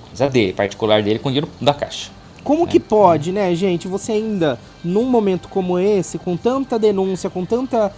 [0.08, 2.10] Coisa dele, particular dele com o dinheiro da Caixa.
[2.44, 2.66] Como é.
[2.66, 3.88] que pode, né, gente?
[3.88, 7.92] Você ainda, num momento como esse, com tanta denúncia, com tanta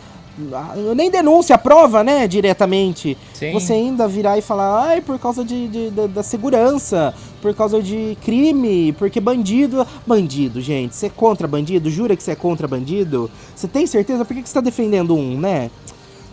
[0.97, 3.17] nem denúncia, prova, né, diretamente.
[3.35, 3.53] Sim.
[3.53, 7.83] Você ainda virar e falar, ai, por causa de, de, de, da segurança, por causa
[7.83, 9.87] de crime, porque bandido.
[10.07, 10.95] Bandido, gente.
[10.95, 11.91] Você é contra bandido?
[11.91, 13.31] Jura que você é contra bandido?
[13.55, 14.25] Você tem certeza?
[14.25, 15.71] Por que, que você tá defendendo um, né?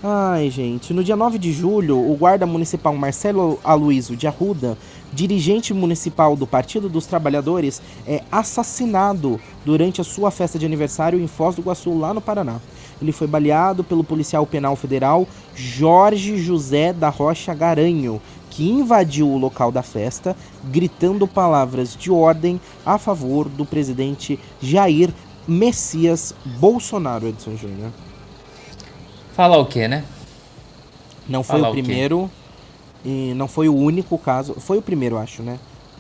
[0.01, 0.93] Ai, gente.
[0.93, 4.77] No dia 9 de julho, o guarda municipal Marcelo Aloysio de Arruda,
[5.11, 11.27] dirigente municipal do Partido dos Trabalhadores, é assassinado durante a sua festa de aniversário em
[11.27, 12.61] Foz do Iguaçu, lá no Paraná
[13.01, 19.37] ele foi baleado pelo policial penal federal Jorge José da Rocha Garanho, que invadiu o
[19.37, 20.35] local da festa,
[20.65, 25.11] gritando palavras de ordem a favor do presidente Jair
[25.47, 27.91] Messias Bolsonaro, Edson Júnior.
[29.33, 30.03] Fala o quê, né?
[31.27, 32.29] Não foi o primeiro
[33.05, 34.55] e não foi o único caso.
[34.55, 35.59] Foi o primeiro, acho, né?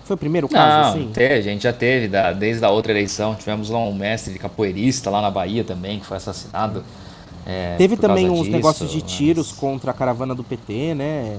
[0.09, 1.11] Foi o primeiro caso, Não, assim?
[1.13, 3.35] Teve, a gente já teve, da, desde a outra eleição.
[3.35, 6.83] Tivemos lá um mestre de capoeirista lá na Bahia também, que foi assassinado.
[7.45, 9.59] É, teve também uns disso, negócios de tiros mas...
[9.59, 11.37] contra a caravana do PT, né?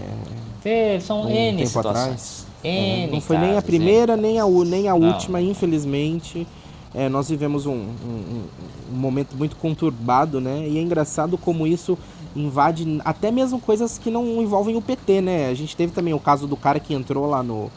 [0.62, 1.96] Teve, são um N tempo situações.
[2.00, 2.46] atrás.
[2.62, 6.46] N é, não foi nem a primeira, nem a, nem a última, infelizmente.
[6.94, 8.44] É, nós vivemos um, um,
[8.92, 10.64] um, momento muito conturbado, né?
[10.68, 11.98] E é engraçado como isso
[12.36, 15.48] invade até mesmo coisas que não envolvem o PT, né?
[15.48, 17.68] A gente teve também o caso do cara que entrou lá no,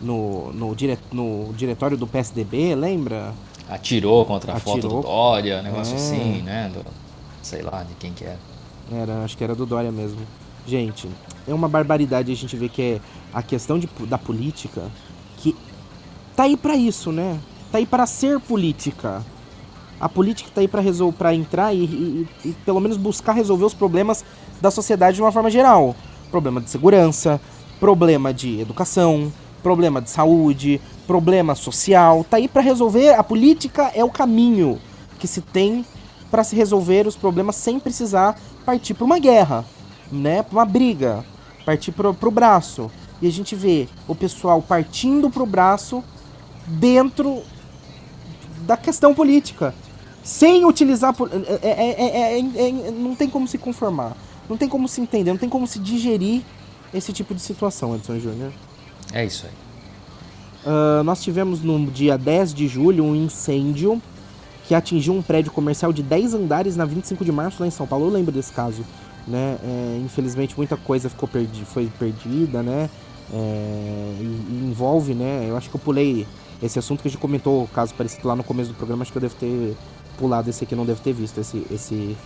[0.00, 3.32] no, no, dire, no diretório do PSDB, lembra?
[3.68, 4.74] Atirou contra a Atirou.
[4.74, 5.96] foto do Dória, um negócio é.
[5.96, 6.70] assim, né?
[6.72, 6.84] Do,
[7.42, 8.38] sei lá de quem que era.
[8.92, 10.20] Era, acho que era do Dória mesmo.
[10.66, 11.08] Gente,
[11.46, 13.00] é uma barbaridade a gente ver que é
[13.32, 14.90] a questão de, da política
[15.38, 15.54] que
[16.34, 17.38] tá aí para isso, né?
[17.70, 19.24] Tá aí para ser política.
[19.98, 23.64] A política tá aí para resolver, para entrar e, e, e, pelo menos buscar resolver
[23.64, 24.24] os problemas
[24.60, 25.96] da sociedade de uma forma geral.
[26.30, 27.40] Problema de segurança,
[27.80, 29.32] problema de educação,
[29.66, 33.14] problema de saúde, problema social, tá aí para resolver.
[33.14, 34.78] A política é o caminho
[35.18, 35.84] que se tem
[36.30, 39.64] para se resolver os problemas sem precisar partir para uma guerra,
[40.12, 40.40] né?
[40.40, 41.24] Para uma briga,
[41.64, 42.88] partir para o braço.
[43.20, 46.04] E a gente vê o pessoal partindo para o braço
[46.64, 47.42] dentro
[48.60, 49.74] da questão política,
[50.22, 51.12] sem utilizar
[51.60, 54.16] é é, é, é, não tem como se conformar,
[54.48, 56.42] não tem como se entender, não tem como se digerir
[56.94, 58.52] esse tipo de situação, Edson Júnior.
[59.12, 59.52] É isso aí.
[60.66, 64.02] Uh, nós tivemos no dia 10 de julho um incêndio
[64.66, 67.86] que atingiu um prédio comercial de 10 andares na 25 de março lá em São
[67.86, 68.06] Paulo.
[68.06, 68.84] Eu lembro desse caso.
[69.26, 69.58] Né?
[69.62, 72.88] É, infelizmente muita coisa ficou perdi foi perdida, né?
[73.32, 74.14] É,
[74.62, 75.46] envolve, né?
[75.48, 76.24] Eu acho que eu pulei
[76.62, 79.10] esse assunto que a gente comentou, o caso parecido lá no começo do programa, acho
[79.10, 79.76] que eu devo ter
[80.16, 82.16] pulado esse aqui, não devo ter visto esse, esse,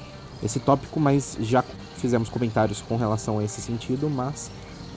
[0.43, 1.65] esse tópico, mas já
[1.97, 4.51] fizemos comentários com relação a esse sentido, mas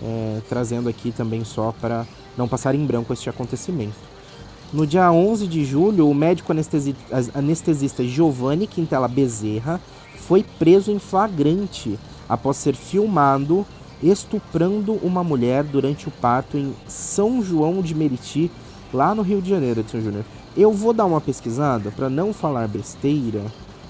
[0.04, 2.06] é, trazendo aqui também só para
[2.38, 3.96] não passar em branco este acontecimento.
[4.72, 6.52] No dia 11 de julho, o médico
[7.34, 9.80] anestesista Giovanni Quintela Bezerra
[10.16, 11.98] foi preso em flagrante
[12.28, 13.66] após ser filmado
[14.04, 18.52] estuprando uma mulher durante o parto em São João de Meriti,
[18.94, 20.26] lá no Rio de Janeiro, Edson Júnior.
[20.56, 23.42] Eu vou dar uma pesquisada para não falar besteira,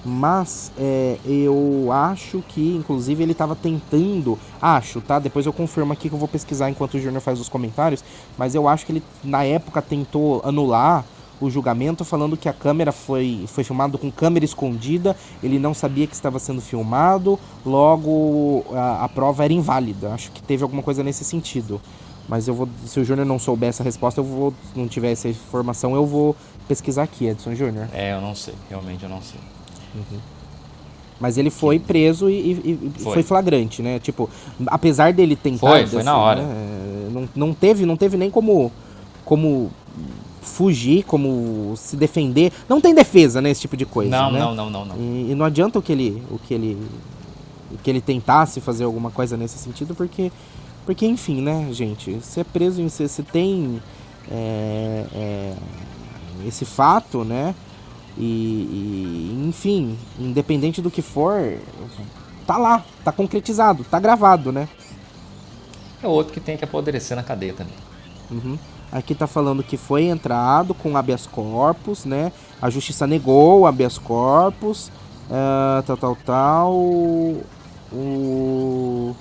[0.04, 4.38] Mas é, eu acho que, inclusive, ele estava tentando.
[4.60, 5.18] Acho, tá?
[5.18, 8.04] Depois eu confirmo aqui que eu vou pesquisar enquanto o Júnior faz os comentários.
[8.36, 11.04] Mas eu acho que ele, na época, tentou anular
[11.40, 16.06] o julgamento falando que a câmera foi, foi filmado com câmera escondida, ele não sabia
[16.06, 20.12] que estava sendo filmado, logo a, a prova era inválida.
[20.12, 21.80] Acho que teve alguma coisa nesse sentido.
[22.28, 25.28] Mas eu vou, se o Júnior não souber essa resposta, eu vou, não tiver essa
[25.28, 26.34] informação, eu vou
[26.66, 27.88] pesquisar aqui, Edson Júnior.
[27.92, 29.40] É, eu não sei, realmente eu não sei.
[29.94, 30.18] Uhum.
[31.20, 33.14] Mas ele foi preso e, e, e foi.
[33.14, 33.22] foi.
[33.22, 33.98] flagrante, né?
[33.98, 34.28] Tipo,
[34.66, 35.68] apesar dele tentar.
[35.68, 36.42] Foi, foi na hora.
[36.42, 37.08] Né?
[37.12, 38.70] Não, não, teve, não teve nem como,
[39.24, 39.70] como
[40.42, 42.52] fugir, como se defender.
[42.68, 43.50] Não tem defesa, né?
[43.50, 44.10] Esse tipo de coisa.
[44.10, 44.38] Não, né?
[44.38, 44.96] não, não, não, não.
[44.96, 46.78] E, e, não adianta o que ele, o que ele,
[47.72, 50.32] o que ele tentasse fazer alguma coisa nesse sentido, porque,
[50.84, 52.12] porque enfim, né, gente?
[52.14, 53.80] Você é preso em, você, você tem
[54.30, 55.54] é, é,
[56.46, 57.54] esse fato, né?
[58.16, 61.58] E, e, enfim, independente do que for,
[62.46, 64.68] tá lá, tá concretizado, tá gravado, né?
[66.02, 67.74] É outro que tem que apodrecer na cadeia também.
[68.30, 68.58] Uhum.
[68.92, 72.30] Aqui tá falando que foi entrado com habeas corpus, né?
[72.62, 74.88] A justiça negou o habeas corpus,
[75.28, 76.72] uh, tal, tal, tal.
[76.72, 77.42] O,
[77.92, 79.16] uh,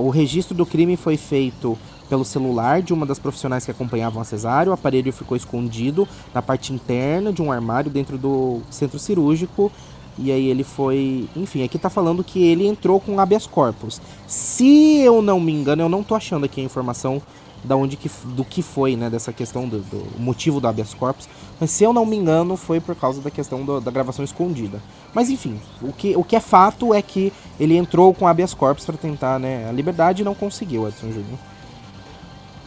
[0.00, 1.76] o registro do crime foi feito
[2.08, 4.70] pelo celular de uma das profissionais que acompanhavam a cesárea.
[4.70, 9.70] O aparelho ficou escondido na parte interna de um armário dentro do centro cirúrgico.
[10.18, 11.28] E aí ele foi.
[11.36, 14.00] Enfim, aqui tá falando que ele entrou com habeas corpus.
[14.26, 17.20] Se eu não me engano, eu não tô achando aqui a informação
[17.66, 21.28] da onde que, do que foi, né, dessa questão do, do, motivo do habeas corpus,
[21.58, 24.80] mas se eu não me engano foi por causa da questão do, da gravação escondida.
[25.12, 28.84] Mas enfim, o que, o que é fato é que ele entrou com habeas corpus
[28.84, 31.38] para tentar, né, a liberdade e não conseguiu, Edson Júnior.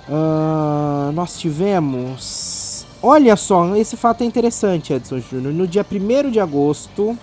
[0.10, 2.86] Uh, nós tivemos.
[3.02, 5.54] Olha só, esse fato é interessante, Edson Júnior.
[5.54, 7.18] No dia 1 de agosto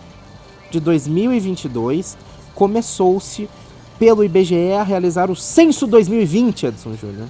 [0.70, 2.16] de 2022,
[2.54, 3.50] começou-se
[3.98, 7.26] pelo IBGE a realizar o Censo 2020, Edson Júnior.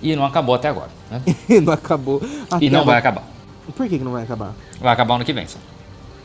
[0.00, 1.20] E não acabou até agora, né?
[1.60, 2.22] não acabou.
[2.60, 3.24] e não vai acabar.
[3.76, 4.54] Por que, que não vai acabar?
[4.80, 5.58] Vai acabar ano que vem só.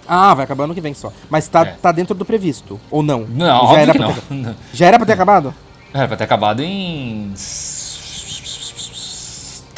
[0.07, 1.11] Ah, vai acabar ano que vem só.
[1.29, 1.77] Mas tá, é.
[1.81, 3.25] tá dentro do previsto, ou não?
[3.27, 4.13] Não, Já era que não.
[4.13, 4.55] Ter...
[4.73, 5.53] Já era pra ter acabado?
[5.93, 7.33] Era pra ter acabado em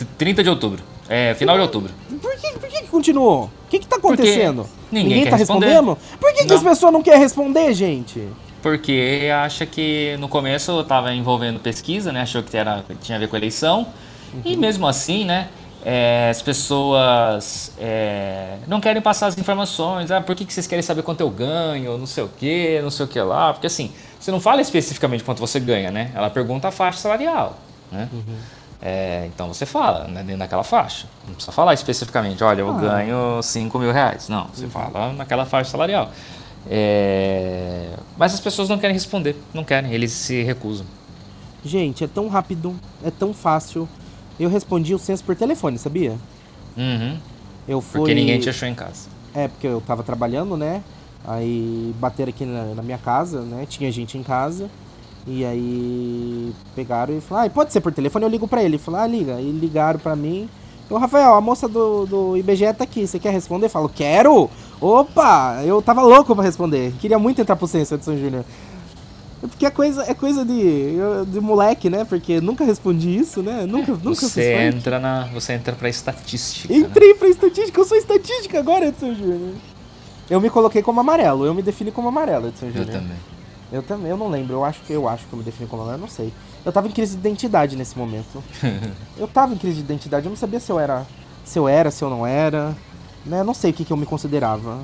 [0.05, 0.83] 30 de outubro.
[1.09, 1.93] É, final de outubro.
[2.21, 3.45] Por que, por que, que continuou?
[3.45, 4.63] O que, que tá acontecendo?
[4.63, 5.67] Porque ninguém, ninguém tá responder.
[5.67, 5.97] respondendo?
[6.19, 8.27] Por que, que as pessoas não querem responder, gente?
[8.61, 12.21] Porque acha que no começo estava envolvendo pesquisa, né?
[12.21, 13.87] Achou que era, tinha a ver com eleição.
[14.33, 14.41] Uhum.
[14.43, 15.47] E mesmo assim, né?
[15.85, 20.11] É, as pessoas é, não querem passar as informações.
[20.11, 21.97] Ah, por que, que vocês querem saber quanto eu ganho?
[21.97, 23.53] Não sei o que, não sei o que lá.
[23.53, 26.11] Porque assim, você não fala especificamente quanto você ganha, né?
[26.13, 27.57] Ela pergunta a faixa salarial,
[27.89, 28.09] né?
[28.11, 28.35] Uhum.
[28.81, 31.07] É, então você fala né, dentro daquela faixa.
[31.25, 32.79] Não precisa falar especificamente, olha, eu ah.
[32.79, 34.29] ganho 5 mil reais.
[34.29, 34.69] Não, você uhum.
[34.69, 36.11] fala naquela faixa salarial.
[36.69, 40.85] É, mas as pessoas não querem responder, não querem, eles se recusam.
[41.63, 43.87] Gente, é tão rápido, é tão fácil.
[44.39, 46.15] Eu respondi o censo por telefone, sabia?
[46.77, 47.17] Uhum.
[47.67, 48.01] Eu fui...
[48.01, 49.09] Porque ninguém te achou em casa.
[49.33, 50.83] É, porque eu tava trabalhando, né?
[51.25, 53.65] Aí bateram aqui na, na minha casa, né?
[53.67, 54.69] Tinha gente em casa.
[55.27, 58.77] E aí pegaram e falaram, ah, pode ser por telefone, eu ligo pra ele.
[58.77, 59.41] Falaram, ah, liga.
[59.41, 60.49] E ligaram pra mim.
[60.89, 63.65] Ô, Rafael, a moça do, do IBGE tá aqui, você quer responder?
[63.65, 64.49] Eu falo, quero!
[64.79, 65.61] Opa!
[65.65, 66.93] Eu tava louco pra responder.
[66.99, 68.45] Queria muito entrar pro Censo, Edson Júnior.
[69.41, 70.95] Porque é coisa, é coisa de,
[71.27, 72.05] de moleque, né?
[72.05, 73.65] Porque nunca respondi isso, né?
[73.67, 76.73] Nunca, nunca você entra na Você entra pra estatística.
[76.73, 77.19] Entrei né?
[77.19, 79.53] pra estatística, eu sou estatística agora, Edson Júnior.
[80.29, 82.87] Eu me coloquei como amarelo, eu me defini como amarelo, Edson Júnior.
[82.87, 83.36] Eu também.
[83.71, 85.81] Eu também, eu não lembro, eu acho que eu acho que eu me defini como
[85.81, 86.31] amarelo, não sei.
[86.65, 88.41] Eu tava em crise de identidade nesse momento.
[89.17, 91.05] eu tava em crise de identidade, eu não sabia se eu era,
[91.43, 92.75] se eu era, se eu não era,
[93.25, 93.41] né?
[93.41, 94.79] Eu não sei o que, que eu me considerava.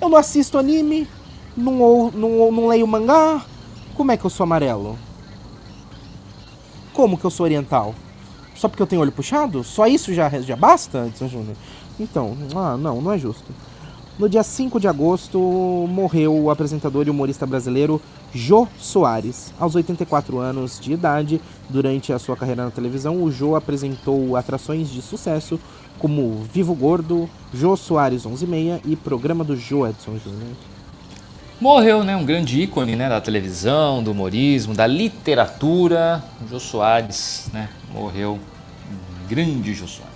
[0.00, 1.08] Eu não assisto anime,
[1.56, 3.44] não, não, não leio mangá.
[3.94, 4.98] Como é que eu sou amarelo?
[6.92, 7.94] Como que eu sou oriental?
[8.54, 9.62] Só porque eu tenho olho puxado?
[9.62, 11.56] Só isso já, já basta, Edson Júnior?
[11.98, 13.52] Então, ah, não, não é justo.
[14.18, 15.38] No dia 5 de agosto,
[15.88, 18.02] morreu o apresentador e humorista brasileiro
[18.34, 19.54] Jô Soares.
[19.60, 24.90] Aos 84 anos de idade, durante a sua carreira na televisão, o Jô apresentou atrações
[24.90, 25.60] de sucesso
[26.00, 30.56] como Vivo Gordo, Jô Soares 11:30 e Programa do Jô Edson Júnior.
[31.60, 32.16] Morreu, né?
[32.16, 33.08] Um grande ícone né?
[33.08, 36.24] da televisão, do humorismo, da literatura.
[36.50, 37.68] Jô Soares, né?
[37.94, 38.32] Morreu.
[38.90, 40.07] Um grande Jô Soares.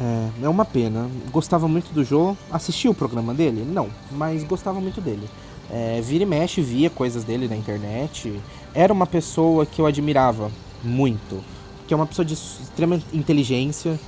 [0.00, 1.08] É, é uma pena.
[1.30, 2.36] Gostava muito do Jô.
[2.50, 3.64] Assistia o programa dele?
[3.64, 5.28] Não, mas gostava muito dele.
[5.70, 8.40] É, vira e mexe, via coisas dele na internet.
[8.74, 10.50] Era uma pessoa que eu admirava
[10.82, 11.42] muito.
[11.86, 13.98] Que é uma pessoa de extrema inteligência.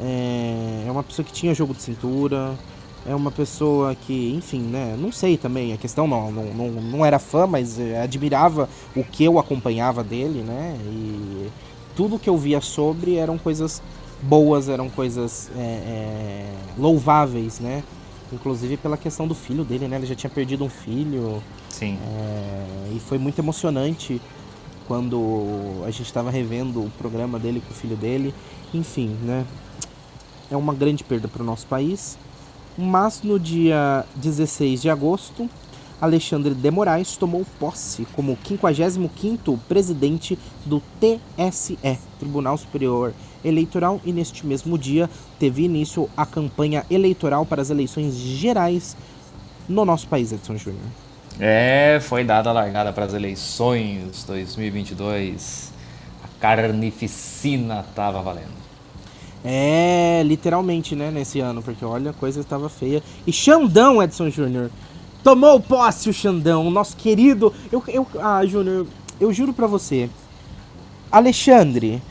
[0.00, 2.54] É, é uma pessoa que tinha jogo de cintura.
[3.06, 4.96] É uma pessoa que, enfim, né?
[4.98, 9.02] Não sei também, a questão não, não, não, não era fã, mas é, admirava o
[9.02, 10.76] que eu acompanhava dele, né?
[10.84, 11.48] E
[11.96, 13.80] tudo que eu via sobre eram coisas
[14.22, 17.82] boas, eram coisas é, é, louváveis, né?
[18.32, 19.96] Inclusive pela questão do filho dele, né?
[19.96, 21.42] Ele já tinha perdido um filho.
[21.70, 21.98] Sim.
[22.02, 24.20] É, e foi muito emocionante
[24.86, 28.34] quando a gente estava revendo o programa dele com o filho dele.
[28.72, 29.44] Enfim, né?
[30.50, 32.18] É uma grande perda para o nosso país.
[32.76, 35.48] Mas no dia 16 de agosto,
[36.00, 41.78] Alexandre de Moraes tomou posse como 55º presidente do TSE,
[42.18, 43.12] Tribunal Superior
[43.44, 45.08] Eleitoral, e neste mesmo dia
[45.38, 48.96] teve início a campanha eleitoral para as eleições gerais
[49.68, 50.82] no nosso país, Edson Júnior.
[51.40, 55.72] É, foi dada a largada para as eleições 2022.
[56.24, 58.58] A carnificina estava valendo.
[59.44, 63.02] É, literalmente, né, nesse ano, porque olha, a coisa estava feia.
[63.26, 64.70] E Xandão, Edson Júnior.
[65.22, 67.52] Tomou posse o Xandão, nosso querido.
[67.70, 68.86] Eu, eu, ah, Júnior,
[69.20, 70.08] eu juro pra você.
[71.10, 72.02] Alexandre,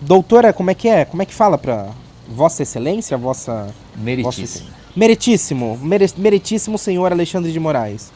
[0.00, 1.04] doutora, como é que é?
[1.04, 1.90] Como é que fala pra
[2.28, 3.72] Vossa Excelência, Vossa.
[3.96, 4.66] Meritíssimo.
[4.66, 8.12] Vossa, meritíssimo, mere, meritíssimo senhor Alexandre de Moraes.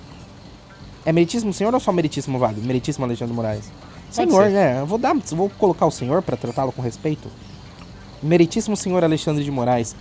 [1.05, 2.61] É meritíssimo senhor ou só meritíssimo vale?
[2.61, 3.71] Meritíssimo Alexandre de Moraes.
[4.15, 4.51] Pode senhor, ser.
[4.53, 4.81] né?
[4.81, 7.29] Eu vou dar, vou colocar o senhor pra tratá-lo com respeito.
[8.23, 9.95] Meritíssimo senhor Alexandre de Moraes,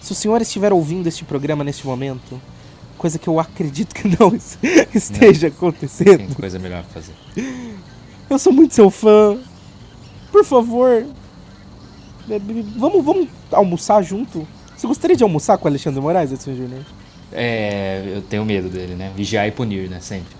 [0.00, 2.40] se o senhor estiver ouvindo este programa neste momento,
[3.02, 4.32] coisa que eu acredito que não
[4.94, 7.12] esteja acontecendo, Tem coisa melhor pra fazer.
[8.30, 9.36] eu sou muito seu fã.
[10.30, 11.04] Por favor,
[12.30, 12.38] é,
[12.76, 14.46] vamos, vamos almoçar junto?
[14.76, 16.82] Você gostaria de almoçar com o Alexandre Moraes, Edson Júnior?
[17.32, 19.10] É, eu tenho medo dele, né?
[19.16, 19.98] Vigiar e punir, né?
[20.00, 20.34] Sempre.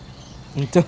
[0.56, 0.84] Então,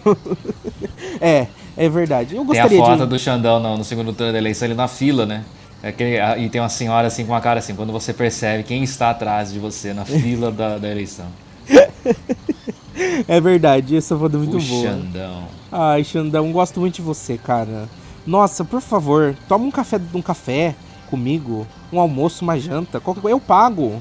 [1.21, 1.47] é,
[1.77, 2.37] é verdade.
[2.37, 3.07] Eu Tem a gostaria foto de.
[3.07, 5.45] do Xandão no, no segundo turno da eleição, ele na fila, né?
[5.83, 8.83] É a- e tem uma senhora assim com a cara assim, quando você percebe quem
[8.83, 11.27] está atrás de você na fila da, da eleição.
[13.27, 14.83] É verdade, essa foto é muito o boa.
[14.83, 15.49] Xandão.
[15.71, 17.89] Ai, Xandão, gosto muito de você, cara.
[18.27, 20.77] Nossa, por favor, toma um café, um café
[21.11, 23.35] comigo, um almoço, uma janta, qualquer coisa.
[23.35, 24.01] Eu pago.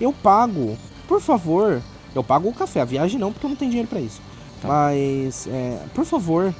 [0.00, 0.76] Eu pago.
[1.08, 1.80] Por favor.
[2.14, 4.20] Eu pago o café, a viagem não, porque eu não tenho dinheiro pra isso.
[4.60, 4.68] Tá.
[4.68, 6.54] Mas, é, por favor.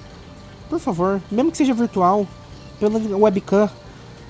[0.68, 2.26] Por favor, mesmo que seja virtual,
[2.80, 3.68] pela webcam,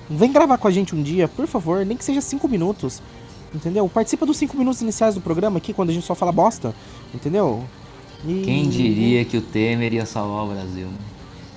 [0.09, 3.01] vem gravar com a gente um dia, por favor, nem que seja cinco minutos.
[3.55, 3.87] Entendeu?
[3.87, 6.75] Participa dos cinco minutos iniciais do programa aqui, quando a gente só fala bosta.
[7.13, 7.63] Entendeu?
[8.27, 10.87] E- Quem diria que o Temer ia salvar o Brasil?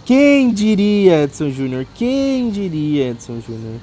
[0.04, 1.86] Quem diria, Edson Júnior?
[1.94, 3.80] Quem diria, Edson Júnior?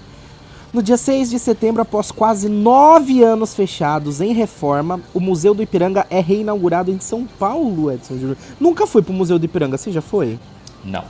[0.73, 5.61] No dia 6 de setembro, após quase nove anos fechados em reforma, o Museu do
[5.63, 8.37] Ipiranga é reinaugurado em São Paulo, Edson Júnior.
[8.59, 10.39] Nunca foi pro Museu do Ipiranga, você já foi?
[10.83, 11.03] Não,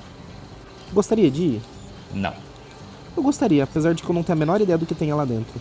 [0.94, 1.62] Gostaria de ir?
[2.14, 2.34] não.
[3.18, 5.24] Eu gostaria, apesar de que eu não tenho a menor ideia do que tem lá
[5.24, 5.54] dentro.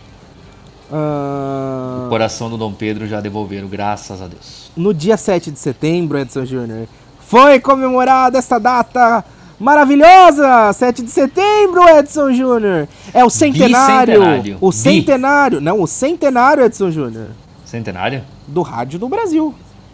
[0.91, 4.71] Ah, O coração do Dom Pedro já devolveram, graças a Deus.
[4.75, 6.87] no dia 7 de setembro, Edson Júnior,
[7.19, 9.23] foi comemorada esta data
[9.59, 10.71] maravilhosa!
[10.73, 12.87] 7 de setembro, Edson Júnior!
[13.13, 14.13] É o centenário!
[14.19, 14.57] Bicentenário.
[14.61, 14.75] O Bi.
[14.75, 15.61] centenário!
[15.61, 17.27] Não, o centenário, Edson Júnior!
[17.65, 18.23] Centenário?
[18.47, 19.53] Do rádio do Brasil.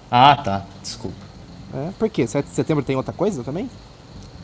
[0.10, 0.64] Ah, tá.
[0.84, 1.16] Desculpa.
[1.74, 2.28] É, por quê?
[2.28, 3.70] 7 de setembro tem outra coisa também?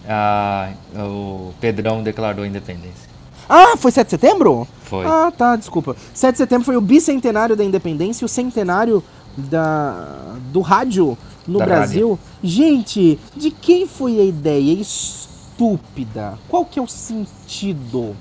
[0.08, 3.07] Ah, o Pedrão declarou a independência.
[3.50, 4.68] Ah, foi 7 de setembro?
[4.84, 5.06] Foi.
[5.06, 5.96] Ah, tá, desculpa.
[6.14, 9.04] 7 de setembro foi o bicentenário da independência e o centenário
[9.38, 11.18] da, do rádio
[11.48, 12.20] no Da Brasil.
[12.44, 16.38] Gente, de quem foi a ideia estúpida?
[16.50, 18.16] Qual que é o sentido?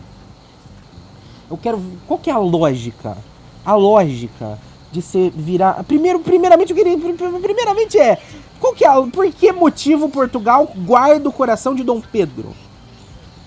[1.51, 1.83] Eu quero.
[2.07, 3.17] Qual que é a lógica?
[3.65, 4.59] A lógica
[4.93, 5.83] de você virar.
[5.85, 6.97] Primeiro, primeiramente, eu queria.
[6.97, 8.19] Primeiramente é.
[8.61, 9.07] Qual que é.
[9.07, 12.53] Por que motivo Portugal guarda o coração de Dom Pedro?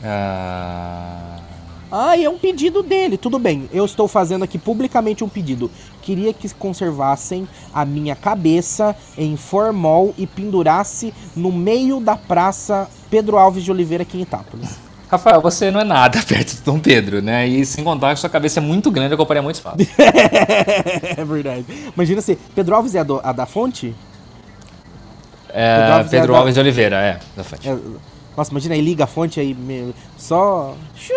[0.03, 1.38] Ah,
[1.91, 3.17] Ah, é um pedido dele.
[3.17, 5.71] Tudo bem, eu estou fazendo aqui publicamente um pedido.
[6.01, 13.37] Queria que conservassem a minha cabeça em formol e pendurasse no meio da praça Pedro
[13.37, 14.69] Alves de Oliveira aqui em Itápolis.
[15.09, 17.47] Rafael, você não é nada perto do Dom Pedro, né?
[17.47, 19.77] E sem contar que sua cabeça é muito grande, ocuparia muito espaço.
[19.97, 21.65] é verdade.
[21.95, 23.95] Imagina se Pedro Alves é a, do- a da fonte?
[25.51, 27.67] É, Pedro Alves é Pedro da- Alves de Oliveira, é, da fonte.
[27.67, 27.75] É,
[28.37, 29.57] nossa, imagina aí, liga a fonte aí,
[30.15, 30.75] só.
[30.95, 31.13] Chui,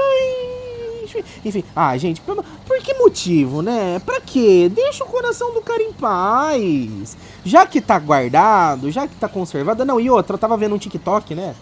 [1.13, 1.25] chui.
[1.45, 4.01] Enfim, ah, gente, por, por que motivo, né?
[4.05, 4.71] Pra quê?
[4.75, 7.17] Deixa o coração do cara em paz.
[7.45, 9.85] Já que tá guardado, já que tá conservado.
[9.85, 11.55] Não, e outra, eu tava vendo um TikTok, né?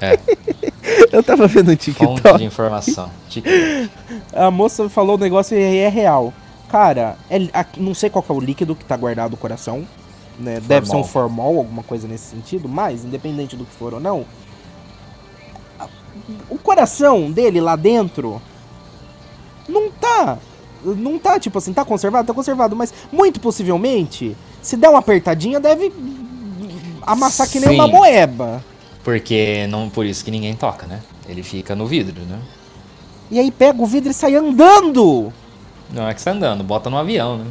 [0.00, 0.18] É,
[1.12, 2.38] Eu tava vendo um fonte TikTok.
[2.38, 3.10] de informação.
[3.28, 3.44] Tic-
[4.32, 6.32] A moça falou o negócio e é real.
[6.68, 9.86] Cara, é- não sei qual é o líquido que tá guardado no coração.
[10.38, 10.60] Né?
[10.60, 14.26] Deve ser um formol, alguma coisa nesse sentido, mas, independente do que for ou não,
[16.50, 18.40] o coração dele lá dentro
[19.68, 20.38] não tá
[20.84, 22.26] não tá, tipo assim, tá conservado?
[22.28, 25.92] Tá conservado, mas muito possivelmente, se der uma apertadinha, deve
[27.02, 27.74] amassar que nem Sim.
[27.74, 28.64] uma moeba.
[29.02, 31.00] Porque não por isso que ninguém toca, né?
[31.28, 32.38] Ele fica no vidro, né?
[33.30, 35.32] E aí pega o vidro e sai andando.
[35.90, 37.44] Não é que tá andando, bota no avião, né?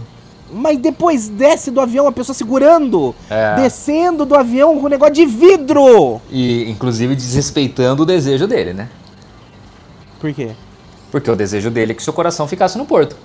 [0.51, 3.15] Mas depois desce do avião a pessoa segurando.
[3.29, 3.55] É.
[3.55, 6.21] Descendo do avião com um negócio de vidro.
[6.29, 8.89] E inclusive desrespeitando o desejo dele, né?
[10.19, 10.51] Por quê?
[11.11, 13.15] Porque o desejo dele é que seu coração ficasse no porto.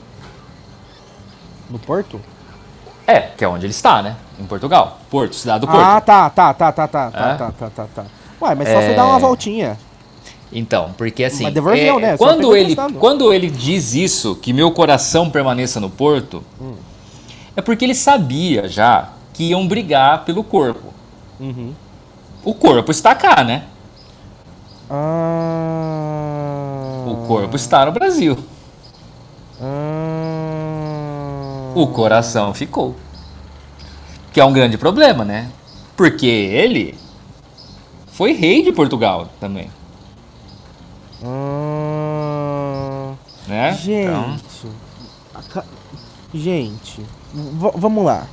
[1.70, 2.20] No porto?
[3.06, 4.16] É, que é onde ele está, né?
[4.38, 4.98] Em Portugal.
[5.10, 5.80] Porto, cidade do Porto.
[5.80, 7.34] Ah, tá, tá, tá, tá, tá, tá, É?
[7.36, 8.04] tá, tá, tá, tá.
[8.40, 8.94] Ué, mas só foi É.
[8.94, 9.78] dar uma voltinha.
[10.52, 11.44] Então, porque assim.
[11.44, 12.16] Mas devolveu, é, né?
[12.16, 16.74] Quando ele, quando ele diz isso, que meu coração permaneça no porto, Hum.
[17.60, 20.92] É porque ele sabia já que iam brigar pelo corpo.
[21.38, 21.72] Uhum.
[22.44, 23.64] O corpo está cá, né?
[24.90, 27.04] Ah.
[27.06, 28.36] O corpo está no Brasil.
[29.60, 29.66] Ah.
[31.74, 32.96] O coração ficou.
[34.32, 35.50] Que é um grande problema, né?
[35.96, 36.96] Porque ele
[38.12, 39.70] foi rei de Portugal também,
[41.24, 43.12] Ah.
[43.46, 43.72] né?
[43.74, 44.08] Gente.
[44.08, 44.36] Então,
[45.34, 45.64] a ca-
[46.32, 47.04] Gente.
[47.32, 48.26] vamos lá.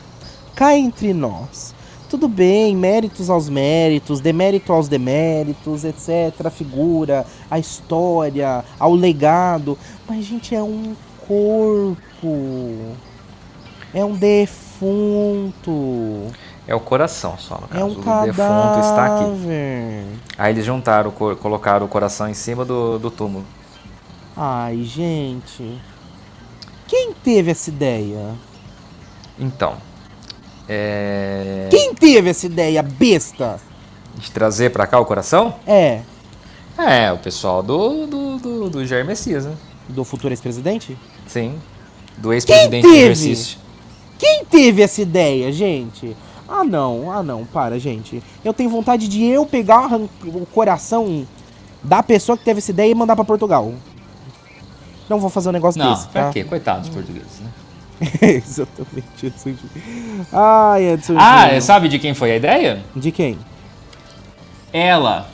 [0.55, 1.75] Cá entre nós.
[2.09, 6.45] Tudo bem, méritos aos méritos, demérito aos deméritos, etc.
[6.45, 9.77] A figura, a história, ao legado.
[10.07, 10.95] Mas, gente, é um
[11.27, 12.95] corpo.
[13.93, 15.71] É um defunto.
[16.67, 17.81] é o coração só, no caso.
[17.81, 18.33] É um o cadáver.
[18.33, 19.25] defunto está aqui.
[20.37, 23.43] Aí eles juntaram, co- colocaram o coração em cima do, do túmulo.
[24.35, 25.77] Ai, gente.
[26.87, 28.33] Quem teve essa ideia?
[29.37, 29.77] Então,
[30.67, 31.67] é...
[31.69, 33.59] Quem teve essa ideia, besta?
[34.17, 35.53] de trazer pra cá o coração?
[35.65, 36.01] É,
[36.77, 39.55] É, o pessoal do, do, do, do Jair Messias, né?
[39.87, 40.97] do futuro ex-presidente?
[41.25, 41.55] Sim.
[42.17, 42.97] Do ex-presidente teve?
[42.97, 43.57] exercício.
[44.17, 46.15] Quem teve essa ideia, gente?
[46.47, 48.21] Ah, não, ah, não, para, gente.
[48.43, 51.27] Eu tenho vontade de eu pegar o coração
[51.83, 53.73] da pessoa que teve essa ideia e mandar pra Portugal.
[55.09, 56.31] Não vou fazer um negócio Não, desse, pra tá?
[56.31, 56.43] quê?
[56.43, 57.49] Coitados dos portugueses, né?
[58.21, 60.25] Exatamente, Edson Júnior.
[60.31, 61.61] Ai, Edson Ah, Júnior.
[61.61, 62.83] sabe de quem foi a ideia?
[62.95, 63.37] De quem?
[64.71, 65.29] Ela.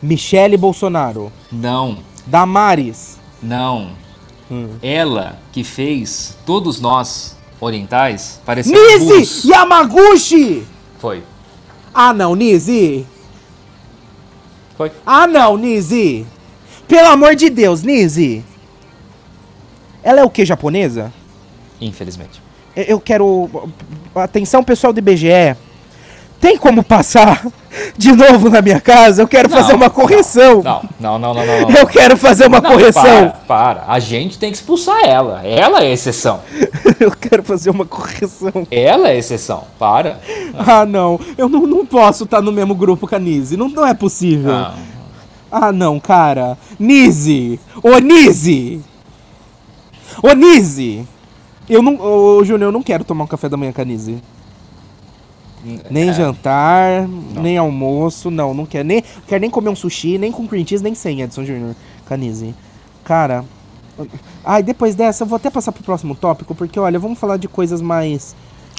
[0.00, 1.32] Michele Bolsonaro.
[1.50, 3.18] Não, Damares.
[3.42, 3.90] não.
[4.50, 4.76] Hum.
[4.82, 8.66] Ela que fez todos nós orientais burros.
[8.66, 10.66] Nise Yamaguchi!
[10.98, 11.22] Foi.
[11.92, 13.06] Ah, não, Nise.
[14.74, 14.90] Foi.
[15.04, 16.24] Ah, não, Nise.
[16.86, 18.42] Pelo amor de Deus, Nise.
[20.02, 21.12] Ela é o que, japonesa?
[21.80, 22.42] Infelizmente.
[22.76, 23.48] Eu- quero.
[24.14, 25.56] Atenção, pessoal do IBGE.
[26.40, 27.44] Tem como passar
[27.96, 29.20] de novo na minha casa?
[29.22, 30.62] Eu quero fazer Não, uma correção.
[30.62, 31.60] Não, não, não, não, não.
[31.62, 31.70] não.
[31.70, 33.02] Eu quero fazer uma correção.
[33.02, 33.84] Para, para.
[33.88, 35.44] A gente tem que expulsar ela.
[35.44, 36.40] Ela é exceção.
[37.00, 38.52] Eu quero fazer uma correção.
[38.70, 39.64] Ela é exceção.
[39.80, 40.20] Para.
[40.56, 41.18] Ah, não.
[41.36, 43.56] Eu não, não posso estar no mesmo grupo com a Nise.
[43.56, 44.52] Não, não é possível.
[45.50, 46.56] Ah, não, cara.
[46.78, 47.58] Nise!
[47.82, 48.80] Ô, Nise!
[50.22, 51.06] Ô, Nise!
[51.68, 51.96] Eu não.
[52.00, 54.22] Ô, Júnior, eu não quero tomar um café da manhã com a Nise.
[55.90, 56.12] Nem É.
[56.12, 60.64] jantar, nem almoço, não, não quero nem, quero nem comer um sushi, nem com cream
[60.64, 61.74] cheese, nem sem Edson Júnior,
[62.06, 62.54] Canise.
[63.04, 63.44] Cara,
[64.44, 67.48] ai, depois dessa eu vou até passar pro próximo tópico, porque olha, vamos falar de
[67.48, 68.36] coisas mais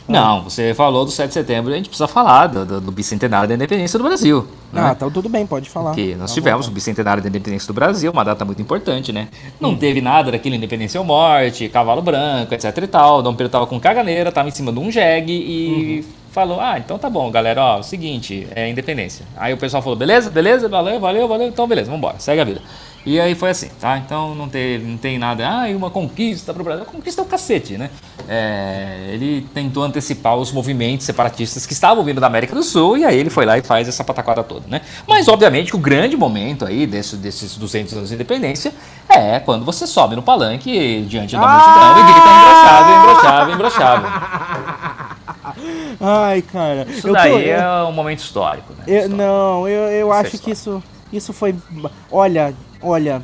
[0.09, 3.47] Não, você falou do 7 de setembro, a gente precisa falar do, do- do bicentenário
[3.47, 4.47] da independência do Brasil.
[4.73, 4.95] Ah, né?
[4.95, 5.91] tá tudo bem, pode falar.
[5.91, 6.73] Porque nós Tá tivemos o bom.
[6.75, 9.27] bicentenário da independência do Brasil, uma data muito importante, né?
[9.59, 9.77] Não Hum.
[9.77, 13.21] teve nada daquilo independência ou morte, cavalo branco, etc e tal.
[13.21, 16.03] Dom Pedro tava com caganeira, tava em cima de um jegue e Uhum.
[16.31, 19.25] falou: Ah, então tá bom, galera, ó, seguinte, é independência.
[19.37, 22.61] Aí o pessoal falou: beleza, beleza, valeu, valeu, valeu, então beleza, vambora, segue a vida.
[23.05, 23.97] E aí foi assim, tá?
[23.97, 26.85] Então não, teve, não tem nada, ah, uma conquista pro Brasil.
[26.85, 27.89] Conquista é o cacete, né?
[28.27, 33.05] É, ele tentou antecipar os movimentos separatistas que estavam vindo da América do Sul e
[33.05, 34.81] aí ele foi lá e faz essa pataquada toda, né?
[35.07, 38.73] Mas obviamente que o grande momento aí desse, desses 200 anos de independência
[39.09, 44.09] é quando você sobe no palanque diante da multidão e grita embroxável, embroxável, embroxável.
[46.01, 46.85] Ai, cara.
[46.89, 48.83] Isso eu tô- daí eu- é um momento histórico, né?
[48.87, 49.17] eu- Histórico.
[49.17, 51.55] não, eu, eu é acho que isso, isso foi.
[52.11, 53.21] Olha, olha.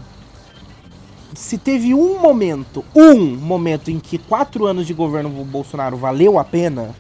[1.34, 6.46] Se teve um momento, um momento em que quatro anos de governo Bolsonaro valeu a
[6.46, 6.96] pena,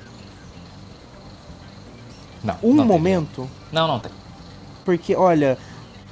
[2.43, 4.11] Não, um não momento, Não, não tem.
[4.83, 5.57] porque, olha,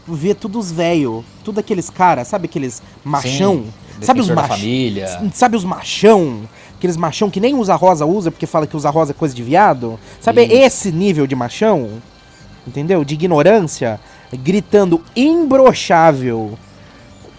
[0.08, 3.66] ver todos os velhos, tudo aqueles caras, sabe aqueles machão?
[3.66, 4.56] Sim, sabe os machão?
[4.58, 5.30] família.
[5.34, 6.42] Sabe os machão?
[6.78, 9.44] Aqueles machão que nem usa rosa usa porque fala que usa rosa é coisa de
[9.44, 10.00] viado?
[10.22, 10.54] Sabe Isso.
[10.54, 12.02] esse nível de machão?
[12.66, 13.04] Entendeu?
[13.04, 14.00] De ignorância,
[14.32, 16.58] gritando imbrochável.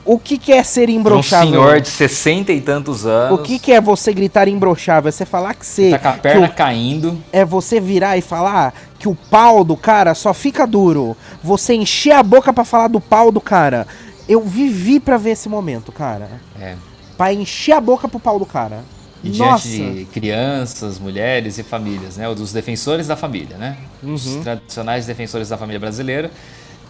[0.04, 1.48] O que, que é ser imbrochável?
[1.48, 3.38] Um senhor de 60 e tantos anos.
[3.38, 5.08] O que, que é você gritar imbrochável?
[5.08, 5.90] É você falar que você.
[5.92, 7.18] Tá com a perna o- caindo.
[7.32, 11.16] É você virar e falar que o pau do cara só fica duro.
[11.42, 13.86] Você encher a boca pra falar do pau do cara.
[14.28, 16.28] Eu vivi pra ver esse momento, cara.
[16.60, 16.74] É.
[17.16, 18.84] Pra encher a boca pro pau do cara.
[19.24, 19.66] E Nossa.
[19.68, 22.32] diante de crianças, mulheres e famílias, né?
[22.34, 23.76] Dos defensores da família, né?
[24.02, 24.42] Os Uhum.
[24.42, 26.30] tradicionais defensores da família brasileira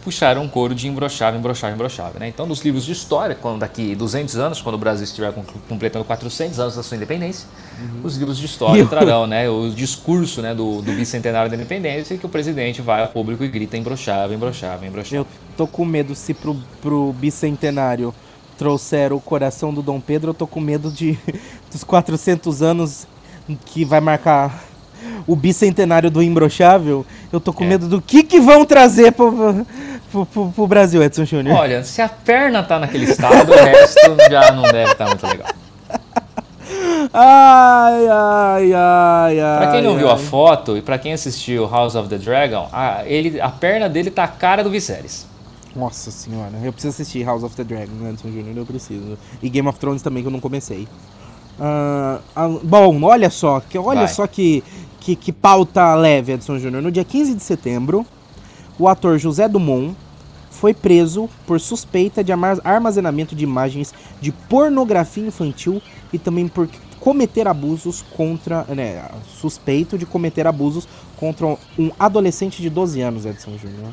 [0.02, 2.28] puxaram um coro de imbrochável, imbrochável, imbrochável, né?
[2.28, 6.04] Então, nos livros de história, quando daqui 200 anos, quando o Brasil estiver com- completando
[6.04, 7.46] 400 anos da sua independência,
[8.02, 8.88] os livros de história Uhum.
[8.88, 9.48] Trarão, né?
[9.48, 10.54] O discurso, né?
[10.54, 14.86] Do, do bicentenário da independência, que o presidente vai ao público e grita imbrochável, imbrochável,
[14.88, 15.20] imbrochável.
[15.20, 18.12] Eu tô com medo se pro, pro bicentenário
[18.58, 21.18] trouxeram o coração do Dom Pedro, eu tô com medo de
[21.70, 23.06] dos 400 anos
[23.66, 24.62] que vai marcar
[25.26, 27.04] o bicentenário do Imbrochável.
[27.32, 27.66] Eu tô com É.
[27.68, 29.64] medo do que que vão trazer pro,
[30.10, 31.56] pro, pro- pro Brasil, Edson Júnior.
[31.58, 35.48] Olha, se a perna tá naquele estado, o resto já não deve estar muito legal.
[37.12, 39.58] Ai, ai, ai, ai.
[39.58, 40.14] Pra quem não viu ai.
[40.14, 44.10] a foto e pra quem assistiu House of the Dragon, a, ele, a perna dele
[44.10, 45.26] tá a cara do Viserys.
[45.74, 49.18] Nossa senhora, eu preciso assistir House of the Dragon, Edson Júnior, eu preciso.
[49.42, 50.86] E Game of Thrones também, que eu não comecei.
[51.58, 54.08] Ah, ah, bom, olha só, que, olha Vai.
[54.08, 54.62] só que,
[55.00, 56.80] que, que pauta leve, Edson Júnior.
[56.82, 58.06] No dia 15 de setembro,
[58.78, 59.96] o ator José Dumont
[60.50, 65.82] foi preso por suspeita de arma- armazenamento de imagens de pornografia infantil
[66.12, 66.68] e também por
[67.00, 68.64] cometer abusos contra.
[68.68, 69.04] Né,
[69.40, 70.86] suspeito de cometer abusos
[71.16, 71.46] contra
[71.78, 73.90] um adolescente de 12 anos, Edson Júnior.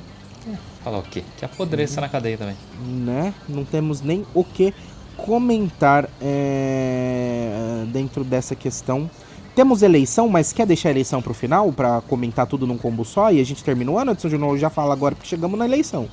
[0.84, 1.24] Falar o quê?
[1.38, 2.56] Que apodreça na cadeia também.
[2.86, 3.34] né?
[3.48, 4.74] Não temos nem o que
[5.16, 9.10] comentar é, dentro dessa questão.
[9.56, 13.32] Temos eleição, mas quer deixar a eleição pro final pra comentar tudo num combo só
[13.32, 14.12] e a gente termina o ano?
[14.12, 16.08] Edson Júnior já fala agora porque chegamos na eleição.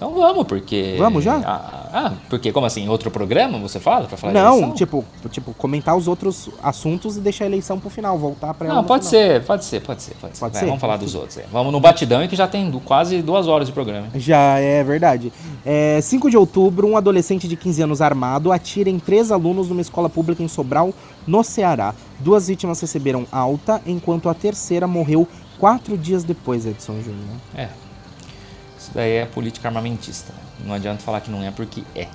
[0.00, 0.94] Então vamos, porque.
[0.98, 1.42] Vamos já?
[1.44, 2.88] Ah, ah, porque como assim?
[2.88, 4.06] Outro programa você fala?
[4.06, 8.16] Pra falar Não, tipo, tipo, comentar os outros assuntos e deixar a eleição pro final,
[8.16, 9.22] voltar pra ela Não, pode final.
[9.22, 10.40] ser, pode ser, pode ser, pode ser.
[10.40, 10.66] Pode Vai, ser?
[10.66, 11.36] Vamos falar dos outros.
[11.36, 11.44] é.
[11.52, 14.06] Vamos no batidão que já tem quase duas horas de programa.
[14.14, 15.30] Já é verdade.
[15.66, 19.82] É, 5 de outubro, um adolescente de 15 anos armado atira em três alunos numa
[19.82, 20.94] escola pública em Sobral,
[21.26, 21.94] no Ceará.
[22.18, 25.28] Duas vítimas receberam alta, enquanto a terceira morreu
[25.58, 27.36] quatro dias depois, Edson Júnior.
[27.54, 27.68] É.
[28.90, 30.32] Isso daí é política armamentista.
[30.64, 32.08] Não adianta falar que não é porque é.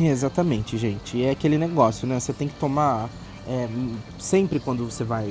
[0.00, 1.22] Exatamente, gente.
[1.22, 2.18] É aquele negócio, né?
[2.18, 3.10] Você tem que tomar.
[3.46, 3.68] é,
[4.18, 5.30] sempre quando você vai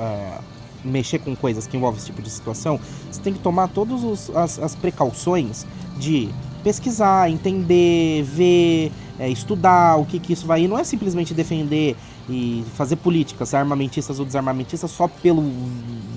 [0.00, 0.38] é,
[0.84, 4.58] mexer com coisas que envolvem esse tipo de situação, você tem que tomar todas as,
[4.58, 5.64] as precauções
[5.96, 6.28] de
[6.64, 8.90] pesquisar, entender, ver,
[9.20, 10.64] é, estudar o que, que isso vai.
[10.64, 11.96] E não é simplesmente defender
[12.28, 15.42] e fazer políticas armamentistas ou desarmamentistas só pelo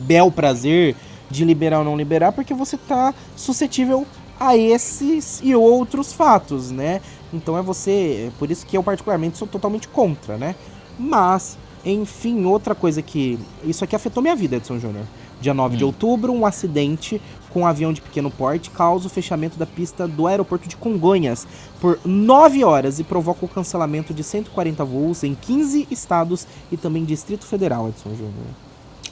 [0.07, 0.95] bel prazer
[1.29, 4.05] de liberar ou não liberar, porque você tá suscetível
[4.39, 7.01] a esses e outros fatos, né?
[7.33, 10.55] Então é você, é por isso que eu particularmente sou totalmente contra, né?
[10.97, 15.05] Mas, enfim, outra coisa que isso aqui afetou minha vida, Edson Júnior.
[15.39, 15.87] Dia 9 de Hum.
[15.87, 17.21] outubro, um acidente
[17.51, 21.45] com um avião de pequeno porte causa o fechamento da pista do aeroporto de Congonhas
[21.79, 27.05] por 9 horas e provoca o cancelamento de 140 voos em 15 estados e também
[27.05, 28.33] Distrito Federal, Edson Júnior.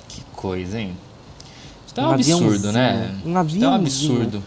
[0.07, 0.97] Que coisa, hein?
[1.97, 3.15] É um, Um absurdo, né?
[3.25, 4.43] um Isso é um absurdo.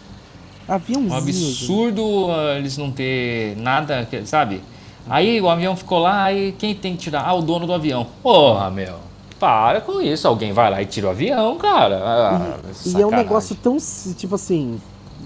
[0.67, 1.11] Aviãozinho.
[1.13, 2.27] Um absurdo
[2.57, 4.61] eles não ter nada, sabe?
[5.09, 7.23] Aí o avião ficou lá, aí quem tem que tirar?
[7.25, 8.05] Ah, o dono do avião.
[8.21, 8.95] Porra, meu.
[9.39, 10.27] Para com isso.
[10.27, 11.99] Alguém vai lá e tira o avião, cara.
[12.03, 13.77] Ah, E é um negócio tão,
[14.15, 14.79] tipo assim,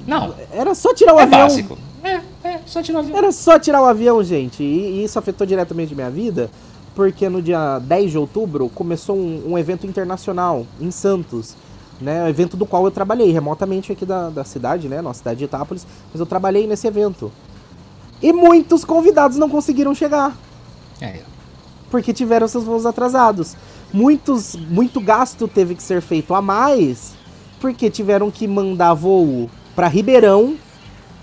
[0.07, 1.41] Não, era só tirar o é avião.
[1.41, 1.77] básico.
[2.03, 3.17] É, é, só tirar o avião.
[3.17, 4.63] Era só tirar o avião, gente.
[4.63, 6.49] E, e isso afetou diretamente minha vida,
[6.95, 11.55] porque no dia 10 de outubro começou um, um evento internacional em Santos.
[12.03, 15.01] Né, evento do qual eu trabalhei remotamente aqui da, da cidade, né?
[15.01, 17.31] Nossa cidade de Itápolis, mas eu trabalhei nesse evento.
[18.21, 20.35] E muitos convidados não conseguiram chegar,
[20.99, 21.21] É,
[21.89, 23.55] porque tiveram seus voos atrasados.
[23.93, 27.13] Muitos, muito gasto teve que ser feito a mais,
[27.61, 30.55] porque tiveram que mandar voo para Ribeirão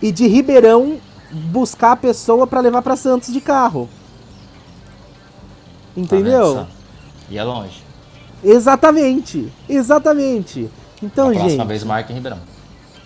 [0.00, 0.98] e de Ribeirão
[1.30, 3.86] buscar a pessoa para levar para Santos de carro.
[5.94, 6.54] tá Entendeu?
[6.54, 6.66] só?
[7.28, 7.89] E é longe.
[8.44, 9.52] Exatamente.
[9.68, 10.70] Exatamente.
[11.02, 12.38] Então, a próxima gente, vez marca em Ribeirão.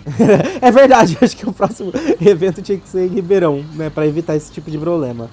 [0.61, 4.37] é verdade, acho que o próximo evento tinha que ser em Ribeirão, né, para evitar
[4.37, 5.31] esse tipo de problema.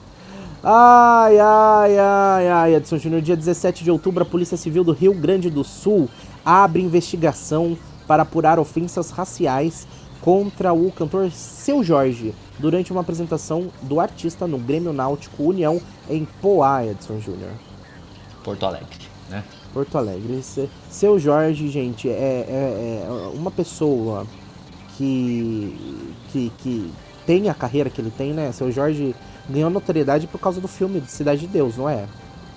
[0.63, 5.13] Ai, ai, ai, ai, Edson Júnior, dia 17 de outubro, a Polícia Civil do Rio
[5.13, 6.07] Grande do Sul
[6.45, 9.87] abre investigação para apurar ofensas raciais
[10.21, 16.27] contra o cantor Seu Jorge durante uma apresentação do artista no Grêmio Náutico União em
[16.41, 17.51] Poá, Edson Júnior.
[18.43, 19.10] Porto Alegre?
[19.73, 20.43] Porto Alegre.
[20.89, 24.25] Seu Jorge, gente, é, é- é uma pessoa
[24.97, 25.77] que,
[26.31, 26.91] que, que
[27.25, 28.51] tem a carreira que ele tem, né?
[28.51, 29.15] Seu Jorge
[29.49, 32.05] ganhou notoriedade por causa do filme de Cidade de Deus, não é?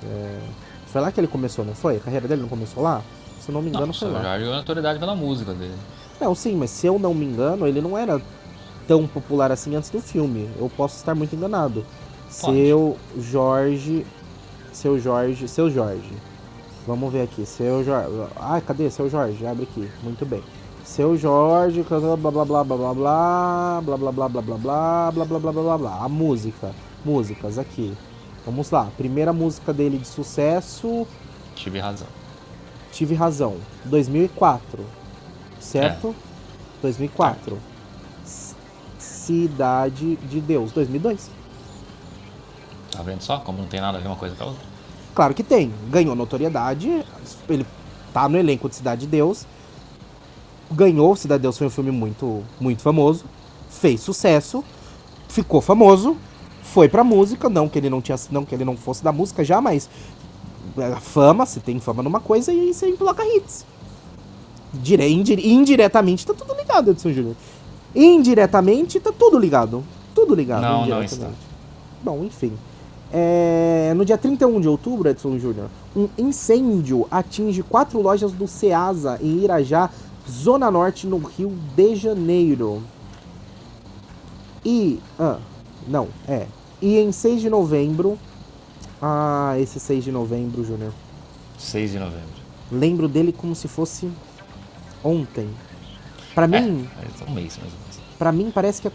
[0.05, 0.41] é...
[0.87, 1.97] Foi lá que ele começou, não foi?
[1.97, 3.03] A carreira dele não começou lá?
[3.41, 4.21] Se eu não me engano, não, foi lá.
[4.21, 5.75] Seu Jorge ganhou notoriedade pela música dele.
[6.21, 8.21] Não, sim, mas se eu não me engano, ele não era
[8.87, 10.49] tão popular assim antes do filme.
[10.59, 11.85] Eu posso estar muito enganado.
[12.41, 12.57] Pode.
[12.57, 14.07] Seu Jorge.
[14.73, 15.49] Seu Jorge.
[15.49, 16.13] Seu Jorge.
[16.87, 17.47] Vamos ver aqui.
[17.47, 18.09] Seu Jorge.
[18.37, 18.91] Ah, cadê?
[18.91, 19.47] Seu Jorge.
[19.47, 19.91] Abre aqui.
[20.03, 20.43] Muito bem.
[20.85, 25.11] Seu Jorge, blá blá blá blá blá blá blá blá blá blá blá blá blá
[25.11, 26.73] blá blá blá blá blá blá A música.
[27.05, 27.97] Músicas aqui.
[28.45, 28.91] Vamos lá.
[28.97, 31.07] Primeira música dele de sucesso.
[31.55, 32.07] Tive razão.
[32.93, 33.57] Tive razão.
[33.87, 34.85] 2004.
[35.59, 36.09] Certo?
[36.09, 36.83] É.
[36.83, 37.59] 2004.
[38.99, 40.71] Cidade de Deus.
[40.73, 41.31] 2002.
[42.93, 43.39] Tá vendo só?
[43.39, 44.74] Como não tem nada a ver uma coisa com a outra.
[45.15, 45.73] Claro que tem.
[45.91, 47.05] Ganhou notoriedade.
[47.49, 47.67] Ele
[48.13, 49.47] tá no elenco de Cidade de Deus
[50.75, 51.15] ganhou.
[51.17, 53.25] Cidade de Deus foi um filme muito, muito famoso.
[53.71, 54.65] Fez sucesso.
[55.29, 56.17] Ficou famoso.
[56.63, 57.49] Foi pra música.
[57.49, 58.17] Não que ele não tinha.
[58.31, 59.89] Não que ele não fosse da música já, mas.
[60.77, 63.65] A fama, você tem fama numa coisa e você emplaca hits.
[64.73, 67.37] Dire, indire, indiretamente tá tudo ligado, Edson Júnior.
[67.95, 69.85] Indiretamente tá tudo ligado.
[70.15, 70.63] Tudo ligado.
[70.63, 71.29] Não, não está.
[72.03, 72.53] Bom, enfim.
[73.17, 79.21] É, no dia 31 de outubro, Edson Júnior, um incêndio atinge quatro lojas do Ceasa
[79.23, 79.89] em Irajá,
[80.29, 82.83] Zona Norte, no Rio de Janeiro.
[84.65, 84.99] E.
[85.17, 85.39] Ah,
[85.87, 86.49] não, é.
[86.83, 88.19] E em 6 de novembro.
[89.01, 90.93] Ah, esse 6 de novembro, Júnior.
[91.57, 92.35] 6 de novembro.
[92.73, 94.11] Lembro dele como se fosse
[95.05, 95.49] ontem.
[96.35, 96.89] Para mim.
[96.99, 98.01] É, um mês mais ou menos.
[98.19, 98.91] Pra mim parece que.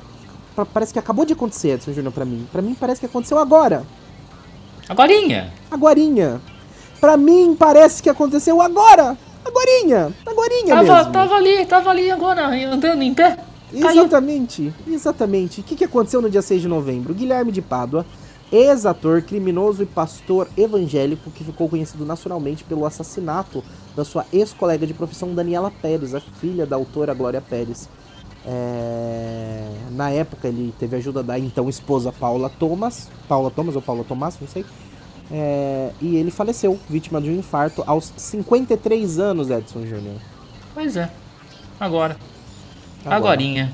[0.73, 2.45] Parece que acabou de acontecer, Edson Júnior, pra mim.
[2.51, 3.85] Pra mim parece que aconteceu agora.
[4.89, 5.53] Agorinha?
[5.69, 6.41] Agorinha.
[6.99, 9.15] Pra mim parece que aconteceu agora.
[9.45, 11.11] Agorinha, agorinha tava, mesmo.
[11.11, 13.37] Tava ali, tava ali agora, andando em pé.
[13.71, 14.95] Exatamente, Caiu.
[14.95, 15.61] exatamente.
[15.61, 17.13] O que, que aconteceu no dia 6 de novembro?
[17.13, 18.05] Guilherme de Pádua,
[18.51, 23.63] ex-ator, criminoso e pastor evangélico que ficou conhecido nacionalmente pelo assassinato
[23.95, 27.87] da sua ex-colega de profissão Daniela Pérez, a filha da autora Glória Pérez.
[28.45, 29.67] É...
[29.91, 34.37] Na época ele teve ajuda da então esposa Paula Thomas, Paula Thomas ou Paula Tomás,
[34.39, 34.65] não sei
[35.31, 40.15] é, e ele faleceu, vítima de um infarto, aos 53 anos, Edson Júnior.
[40.73, 41.09] Pois é.
[41.79, 42.17] Agora.
[43.05, 43.15] Agora.
[43.15, 43.71] Agorinha.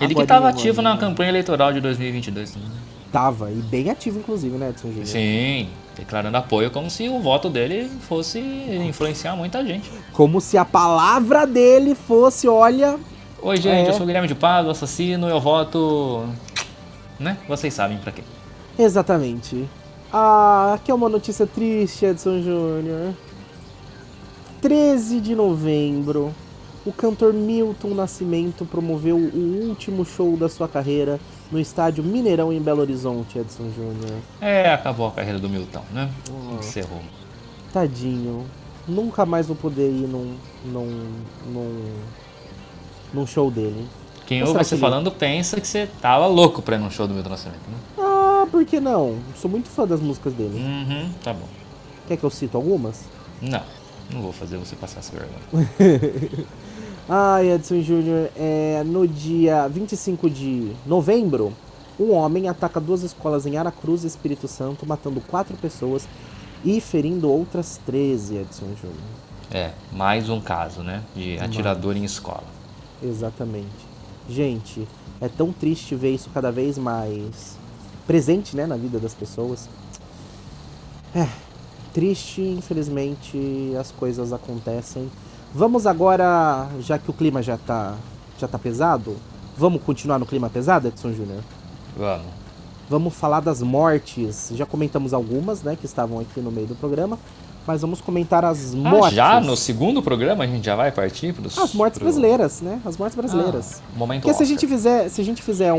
[0.00, 2.68] Ele que estava ativo na campanha eleitoral de 2022 também.
[3.10, 5.06] Tava, e bem ativo, inclusive, né, Edson Júnior?
[5.06, 9.90] Sim, declarando apoio como se o voto dele fosse influenciar muita gente.
[10.12, 12.98] Como se a palavra dele fosse, olha.
[13.42, 13.88] Oi, gente, é...
[13.88, 16.26] eu sou o Guilherme de Pado, assassino, eu voto.
[17.18, 17.38] Né?
[17.48, 18.22] Vocês sabem para quê.
[18.78, 19.68] Exatamente.
[20.12, 23.14] Ah, aqui é uma notícia triste, Edson Júnior.
[24.60, 26.34] 13 de novembro,
[26.84, 31.20] o cantor Milton Nascimento promoveu o último show da sua carreira
[31.50, 34.18] no estádio Mineirão em Belo Horizonte, Edson Júnior.
[34.40, 36.10] É, acabou a carreira do Milton, né?
[36.30, 36.58] Oh.
[36.58, 37.00] Encerrou.
[37.72, 38.46] Tadinho.
[38.86, 41.12] Nunca mais vou poder ir num, num,
[41.46, 41.92] num,
[43.12, 43.86] num show dele.
[44.26, 47.30] Quem ouve você falando pensa que você tava louco pra ir num show do Milton
[47.30, 47.76] Nascimento, né?
[47.98, 49.18] Ah, por que não?
[49.40, 50.58] Sou muito fã das músicas dele.
[50.58, 51.46] Uhum, tá bom.
[52.08, 53.04] Quer que eu cito algumas?
[53.40, 53.62] Não,
[54.12, 55.70] não vou fazer você passar essa vergonha.
[57.08, 61.52] Ai, Edson Júnior, é, no dia 25 de novembro,
[62.00, 66.08] um homem ataca duas escolas em Aracruz e Espírito Santo, matando quatro pessoas
[66.64, 68.98] e ferindo outras 13, Edson Júnior.
[69.52, 71.04] É, mais um caso, né?
[71.14, 72.42] De atirador em escola.
[73.00, 73.86] Exatamente.
[74.28, 74.88] Gente,
[75.20, 77.56] é tão triste ver isso cada vez mais
[78.04, 79.68] presente, né, na vida das pessoas.
[81.14, 81.28] É,
[81.94, 85.08] triste, infelizmente as coisas acontecem.
[85.56, 87.94] Vamos agora, já que o clima já tá,
[88.38, 89.16] já tá pesado,
[89.56, 91.42] vamos continuar no clima pesado, Edson Júnior?
[91.96, 92.26] Vamos.
[92.90, 94.50] Vamos falar das mortes.
[94.54, 97.18] Já comentamos algumas, né, que estavam aqui no meio do programa
[97.66, 99.16] mas vamos comentar as ah, mortes.
[99.16, 102.06] Já no segundo programa a gente já vai partir para As mortes pro...
[102.06, 102.80] brasileiras, né?
[102.84, 103.82] As mortes brasileiras.
[103.82, 105.78] Ah, momento Porque se a gente fizer, se a gente fizer um,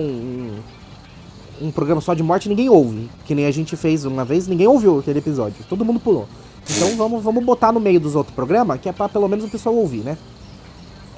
[1.61, 3.09] um, um, programa só de morte, ninguém ouve.
[3.23, 5.63] Que nem a gente fez uma vez, ninguém ouviu aquele episódio.
[5.69, 6.27] Todo mundo pulou.
[6.69, 9.49] Então vamos, vamos botar no meio dos outros programas, que é para pelo menos o
[9.49, 10.18] pessoal ouvir, né?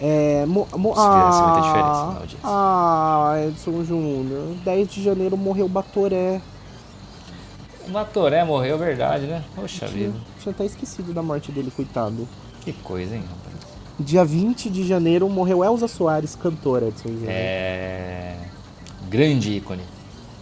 [0.01, 2.39] É, mo, mo, ah, muita diferença na audiência.
[2.43, 4.55] Ah, Edson Júnior.
[4.63, 6.39] 10 de janeiro morreu Batoré.
[7.85, 9.43] O Batoré morreu, verdade, né?
[9.55, 10.19] Poxa tinha, vida.
[10.39, 12.27] Tinha até esquecido da morte dele, coitado.
[12.61, 13.67] Que coisa, hein, rapaz?
[13.99, 17.29] Dia 20 de janeiro morreu Elza Soares, cantora, Edson Júnior.
[17.29, 18.37] É.
[19.09, 19.83] Grande ícone.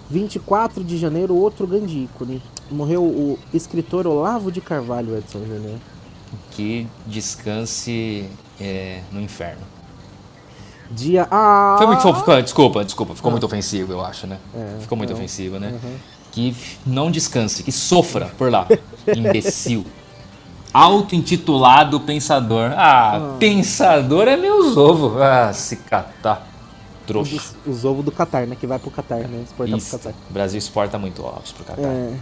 [0.10, 2.42] 24 de janeiro, outro grande ícone.
[2.69, 5.80] Morreu o escritor Olavo de Carvalho, Edson Júnior.
[6.52, 8.30] Que descanse
[8.60, 9.61] é, no inferno.
[10.89, 11.27] Dia.
[11.30, 11.76] Ah!
[11.77, 13.15] Foi muito ficou, Desculpa, desculpa.
[13.15, 13.31] Ficou ah.
[13.31, 14.38] muito ofensivo, eu acho, né?
[14.56, 15.15] É, ficou muito é.
[15.15, 15.77] ofensivo, né?
[15.84, 15.95] Uhum.
[16.31, 18.68] Que não descanse, que sofra por lá.
[19.15, 19.85] Imbecil.
[20.73, 22.72] Auto-intitulado pensador.
[22.76, 25.19] Ah, ah, pensador é meus ovos.
[25.22, 26.48] Ah, se catar.
[27.06, 27.35] Trouxa.
[27.35, 28.56] Os, os ovos do Qatar, né?
[28.60, 29.41] Que vai pro Qatar, né?
[29.44, 29.89] Exportar Isso.
[29.89, 30.14] pro Qatar.
[30.30, 31.85] O Brasil exporta muito ovos pro Qatar.
[31.85, 32.14] É.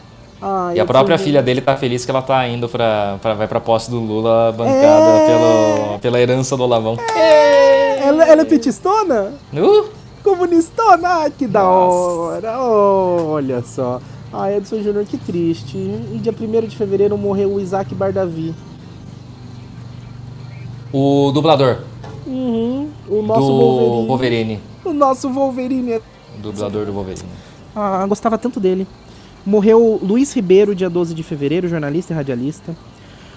[0.47, 3.47] Ah, e a própria filha dele tá feliz que ela tá indo pra, pra, vai
[3.47, 5.25] pra posse do Lula bancada é...
[5.25, 6.97] pelo, pela herança do Olavão.
[7.15, 8.05] É...
[8.05, 9.33] Ela, ela é petistona?
[9.51, 9.89] Uh?
[10.23, 11.31] Comunistona?
[11.31, 12.59] Que da hora!
[12.59, 13.99] Olha só.
[14.31, 15.77] Ah, Edson Júnior, que triste.
[15.77, 18.53] E dia 1 de fevereiro morreu o Isaac Bardavi.
[20.93, 21.79] O dublador.
[22.27, 22.91] Uhum.
[23.09, 24.07] O nosso do Wolverine.
[24.07, 24.59] Wolverine.
[24.83, 25.95] O nosso Wolverine.
[26.37, 27.29] O dublador do Wolverine.
[27.75, 28.87] Ah, gostava tanto dele.
[29.45, 32.75] Morreu Luiz Ribeiro, dia 12 de fevereiro, jornalista e radialista.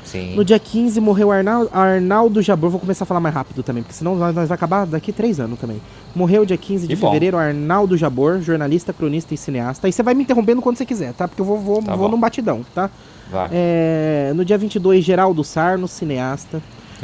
[0.09, 0.35] Sim.
[0.35, 2.71] No dia 15 morreu Arnaldo, Arnaldo Jabor.
[2.71, 5.39] Vou começar a falar mais rápido também, porque senão nós, nós vai acabar daqui três
[5.39, 5.83] anos também.
[6.15, 9.87] Morreu dia 15 de fevereiro Arnaldo Jabor, jornalista, cronista e cineasta.
[9.87, 11.29] E você vai me interrompendo quando você quiser, tá?
[11.29, 12.91] Porque eu vou, vou, tá vou num batidão, tá?
[13.31, 13.51] Vai.
[13.53, 16.63] É, no dia 22, Geraldo Sarno, cineasta.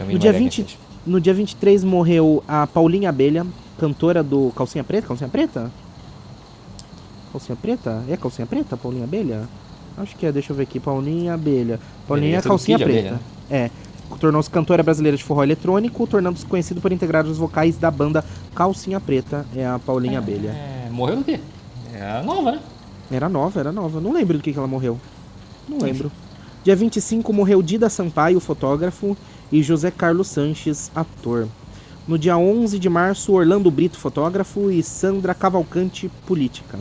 [0.09, 3.47] No dia, 20, no dia 23 morreu a Paulinha Abelha,
[3.78, 5.06] cantora do Calcinha Preta.
[5.06, 5.70] Calcinha Preta?
[7.35, 8.05] Calcinha preta?
[8.09, 9.48] É calcinha preta, Paulinha Abelha?
[9.98, 10.78] Acho que é, deixa eu ver aqui.
[10.78, 11.81] Paulinha Abelha.
[12.06, 12.93] Paulinha é calcinha preta.
[12.93, 13.20] Abelha, né?
[13.51, 13.70] É.
[14.20, 18.24] Tornou-se cantora brasileira de forró eletrônico, tornando-se conhecido por integrar os vocais da banda
[18.55, 19.44] Calcinha Preta.
[19.56, 20.51] É a Paulinha é, Abelha.
[20.51, 21.40] É, morreu do quê?
[21.93, 22.61] Era nova, né?
[23.11, 24.01] Era nova, era nova.
[24.01, 25.01] Não lembro do que, que ela morreu.
[25.69, 26.12] Não lembro.
[26.62, 29.16] Dia 25 morreu Dida Sampaio, fotógrafo,
[29.51, 31.48] e José Carlos Sanches, ator.
[32.06, 36.78] No dia 11 de março, Orlando Brito, fotógrafo, e Sandra Cavalcante, política.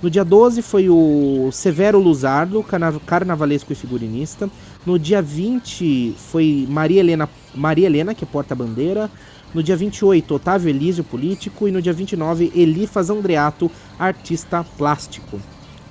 [0.00, 2.64] No dia 12 foi o Severo Luzardo,
[3.04, 4.48] carnavalesco e figurinista.
[4.86, 9.10] No dia 20 foi Maria Helena, Maria Helena que é porta-bandeira.
[9.52, 11.66] No dia 28, Otávio Elísio, político.
[11.66, 13.68] E no dia 29, Elifas Andreato,
[13.98, 15.40] artista plástico.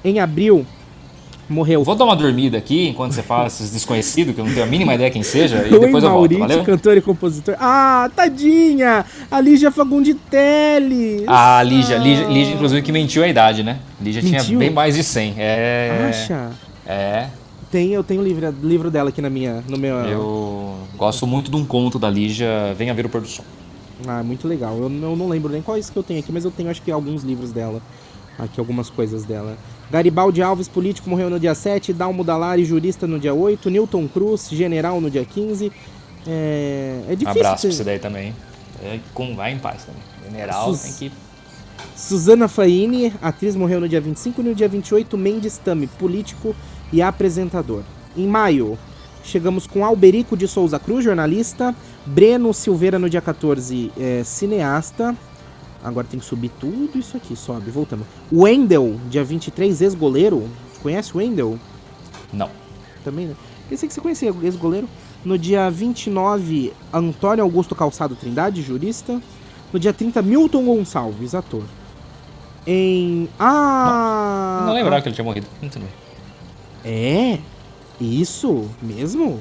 [0.05, 0.65] Em abril,
[1.49, 1.83] morreu.
[1.83, 4.69] Vou dar uma dormida aqui enquanto você fala esses desconhecidos, que eu não tenho a
[4.69, 6.63] mínima ideia quem seja, e depois eu volto, valeu?
[6.63, 7.55] cantor e compositor.
[7.59, 9.05] Ah, tadinha!
[9.31, 11.23] A Lígia Fagundi Teles.
[11.27, 11.97] Ah, a Lígia.
[11.97, 13.79] Lígia, Lígia, inclusive, que mentiu a idade, né?
[14.01, 14.43] Lígia mentiu?
[14.43, 15.35] tinha bem mais de 100.
[15.37, 16.07] É...
[16.09, 16.51] Acha?
[16.85, 17.27] É.
[17.71, 19.95] Tem, eu tenho o livro, livro dela aqui na minha, no meu...
[19.95, 23.43] Eu gosto muito de um conto da Lígia, Venha Ver o Pôr do Sol.
[24.07, 24.77] Ah, muito legal.
[24.77, 26.91] Eu, eu não lembro nem quais que eu tenho aqui, mas eu tenho acho que
[26.91, 27.81] alguns livros dela.
[28.37, 29.57] Aqui algumas coisas dela.
[29.89, 31.93] Garibaldi Alves, político, morreu no dia 7.
[31.93, 33.69] Dalmo Dalari, jurista, no dia 8.
[33.69, 35.71] Newton Cruz, general, no dia 15.
[36.27, 37.41] É, é difícil.
[37.41, 37.67] Abraço ter...
[37.69, 38.33] pra você daí também.
[38.83, 40.01] É, com, vai em paz também.
[40.29, 40.81] General Sus...
[40.81, 41.11] tem que.
[41.95, 44.41] Suzana Faini, atriz, morreu no dia 25.
[44.41, 46.55] E no dia 28, Mendes Tami, político
[46.91, 47.83] e apresentador.
[48.15, 48.77] Em maio,
[49.23, 51.73] chegamos com Alberico de Souza Cruz, jornalista.
[52.05, 55.15] Breno Silveira, no dia 14, é, cineasta.
[55.87, 58.05] Agora tem que subir tudo isso aqui, sobe, voltando.
[58.31, 60.49] Wendel, dia 23, ex-goleiro.
[60.83, 61.57] Conhece o Wendel?
[62.33, 62.49] Não.
[63.05, 63.35] Também, né?
[63.69, 64.89] Pensei que você conhecia ex-goleiro.
[65.23, 69.21] No dia 29, Antônio Augusto Calçado Trindade, jurista.
[69.71, 71.63] No dia 30, Milton Gonçalves, ator.
[72.65, 73.29] Em.
[73.39, 74.57] Ah!
[74.59, 75.47] Não, não lembrava ah, que ele tinha morrido.
[75.61, 75.89] Muito bem.
[76.83, 77.39] É?
[77.99, 79.39] Isso mesmo?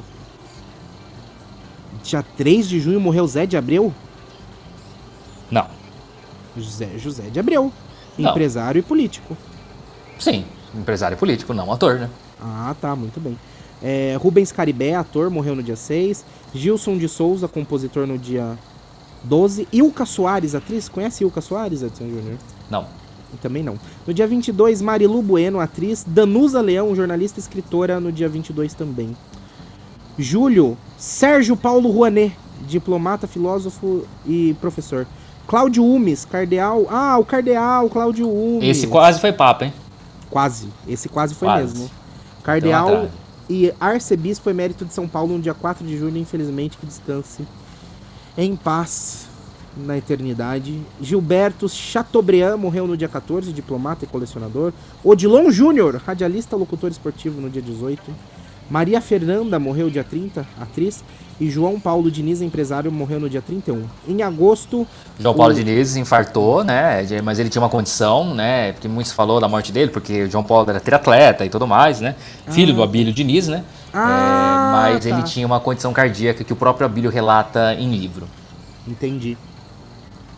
[2.04, 3.92] Dia 3 de junho morreu Zé de Abreu?
[5.50, 5.66] Não.
[6.56, 7.72] José, José de Abreu,
[8.18, 8.30] não.
[8.30, 9.36] empresário e político.
[10.18, 12.10] Sim, empresário e político, não ator, né?
[12.40, 13.38] Ah, tá, muito bem.
[13.82, 16.24] É, Rubens Caribé, ator, morreu no dia 6.
[16.54, 18.56] Gilson de Souza, compositor, no dia
[19.24, 19.68] 12.
[19.72, 20.88] Ilka Soares, atriz.
[20.88, 22.38] Conhece Ilka Soares, Edson Júnior?
[22.70, 22.86] Não.
[23.42, 23.78] Também não.
[24.06, 26.04] No dia 22, Marilu Bueno, atriz.
[26.06, 29.14] Danusa Leão, jornalista e escritora, no dia 22 também.
[30.18, 32.34] Julho, Sérgio Paulo Rouanet,
[32.66, 35.06] diplomata, filósofo e professor.
[35.46, 36.86] Cláudio Umes, cardeal.
[36.90, 38.68] Ah, o cardeal, Cláudio Umes.
[38.68, 39.72] Esse quase foi papa, hein?
[40.30, 40.68] Quase.
[40.88, 41.74] Esse quase foi quase.
[41.74, 41.90] mesmo.
[42.42, 43.08] Cardeal
[43.48, 47.46] e arcebispo emérito de São Paulo no dia 4 de junho, infelizmente, que descanse
[48.36, 49.26] em paz
[49.76, 50.80] na eternidade.
[51.00, 54.72] Gilberto Chateaubriand morreu no dia 14, diplomata e colecionador.
[55.04, 58.02] Odilon Júnior, radialista, locutor esportivo no dia 18.
[58.70, 61.04] Maria Fernanda morreu dia 30, atriz.
[61.38, 63.84] E João Paulo Diniz, empresário, morreu no dia 31.
[64.08, 64.86] Em agosto.
[65.20, 65.56] João Paulo o...
[65.56, 67.06] Diniz infartou, né?
[67.22, 68.72] Mas ele tinha uma condição, né?
[68.72, 72.00] Porque muitos falou da morte dele, porque o João Paulo era triatleta e tudo mais,
[72.00, 72.14] né?
[72.48, 72.76] Filho ah.
[72.76, 73.64] do Abílio Diniz, né?
[73.92, 75.10] Ah, é, mas tá.
[75.10, 78.26] ele tinha uma condição cardíaca que o próprio Abílio relata em livro.
[78.88, 79.36] Entendi.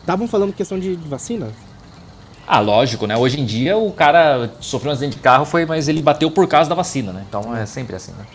[0.01, 1.49] Estavam falando questão de vacina?
[2.45, 3.15] Ah, lógico, né?
[3.15, 6.47] Hoje em dia o cara sofreu um acidente de carro, foi, mas ele bateu por
[6.47, 7.23] causa da vacina, né?
[7.29, 8.25] Então é sempre assim, né?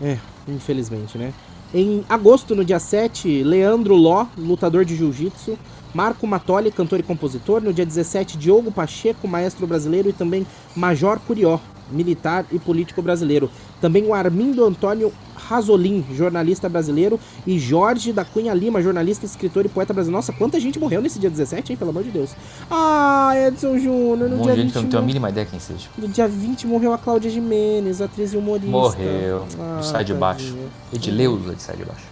[0.00, 1.32] É, infelizmente, né?
[1.76, 5.58] Em agosto, no dia 7, Leandro Ló, lutador de jiu-jitsu,
[5.92, 7.60] Marco Matoli, cantor e compositor.
[7.60, 10.46] No dia 17, Diogo Pacheco, maestro brasileiro e também
[10.76, 11.58] Major Curió,
[11.90, 13.50] militar e político brasileiro.
[13.84, 19.68] Também o Armindo Antônio Rasolim, jornalista brasileiro, e Jorge da Cunha Lima, jornalista, escritor e
[19.68, 20.16] poeta brasileiro.
[20.16, 21.76] Nossa, quanta gente morreu nesse dia 17, hein?
[21.76, 22.30] Pelo amor de Deus.
[22.70, 24.56] Ah, Edson Júnior, no Um dia 20.
[24.62, 25.86] gente que eu não tenho a mínima ideia quem seja.
[25.98, 28.70] No dia 20 morreu a Cláudia Jimenez, atriz e humorista.
[28.70, 29.44] Morreu.
[29.60, 30.56] Ah, Sai de baixo.
[30.90, 32.06] Edileuza de Sai de baixo.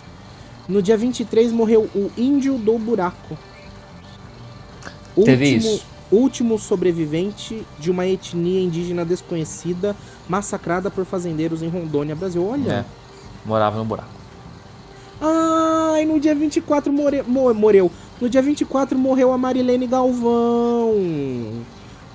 [0.69, 3.39] No dia 23 morreu o Índio do Buraco.
[5.25, 5.87] Teve Último- isso.
[6.13, 9.97] Último sobrevivente de uma etnia indígena desconhecida,
[10.29, 12.47] massacrada por fazendeiros em Rondônia, Brasil.
[12.47, 12.71] Olha.
[12.71, 12.85] É.
[13.47, 14.11] Morava no buraco.
[15.21, 17.91] Ai, no dia 24 more, mo- morreu.
[18.21, 20.95] No dia 24 morreu a Marilene Galvão.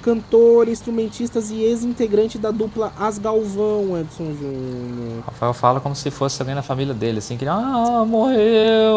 [0.03, 5.23] Cantora, instrumentistas e ex-integrante da dupla As Galvão, Edson Júnior.
[5.25, 8.95] Rafael fala como se fosse alguém na família dele, assim, que ah, morreu.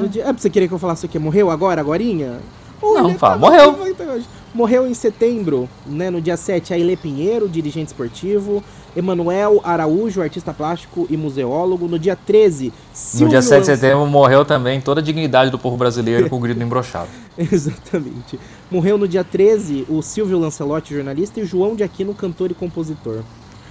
[0.00, 0.22] No dia...
[0.22, 1.18] É pra você querer que eu falasse o quê?
[1.18, 2.38] Morreu agora, agorinha?
[2.82, 4.24] Olha, Não, fala, tá morreu.
[4.54, 6.10] Morreu em setembro, né?
[6.10, 8.62] No dia 7, a Ilê Pinheiro, dirigente esportivo.
[8.96, 11.88] Emanuel Araújo, artista plástico e museólogo.
[11.88, 15.58] No dia 13, No Silvio dia 7 de setembro morreu também toda a dignidade do
[15.58, 17.08] povo brasileiro com o grito embrochado.
[17.36, 18.38] Exatamente.
[18.70, 22.54] Morreu no dia 13 o Silvio Lancelotti, jornalista, e o João de Aquino, cantor e
[22.54, 23.22] compositor.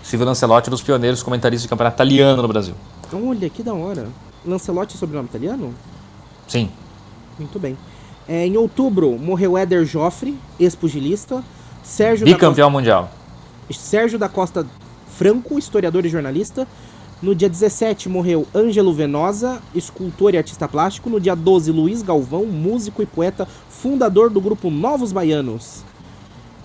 [0.04, 2.74] Silvio Lancelotti, um dos pioneiros comentaristas de campeonato italiano no Brasil.
[3.14, 4.08] Olha, que da hora.
[4.46, 5.74] Lancelotti é sobrenome italiano?
[6.46, 6.70] Sim.
[7.40, 7.78] Muito bem.
[8.28, 11.44] É, em outubro, morreu Éder Joffre, ex-pugilista.
[11.84, 13.12] Sérgio da Costa, Bicampeão mundial.
[13.70, 14.66] Sérgio da Costa
[15.18, 16.68] Franco, historiador e jornalista.
[17.22, 21.10] No dia 17, morreu Ângelo Venosa, escultor e artista plástico.
[21.10, 25.84] No dia 12, Luiz Galvão, músico e poeta, fundador do grupo Novos Baianos.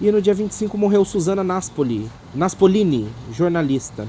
[0.01, 4.07] E no dia 25 morreu Susana Naspoli, Naspolini, jornalista.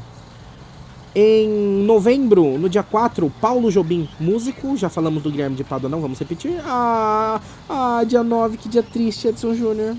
[1.15, 1.49] Em
[1.85, 4.77] novembro, no dia 4, Paulo Jobim, músico.
[4.77, 6.61] Já falamos do Guilherme de Pádua, não vamos repetir.
[6.63, 9.95] Ah, ah, dia 9, que dia triste, Edson Júnior.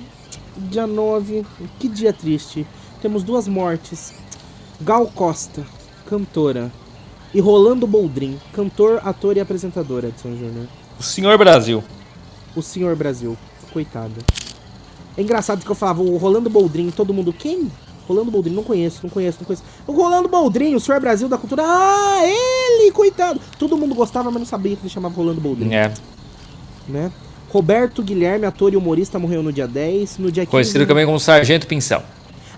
[0.57, 1.45] Dia 9,
[1.79, 2.65] que dia triste.
[3.03, 4.15] Temos duas mortes.
[4.81, 5.67] Gal Costa,
[6.09, 6.71] cantora.
[7.35, 10.67] E Rolando Boldrin, cantor, ator e apresentador, Edson Júnior.
[10.99, 11.83] O senhor Brasil.
[12.55, 13.37] O Senhor Brasil,
[13.73, 14.17] coitado.
[15.17, 17.71] É engraçado que eu falava, o Rolando Boldrin, todo mundo, quem?
[18.11, 19.63] Rolando Boldrin, não conheço, não conheço, não conheço.
[19.87, 23.41] O Rolando Boldrin, o Senhor Brasil da cultura, ah, ele, coitado.
[23.59, 25.93] Todo mundo gostava, mas não sabia que ele chamava Rolando Boldrin, É.
[26.89, 27.13] né?
[27.51, 30.19] Roberto Guilherme, ator e humorista, morreu no dia 10.
[30.19, 30.51] No dia 15...
[30.51, 32.03] Conhecido também como Sargento Pincel.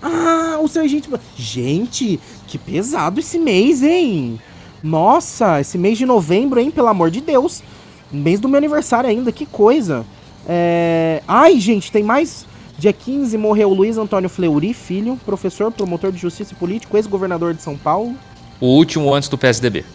[0.01, 1.19] Ah, o Sargento...
[1.35, 4.39] Gente, que pesado esse mês, hein?
[4.83, 6.69] Nossa, esse mês de novembro, hein?
[6.69, 7.63] Pelo amor de Deus.
[8.11, 10.05] Mês do meu aniversário ainda, que coisa.
[10.47, 11.23] É...
[11.27, 12.45] Ai, gente, tem mais...
[12.83, 17.61] Dia 15 morreu Luiz Antônio Fleury, filho, professor, promotor de justiça e político, ex-governador de
[17.61, 18.13] São Paulo.
[18.59, 19.85] O último antes do PSDB.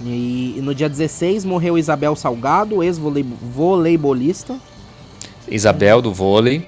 [0.00, 4.56] E no dia 16 morreu Isabel Salgado, ex-voleibolista.
[5.48, 6.64] Isabel do vôlei.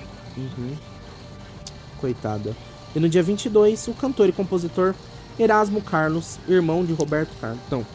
[2.00, 2.56] Coitada.
[2.92, 4.92] E no dia 22, o cantor e compositor
[5.38, 7.60] Erasmo Carlos, irmão de Roberto Carlos.
[7.70, 7.86] Não,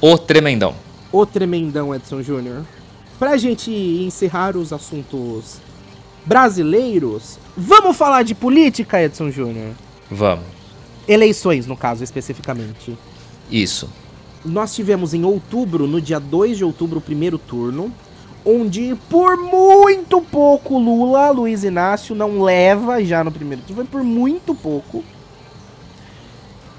[0.00, 0.76] O Tremendão.
[1.10, 2.64] o tremendão Edson Júnior.
[3.18, 5.60] Pra gente encerrar os assuntos
[6.24, 9.72] brasileiros, vamos falar de política, Edson Júnior?
[10.10, 10.46] Vamos.
[11.06, 12.96] Eleições, no caso, especificamente.
[13.50, 13.90] Isso.
[14.44, 17.92] Nós tivemos em outubro, no dia 2 de outubro, o primeiro turno,
[18.44, 24.04] onde por muito pouco Lula, Luiz Inácio, não leva já no primeiro turno, foi por
[24.04, 25.02] muito pouco.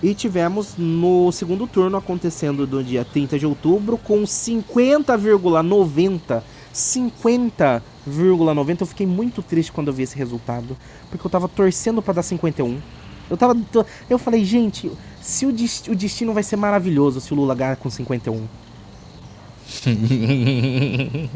[0.03, 6.43] E tivemos no segundo turno acontecendo no dia 30 de outubro com 50,90.
[6.75, 8.81] 50,90.
[8.81, 10.75] Eu fiquei muito triste quando eu vi esse resultado,
[11.09, 12.79] porque eu tava torcendo pra dar 51.
[13.29, 13.57] Eu tava
[14.09, 14.91] eu falei, gente,
[15.21, 18.43] se o, dest- o destino vai ser maravilhoso se o Lula ganhar com 51.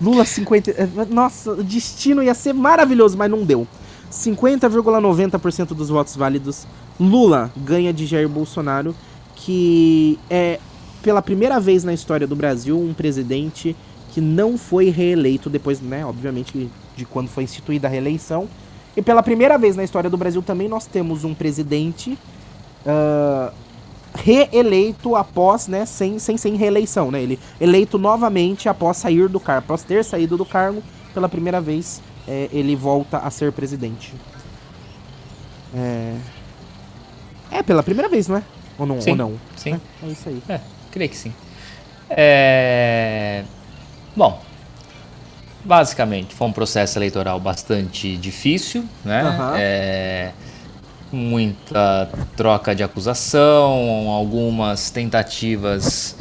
[0.00, 0.70] Lula 50.
[0.70, 3.66] eh, Nossa, o destino ia ser maravilhoso, mas não deu.
[4.10, 6.66] 50,90% dos votos válidos.
[6.98, 8.94] Lula ganha de Jair Bolsonaro,
[9.36, 10.58] que é
[11.02, 13.74] pela primeira vez na história do Brasil um presidente
[14.12, 18.48] que não foi reeleito depois, né, obviamente, de quando foi instituída a reeleição.
[18.96, 22.18] E pela primeira vez na história do Brasil também nós temos um presidente
[22.86, 23.52] ah,
[24.14, 27.22] reeleito após, né, sem, sem, sem reeleição, né?
[27.22, 30.82] Ele eleito novamente após sair do cargo, após ter saído do cargo,
[31.14, 34.14] pela primeira vez é, ele volta a ser presidente.
[35.74, 36.16] É,
[37.52, 38.42] é pela primeira vez, não é?
[38.78, 39.00] Ou não?
[39.00, 39.40] Sim, Ou não?
[39.56, 39.74] sim.
[39.74, 40.42] É, é isso aí.
[40.48, 40.60] É,
[40.90, 41.32] creio que sim.
[42.08, 43.44] É...
[44.14, 44.40] Bom,
[45.64, 49.22] basicamente foi um processo eleitoral bastante difícil, né?
[49.22, 49.54] Aham.
[49.56, 50.32] É,
[51.12, 56.14] Muita troca de acusação, algumas tentativas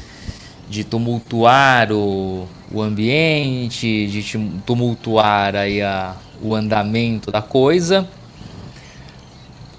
[0.67, 4.23] de tumultuar o, o ambiente, de
[4.65, 8.07] tumultuar aí a, o andamento da coisa.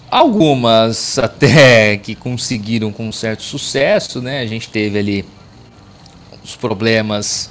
[0.09, 4.43] Algumas até que conseguiram com certo sucesso, né?
[4.43, 5.25] A gente teve ali
[6.45, 7.51] os problemas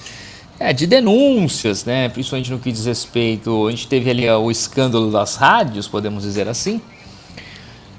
[0.60, 2.10] é, de denúncias, né?
[2.10, 3.68] Principalmente no que diz respeito.
[3.68, 6.82] A gente teve ali o escândalo das rádios, podemos dizer assim,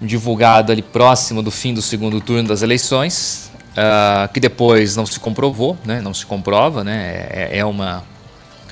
[0.00, 5.18] divulgado ali próximo do fim do segundo turno das eleições, uh, que depois não se
[5.18, 6.00] comprovou, né?
[6.00, 7.26] Não se comprova, né?
[7.30, 8.04] É, é uma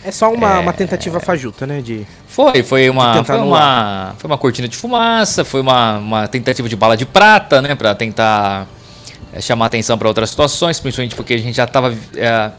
[0.04, 0.58] é só uma, é...
[0.58, 1.80] uma tentativa fajuta, né?
[1.80, 6.68] De, foi, foi uma, foi uma, foi uma cortina de fumaça, foi uma, uma tentativa
[6.68, 7.74] de bala de prata, né?
[7.74, 8.66] Para tentar
[9.32, 11.94] é, chamar atenção para outras situações, principalmente porque a gente já estava.
[12.14, 12.50] É,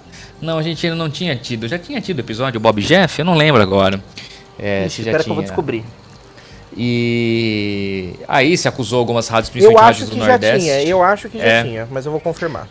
[0.41, 1.67] não, a gente ainda não tinha tido.
[1.67, 3.19] Já tinha tido episódio Bob Jeff?
[3.19, 4.01] Eu não lembro agora.
[4.57, 5.23] É, Ixi, se já tinha.
[5.23, 5.83] que eu vou descobrir.
[6.77, 10.59] E aí se acusou algumas rádios, principalmente rádios do Nordeste.
[10.59, 11.63] Tinha, eu acho que já é.
[11.63, 12.67] tinha, mas eu vou confirmar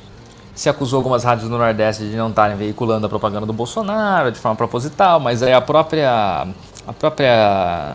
[0.58, 4.40] se acusou algumas rádios do Nordeste de não estarem veiculando a propaganda do Bolsonaro de
[4.40, 6.48] forma proposital, mas aí a própria
[6.84, 7.94] a própria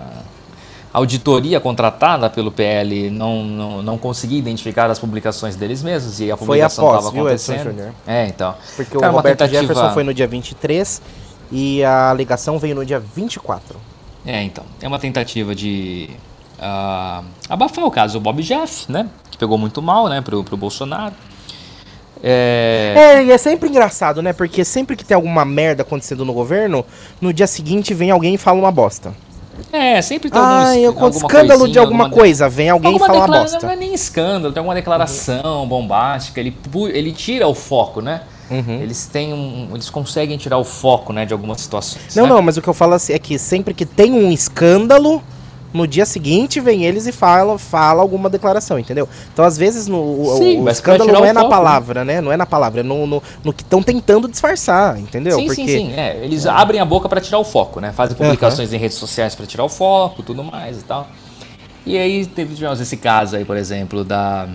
[0.93, 6.37] auditoria contratada pelo PL não, não, não conseguia identificar as publicações deles mesmos e a
[6.37, 7.73] publicação estava acontecendo.
[7.73, 8.53] Viu, é, então.
[8.75, 9.61] Porque então, o Roberto tentativa...
[9.61, 11.01] Jefferson foi no dia 23
[11.51, 13.75] e a alegação veio no dia 24.
[14.23, 14.63] É, então.
[14.81, 16.11] É uma tentativa de
[16.59, 19.09] uh, abafar o caso do Bob Jeff, né?
[19.31, 21.15] Que pegou muito mal, né, pro, pro Bolsonaro.
[22.25, 22.93] É...
[22.95, 24.31] é, e é sempre engraçado, né?
[24.31, 26.85] Porque sempre que tem alguma merda acontecendo no governo,
[27.19, 29.13] no dia seguinte vem alguém e fala uma bosta.
[29.71, 33.27] É, sempre tem ah, algum escândalo de alguma, alguma coisa, vem alguém e fala uma
[33.27, 33.59] bosta.
[33.61, 35.67] Não é nem escândalo, tem alguma declaração uhum.
[35.67, 36.55] bombástica, ele,
[36.93, 38.21] ele tira o foco, né?
[38.49, 38.81] Uhum.
[38.81, 42.15] Eles têm um, eles conseguem tirar o foco, né, de algumas situações.
[42.15, 42.29] Não, né?
[42.29, 45.23] não, mas o que eu falo assim é que sempre que tem um escândalo,
[45.73, 49.09] no dia seguinte vem eles e fala, fala alguma declaração, entendeu?
[49.33, 51.57] Então, às vezes, no, sim, o, o escândalo não é na foco, né?
[51.57, 52.21] palavra, né?
[52.21, 55.39] Não é na palavra, é no, no, no que estão tentando disfarçar, entendeu?
[55.39, 55.65] Sim, Porque...
[55.65, 55.93] sim, sim.
[55.93, 56.49] É, eles é.
[56.49, 57.91] abrem a boca para tirar o foco, né?
[57.91, 58.75] Fazem publicações uhum.
[58.75, 61.07] em redes sociais para tirar o foco, tudo mais e tal.
[61.85, 64.47] E aí teve tivemos esse caso aí, por exemplo, da,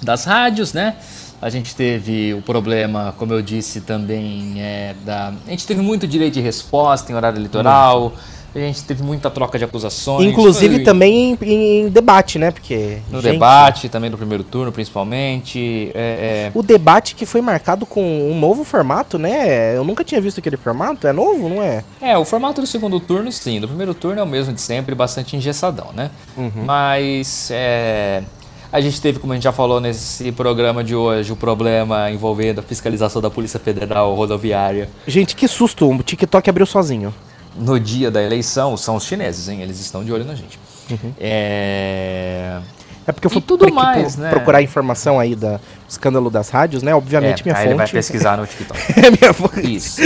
[0.00, 0.96] das rádios, né?
[1.40, 5.32] A gente teve o problema, como eu disse também, é, da.
[5.46, 8.10] A gente teve muito direito de resposta em horário eleitoral.
[8.10, 10.26] Muito a gente teve muita troca de acusações.
[10.26, 10.84] Inclusive foi...
[10.84, 12.50] também em, em, debate, né?
[12.50, 12.98] Porque.
[13.10, 13.32] No gente...
[13.32, 15.90] debate, também no primeiro turno, principalmente.
[15.94, 16.52] É, é...
[16.54, 19.76] O debate que foi marcado com um novo formato, né?
[19.76, 21.06] Eu nunca tinha visto aquele formato.
[21.06, 21.84] É novo, não é?
[22.00, 23.60] É, o formato do segundo turno, sim.
[23.60, 26.10] Do primeiro turno é o mesmo de sempre, bastante engessadão, né?
[26.36, 26.64] Uhum.
[26.64, 27.50] Mas.
[27.52, 28.22] É...
[28.70, 32.58] A gente teve, como a gente já falou nesse programa de hoje, o problema envolvendo
[32.58, 34.90] a fiscalização da Polícia Federal Rodoviária.
[35.06, 35.88] Gente, que susto!
[35.88, 37.14] O TikTok abriu sozinho
[37.58, 39.60] no dia da eleição são os chineses, hein?
[39.62, 40.58] Eles estão de olho na gente.
[40.90, 41.12] Uhum.
[41.18, 42.60] É...
[43.06, 44.28] É porque eu fui tudo mais, né?
[44.28, 45.58] procurar informação aí do
[45.88, 46.94] escândalo das rádios, né?
[46.94, 47.70] Obviamente é, minha aí fonte.
[47.70, 48.78] ele vai pesquisar no TikTok.
[49.00, 49.74] é minha fonte.
[49.74, 50.02] Isso.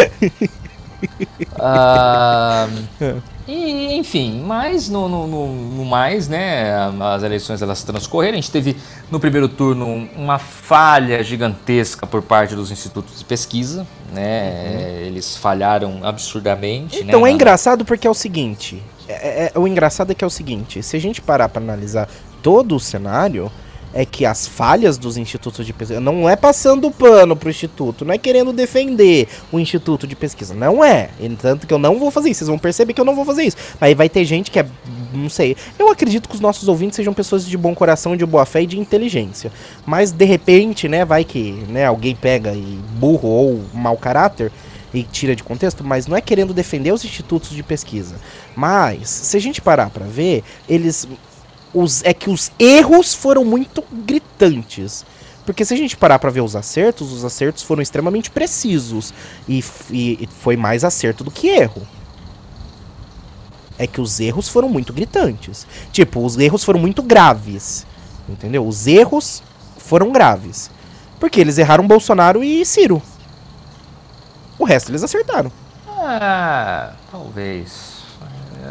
[1.58, 6.72] uh, e, enfim, mas no, no, no, mais, né?
[7.00, 8.34] As eleições elas transcorreram.
[8.38, 8.76] A gente teve
[9.10, 15.00] no primeiro turno uma falha gigantesca por parte dos institutos de pesquisa, né?
[15.00, 15.06] Uhum.
[15.06, 17.00] Eles falharam absurdamente.
[17.00, 18.82] Então né, é engraçado porque é o seguinte.
[19.08, 20.82] É, é, é, o engraçado é que é o seguinte.
[20.82, 22.08] Se a gente parar para analisar
[22.42, 23.50] todo o cenário,
[23.94, 28.14] é que as falhas dos institutos de pesquisa não é passando pano pro instituto, não
[28.14, 31.10] é querendo defender o instituto de pesquisa, não é.
[31.40, 33.44] Tanto que eu não vou fazer isso, vocês vão perceber que eu não vou fazer
[33.44, 33.56] isso.
[33.80, 34.66] Aí vai ter gente que é,
[35.12, 35.56] não sei.
[35.78, 38.66] Eu acredito que os nossos ouvintes sejam pessoas de bom coração, de boa fé e
[38.66, 39.52] de inteligência.
[39.84, 44.50] Mas de repente, né, vai que, né, alguém pega e burro ou mau caráter
[44.94, 48.16] e tira de contexto, mas não é querendo defender os institutos de pesquisa.
[48.54, 51.08] Mas, se a gente parar para ver, eles
[51.74, 55.04] os, é que os erros foram muito gritantes.
[55.44, 59.12] Porque se a gente parar para ver os acertos, os acertos foram extremamente precisos.
[59.48, 61.86] E, e, foi mais acerto do que erro.
[63.78, 65.66] É que os erros foram muito gritantes.
[65.90, 67.84] Tipo, os erros foram muito graves.
[68.28, 68.66] Entendeu?
[68.66, 69.42] Os erros
[69.78, 70.70] foram graves.
[71.18, 73.02] Porque eles erraram Bolsonaro e Ciro.
[74.58, 75.50] O resto eles acertaram.
[75.88, 78.02] Ah, talvez.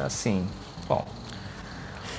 [0.06, 0.45] Assim,
[0.88, 1.06] bom,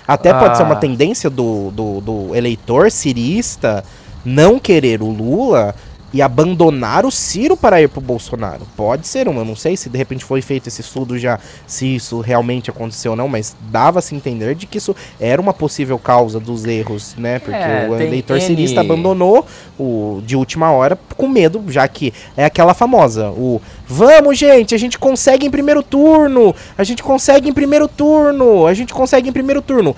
[0.07, 0.39] até ah.
[0.39, 0.79] pode ser uma ah.
[0.79, 3.85] tendência do, do, do eleitor cirista
[4.24, 5.74] não querer o Lula
[6.12, 8.66] e abandonar o Ciro para ir pro Bolsonaro.
[8.76, 11.94] Pode ser uma, eu não sei se de repente foi feito esse estudo já, se
[11.94, 16.39] isso realmente aconteceu ou não, mas dava-se entender de que isso era uma possível causa
[16.39, 17.39] dos erros, né?
[17.39, 18.47] Porque é, o eleitor N...
[18.47, 19.47] cirista abandonou
[19.78, 24.78] o de última hora com medo, já que é aquela famosa, o vamos gente, a
[24.78, 29.32] gente consegue em primeiro turno, a gente consegue em primeiro turno, a gente consegue em
[29.32, 29.97] primeiro turno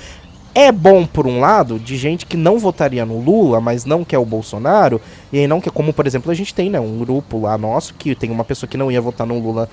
[0.55, 4.19] É bom, por um lado, de gente que não votaria no Lula, mas não quer
[4.19, 5.01] o Bolsonaro,
[5.33, 7.93] e aí não quer, como por exemplo a gente tem, né, um grupo lá nosso
[7.95, 9.69] que tem uma pessoa que não ia votar no Lula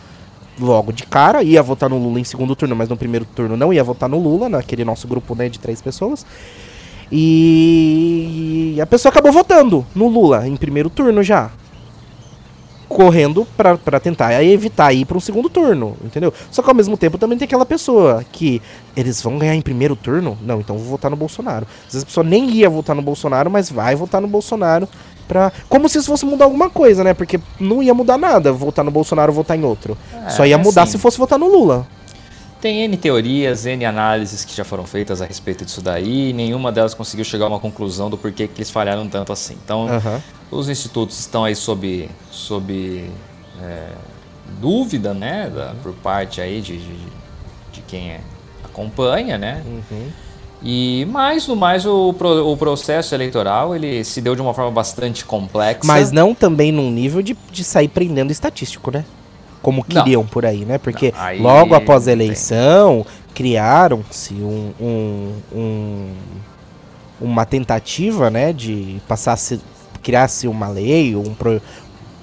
[0.59, 3.71] logo de cara, ia votar no Lula em segundo turno, mas no primeiro turno não
[3.71, 6.25] ia votar no Lula, naquele nosso grupo né, de três pessoas.
[7.11, 11.51] E a pessoa acabou votando no Lula em primeiro turno já
[12.91, 16.33] correndo para tentar evitar ir para um segundo turno, entendeu?
[16.51, 18.61] Só que ao mesmo tempo também tem aquela pessoa que
[18.95, 20.37] eles vão ganhar em primeiro turno?
[20.41, 21.65] Não, então vou votar no Bolsonaro.
[21.87, 24.87] Às vezes a pessoa nem ia votar no Bolsonaro, mas vai votar no Bolsonaro
[25.27, 25.51] pra...
[25.69, 27.13] Como se isso fosse mudar alguma coisa, né?
[27.13, 29.97] Porque não ia mudar nada votar no Bolsonaro ou votar em outro.
[30.25, 31.87] É, Só ia mudar assim, se fosse votar no Lula.
[32.61, 36.71] Tem N teorias, N análises que já foram feitas a respeito disso daí, e nenhuma
[36.71, 39.57] delas conseguiu chegar a uma conclusão do porquê que eles falharam tanto assim.
[39.65, 40.21] Então, uhum.
[40.51, 43.09] os institutos estão aí sob, sob
[43.59, 43.87] é,
[44.59, 46.95] dúvida, né, da, por parte aí de, de,
[47.73, 48.21] de quem é,
[48.63, 49.63] acompanha, né?
[49.65, 50.09] Uhum.
[50.63, 55.25] E mais no mais o, o processo eleitoral ele se deu de uma forma bastante
[55.25, 55.79] complexa.
[55.85, 59.03] Mas não também num nível de, de sair prendendo estatístico, né?
[59.61, 60.27] Como queriam não.
[60.27, 60.77] por aí, né?
[60.77, 66.13] Porque não, aí logo após a eleição criaram-se um, um, um,
[67.19, 69.37] uma tentativa, né, de passar
[70.01, 71.61] criar-se uma lei, um pro,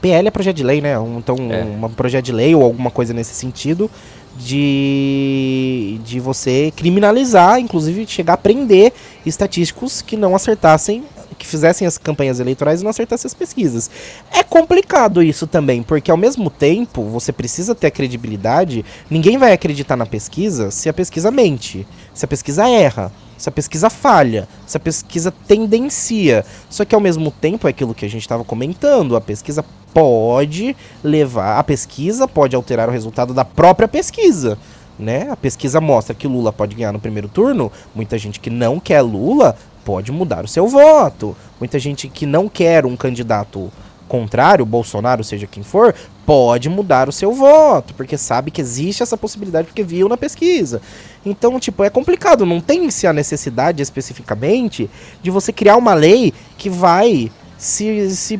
[0.01, 0.99] PL é projeto de lei, né?
[0.99, 1.63] Um, então é.
[1.63, 3.91] um projeto de lei ou alguma coisa nesse sentido
[4.37, 8.93] de, de você criminalizar, inclusive chegar a prender
[9.27, 11.05] estatísticos que não acertassem
[11.39, 13.91] que fizessem as campanhas eleitorais e não acertassem as pesquisas.
[14.31, 18.85] É complicado isso também, porque ao mesmo tempo você precisa ter a credibilidade.
[19.09, 23.53] Ninguém vai acreditar na pesquisa se a pesquisa mente, se a pesquisa erra, se a
[23.53, 26.45] pesquisa falha, se a pesquisa tendencia.
[26.69, 30.77] Só que ao mesmo tempo é aquilo que a gente estava comentando, a pesquisa pode
[31.03, 34.59] levar, a pesquisa pode alterar o resultado da própria pesquisa.
[34.99, 35.29] Né?
[35.31, 37.71] A pesquisa mostra que Lula pode ganhar no primeiro turno.
[37.95, 39.57] Muita gente que não quer Lula
[39.89, 41.35] pode mudar o seu voto.
[41.59, 43.73] Muita gente que não quer um candidato
[44.07, 45.95] contrário, Bolsonaro, seja quem for,
[46.27, 50.83] pode mudar o seu voto, porque sabe que existe essa possibilidade porque viu na pesquisa.
[51.25, 54.91] Então, tipo, é complicado, não tem-se a necessidade especificamente
[55.23, 58.39] de você criar uma lei que vai se, se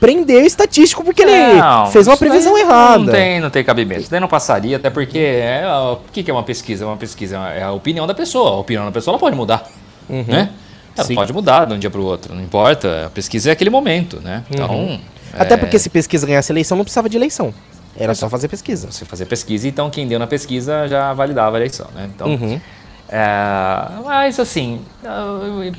[0.00, 2.98] prender o estatístico porque não, ele fez uma previsão errada.
[2.98, 4.00] Não tem, não tem cabimento.
[4.00, 6.84] Isso daí não passaria, até porque é, o que é uma pesquisa?
[6.84, 8.50] Uma pesquisa é a opinião da pessoa.
[8.50, 9.64] A opinião da pessoa ela pode mudar,
[10.10, 10.24] uhum.
[10.26, 10.50] né?
[10.98, 11.14] Ela Sim.
[11.14, 13.06] pode mudar de um dia para o outro, não importa.
[13.06, 14.44] A pesquisa é aquele momento, né?
[14.50, 14.74] Então.
[14.74, 15.00] Uhum.
[15.32, 15.56] Até é...
[15.56, 17.54] porque se pesquisa ganhasse eleição, não precisava de eleição.
[17.96, 18.90] Era só fazer pesquisa.
[18.90, 22.08] Você fazer pesquisa, então quem deu na pesquisa já validava a eleição, né?
[22.12, 22.28] Então.
[22.28, 22.60] Uhum.
[23.08, 24.82] É, mas assim,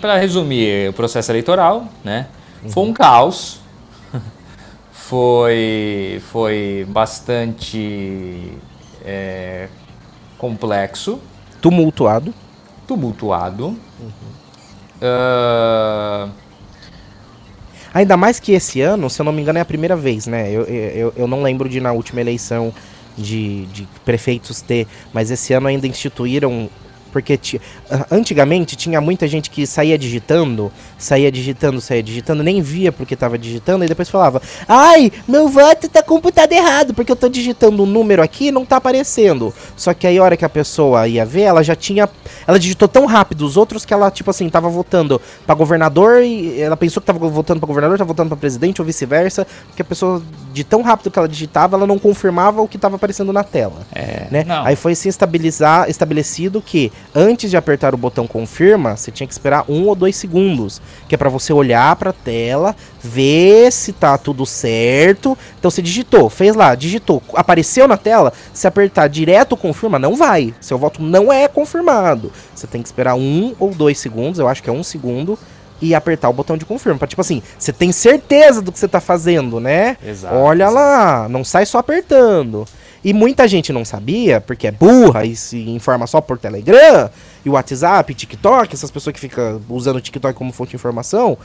[0.01, 2.27] para resumir o processo eleitoral, né?
[2.63, 2.69] Uhum.
[2.69, 3.59] Foi um caos.
[4.91, 8.53] foi, foi bastante
[9.05, 9.67] é,
[10.37, 11.19] complexo.
[11.61, 12.33] Tumultuado.
[12.87, 13.67] Tumultuado.
[13.99, 14.28] Uhum.
[15.01, 16.29] Uh...
[17.93, 20.51] Ainda mais que esse ano, se eu não me engano, é a primeira vez, né?
[20.51, 22.73] Eu, eu, eu não lembro de na última eleição
[23.17, 26.69] de, de prefeitos ter, mas esse ano ainda instituíram
[27.11, 27.39] porque
[28.09, 33.37] antigamente tinha muita gente que saía digitando, saía digitando, saía digitando, nem via porque estava
[33.37, 37.85] digitando, e depois falava: Ai, meu voto tá computado errado, porque eu tô digitando um
[37.85, 39.53] número aqui e não tá aparecendo.
[39.75, 42.09] Só que aí a hora que a pessoa ia ver, ela já tinha.
[42.47, 46.59] Ela digitou tão rápido os outros que ela, tipo assim, tava votando para governador e
[46.61, 49.85] ela pensou que tava votando para governador, tava votando para presidente ou vice-versa, porque a
[49.85, 50.21] pessoa,
[50.53, 53.85] de tão rápido que ela digitava, ela não confirmava o que tava aparecendo na tela.
[53.93, 54.45] É, né?
[54.63, 59.33] Aí foi se estabilizar, estabelecido que antes de apertar o botão confirma, você tinha que
[59.33, 63.91] esperar um ou dois segundos, que é para você olhar para a tela, ver se
[63.93, 65.37] tá tudo certo.
[65.57, 70.53] Então você digitou, fez lá, digitou, apareceu na tela, se apertar direto confirma, não vai.
[70.59, 72.31] Seu voto não é confirmado.
[72.53, 75.37] Você tem que esperar um ou dois segundos, eu acho que é um segundo
[75.81, 76.99] e apertar o botão de confirma.
[76.99, 79.97] Pra, tipo assim, você tem certeza do que você tá fazendo, né?
[80.05, 80.75] Exato, Olha exato.
[80.75, 82.67] lá, não sai só apertando.
[83.03, 87.09] E muita gente não sabia, porque é burra e se informa só por Telegram,
[87.45, 91.37] e WhatsApp, TikTok, essas pessoas que ficam usando o TikTok como fonte de informação.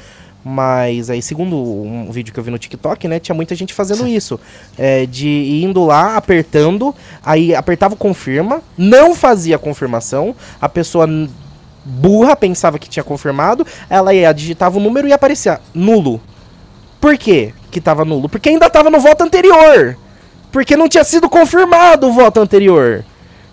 [0.45, 4.07] Mas aí, segundo um vídeo que eu vi no TikTok, né, tinha muita gente fazendo
[4.07, 4.39] isso.
[4.77, 6.95] É, de indo lá, apertando,
[7.25, 11.07] aí apertava o confirma, não fazia a confirmação, a pessoa
[11.83, 16.21] burra pensava que tinha confirmado, ela ia, digitava o número e aparecia nulo.
[17.01, 18.29] Por quê que tava nulo?
[18.29, 19.97] Porque ainda tava no voto anterior.
[20.55, 23.05] Porque não tinha sido confirmado o voto anterior.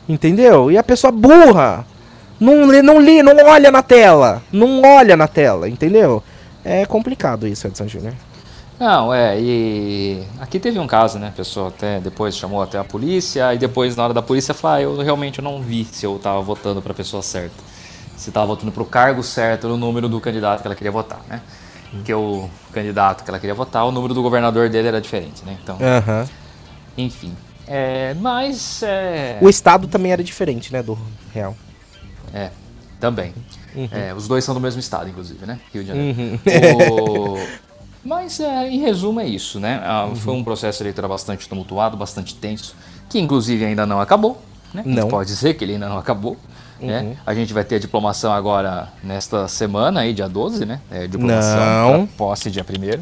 [0.07, 0.69] Entendeu?
[0.69, 1.83] E a pessoa burra.
[2.39, 4.43] Não lê, não lê, não olha na tela.
[4.51, 6.21] Não olha na tela, entendeu?
[6.63, 8.13] É complicado isso, Edson Júnior.
[8.79, 11.29] Não, é, e aqui teve um caso, né?
[11.29, 14.77] A pessoa até depois chamou até a polícia, e depois, na hora da polícia, falou:
[14.77, 17.63] ah, eu realmente não vi se eu tava votando pra pessoa certa.
[18.15, 21.21] se estava votando para o cargo certo no número do candidato que ela queria votar,
[21.27, 21.41] né?
[22.05, 25.57] Que o candidato que ela queria votar, o número do governador dele era diferente, né?
[25.63, 26.27] Então, Aham.
[26.97, 27.33] Enfim.
[27.67, 30.97] É, mas é, O estado também era diferente, né, do
[31.33, 31.55] real.
[32.33, 32.49] é
[32.99, 33.33] também.
[33.75, 33.87] Uhum.
[33.91, 35.59] É, os dois são do mesmo estado, inclusive, né?
[35.73, 36.19] Rio de Janeiro.
[36.19, 37.33] Uhum.
[37.33, 37.47] O-
[38.03, 39.81] Mas, é, em resumo, é isso, né?
[39.83, 40.15] Ah, Uhum.
[40.15, 42.75] Foi um processo eleitoral bastante tumultuado, bastante tenso,
[43.09, 44.41] que inclusive ainda não acabou,
[44.73, 44.83] né?
[44.85, 45.03] Não.
[45.03, 45.09] Uhum.
[45.09, 46.35] pode dizer que ele ainda não acabou.
[46.79, 47.15] Né?
[47.27, 50.79] A gente vai ter a diplomação agora nesta semana aí, dia 12, né?
[50.89, 52.07] É, diplomação Não.
[52.07, 53.01] posse dia 1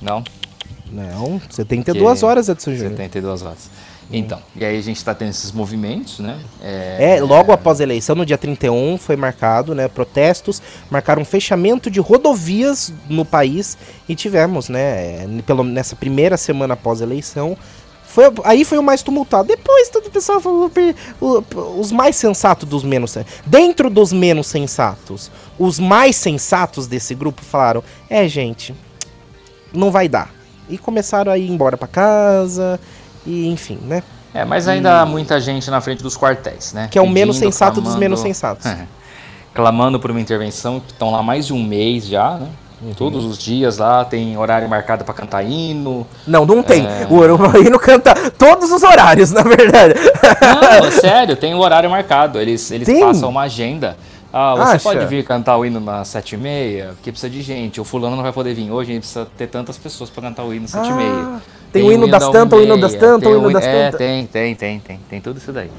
[0.00, 0.22] Não?
[0.90, 2.90] Não, 72 horas, Edson Júnior.
[2.90, 3.70] 72 horas.
[4.12, 6.40] Então, e aí a gente tá tendo esses movimentos, né?
[6.60, 10.60] É, É, logo após a eleição, no dia 31, foi marcado, né, protestos,
[10.90, 17.04] marcaram fechamento de rodovias no país e tivemos, né, pelo, nessa primeira semana após a
[17.04, 17.56] eleição,
[18.04, 19.46] foi, aí foi o mais tumultuado.
[19.46, 20.68] Depois todo o pessoal falou,
[21.78, 27.84] os mais sensatos dos menos, dentro dos menos sensatos, os mais sensatos desse grupo falaram,
[28.08, 28.74] é gente,
[29.72, 30.39] não vai dar.
[30.70, 32.78] E começaram a ir embora pra casa,
[33.26, 34.02] e enfim, né.
[34.32, 36.88] É, mas ainda há muita gente na frente dos quartéis, né?
[36.90, 38.66] Que é o menos Pedindo, sensato dos clamando- menos sensatos.
[39.52, 42.46] clamando por uma intervenção, que estão lá mais de um mês já, né?
[42.82, 42.94] Uhum.
[42.94, 46.06] Todos os dias lá, tem horário marcado para cantar hino.
[46.26, 46.86] Não, não tem.
[46.86, 47.06] É.
[47.10, 49.94] O Uruguaiano canta todos os horários, na verdade.
[50.80, 52.40] Não, sério, tem o horário marcado.
[52.40, 53.00] Eles, eles Tem?
[53.00, 53.98] passam uma agenda.
[54.32, 54.82] Ah, você Acha?
[54.84, 57.80] pode vir cantar o hino nas sete e meia, porque precisa de gente.
[57.80, 60.44] O fulano não vai poder vir hoje, a gente precisa ter tantas pessoas para cantar
[60.44, 61.10] o hino às sete e meia.
[61.12, 61.40] Ah,
[61.72, 63.98] tem o hino das da tantas, o hino das tantas, o hino das É, tantas.
[63.98, 65.00] tem, tem, tem, tem.
[65.08, 65.70] Tem tudo isso daí.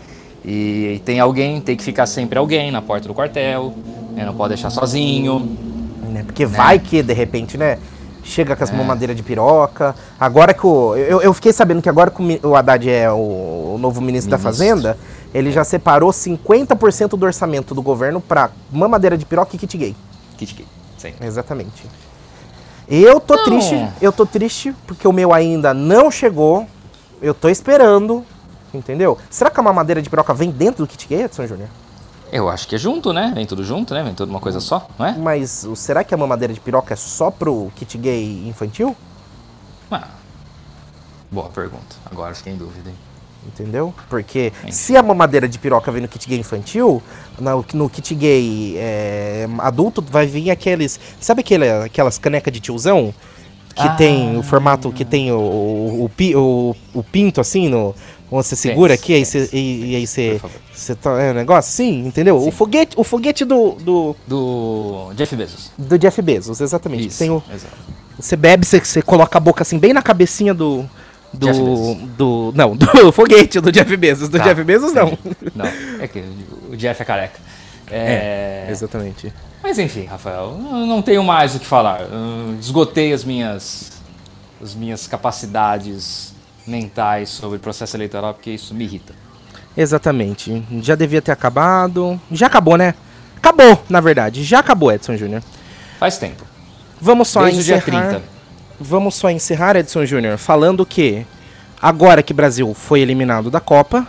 [0.43, 3.73] E, e tem alguém, tem que ficar sempre alguém na porta do quartel,
[4.13, 5.39] né, não pode deixar sozinho.
[6.09, 7.77] Né, Porque vai que, de repente, né?
[8.23, 9.95] Chega com as mamadeiras de piroca.
[10.19, 10.95] Agora que o.
[10.95, 13.15] Eu, eu fiquei sabendo que agora que o, Haddad é o,
[13.75, 14.65] o novo ministro, da Ministro.
[14.65, 14.97] Fazenda,
[15.33, 19.95] ele já separou 50% do orçamento do governo pra mamadeira de piroca e kit gay.
[20.37, 20.67] Kit kit,
[20.97, 21.25] sempre.
[21.25, 21.83] Exatamente.
[22.87, 23.43] Eu tô Não.
[23.45, 26.67] triste, eu tô triste porque o meu ainda não chegou.
[27.21, 28.25] Eu tô esperando,
[28.73, 29.17] entendeu?
[29.29, 31.69] Será que a mamadeira de piroca vem dentro do kit gay, Edson Júnior?
[32.31, 33.31] Eu acho que é junto, né?
[33.35, 34.03] Vem tudo junto, né?
[34.03, 35.11] Vem tudo uma coisa só, não é?
[35.17, 38.95] Mas será que a mamadeira de piroca é só pro kit gay infantil?
[39.91, 40.07] Ah,
[41.29, 41.95] boa pergunta.
[42.09, 42.95] Agora fiquei em dúvida, hein?
[43.47, 43.93] Entendeu?
[44.09, 44.71] Porque Sim.
[44.71, 47.01] se a mamadeira de piroca vem no kit gay infantil,
[47.39, 50.99] no, no kit gay é, adulto vai vir aqueles.
[51.19, 53.13] Sabe aquele, aquelas canecas de tiozão?
[53.75, 53.95] Que Ah.
[53.95, 57.95] tem o formato que tem o, o, o, o- o pinto assim, no,
[58.29, 59.13] onde você segura aqui,
[59.53, 60.39] e, aí você.
[60.73, 62.37] Você tá, é um negócio assim, entendeu?
[62.37, 65.71] O foguete, o foguete do, do, Do Jeff Bezos.
[65.77, 67.07] do Jeff Bezos, exatamente.
[67.07, 67.73] Isso, Tem o, exato.
[68.19, 70.87] você bebe, você, você coloca a boca assim, bem na cabecinha do.
[71.33, 72.53] Do, do.
[72.55, 74.29] Não, do foguete do Jeff Bezos.
[74.29, 75.17] Do Tá, Jeff Bezos, não.
[75.55, 75.65] Não,
[75.99, 76.23] é que
[76.69, 77.39] o Jeff é careca.
[77.89, 79.33] É, Exatamente.
[79.63, 82.01] Mas enfim, Rafael, não tenho mais o que falar.
[82.59, 83.91] Esgotei as minhas,
[84.61, 86.33] as minhas capacidades
[86.65, 89.13] mentais sobre o processo eleitoral, porque isso me irrita.
[89.75, 90.63] Exatamente.
[90.81, 92.19] Já devia ter acabado.
[92.31, 92.93] Já acabou, né?
[93.37, 94.43] Acabou, na verdade.
[94.43, 95.41] Já acabou, Edson Júnior.
[95.99, 96.43] Faz tempo.
[96.99, 98.09] Vamos só Desde o dia encerrar.
[98.09, 98.23] 30.
[98.83, 101.23] Vamos só encerrar, Edson Júnior, falando que
[101.79, 104.07] agora que o Brasil foi eliminado da Copa,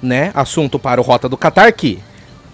[0.00, 0.30] né?
[0.32, 1.98] Assunto para o Rota do Catar que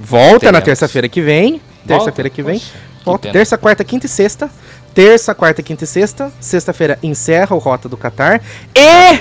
[0.01, 0.65] volta na Teremos.
[0.65, 1.61] terça-feira que vem.
[1.86, 2.59] Terça-feira que vem.
[2.59, 3.32] Poxa, que Volta pena.
[3.32, 4.51] terça, quarta, quinta e sexta.
[4.95, 6.32] Terça, quarta, quinta e sexta.
[6.40, 8.40] Sexta-feira encerra o Rota do Catar.
[8.74, 9.20] E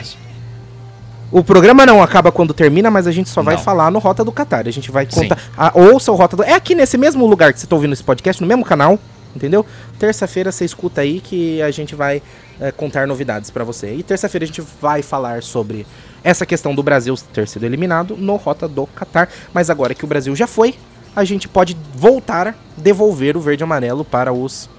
[1.29, 3.61] o programa não acaba quando termina, mas a gente só vai Não.
[3.61, 4.65] falar no Rota do Catar.
[4.67, 5.37] A gente vai contar.
[5.57, 6.43] Ah, ouça o Rota do.
[6.43, 8.97] É aqui nesse mesmo lugar que você está ouvindo esse podcast, no mesmo canal,
[9.37, 9.65] entendeu?
[9.97, 12.21] Terça-feira você escuta aí que a gente vai
[12.59, 13.93] eh, contar novidades pra você.
[13.93, 15.87] E terça-feira a gente vai falar sobre
[16.23, 19.29] essa questão do Brasil ter sido eliminado no Rota do Catar.
[19.53, 20.75] Mas agora que o Brasil já foi,
[21.15, 24.69] a gente pode voltar, devolver o verde e amarelo para os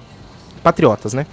[0.63, 1.25] patriotas, né?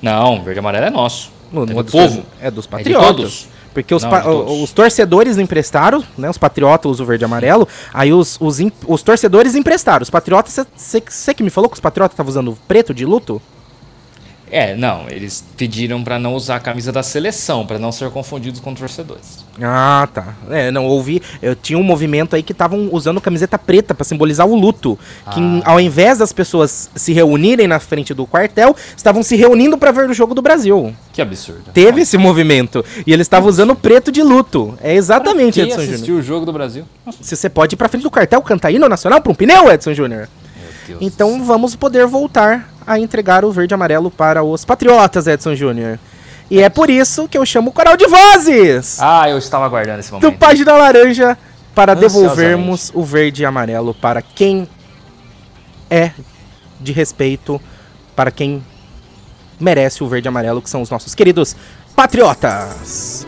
[0.00, 1.30] Não, verde e amarelo é nosso.
[1.50, 2.22] No- é do dos- povo.
[2.40, 3.06] É dos É de patriotas.
[3.16, 3.48] todos.
[3.72, 6.28] Porque os, Não, os torcedores emprestaram, né?
[6.28, 7.68] Os patriotas usam o verde e amarelo.
[7.92, 10.02] Aí os, os, os torcedores emprestaram.
[10.02, 13.40] Os patriotas, você que me falou que os patriotas estavam usando preto de luto?
[14.50, 18.60] É, não, eles pediram pra não usar a camisa da seleção, pra não ser confundidos
[18.60, 19.44] com torcedores.
[19.60, 20.34] Ah, tá.
[20.50, 21.20] É, não ouvi.
[21.42, 24.98] Eu tinha um movimento aí que estavam usando camiseta preta pra simbolizar o luto.
[25.32, 25.72] Que Ah.
[25.72, 30.08] ao invés das pessoas se reunirem na frente do quartel, estavam se reunindo pra ver
[30.08, 30.94] o jogo do Brasil.
[31.12, 31.64] Que absurdo.
[31.74, 32.84] Teve esse movimento.
[33.06, 34.78] E eles estavam usando preto de luto.
[34.80, 35.94] É exatamente, Edson Júnior.
[35.94, 36.84] assistiu o jogo do Brasil?
[37.20, 39.92] Se você pode ir pra frente do quartel cantar hino nacional pra um pneu, Edson
[39.92, 40.28] Júnior.
[40.56, 40.98] Meu Deus.
[41.02, 45.98] Então vamos poder voltar a entregar o verde e amarelo para os patriotas, Edson Júnior.
[46.50, 50.00] E é por isso que eu chamo o coral de vozes Ah, eu estava aguardando
[50.00, 50.38] esse do momento.
[50.38, 51.36] Página Laranja
[51.74, 54.66] para devolvermos o verde e amarelo para quem
[55.90, 56.10] é
[56.80, 57.60] de respeito,
[58.16, 58.64] para quem
[59.60, 61.54] merece o verde e amarelo, que são os nossos queridos
[61.94, 63.26] patriotas.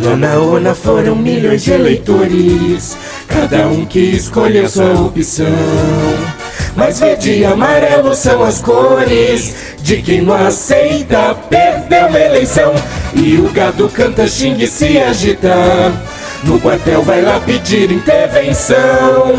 [0.00, 2.96] Lá na urna foram milhões de eleitores,
[3.26, 5.46] cada um que escolheu sua opção.
[6.76, 12.72] Mas verde e amarelo são as cores de quem não aceita, perdeu uma eleição.
[13.12, 15.52] E o gado canta, xingue se agita.
[16.44, 19.34] No quartel vai lá pedir intervenção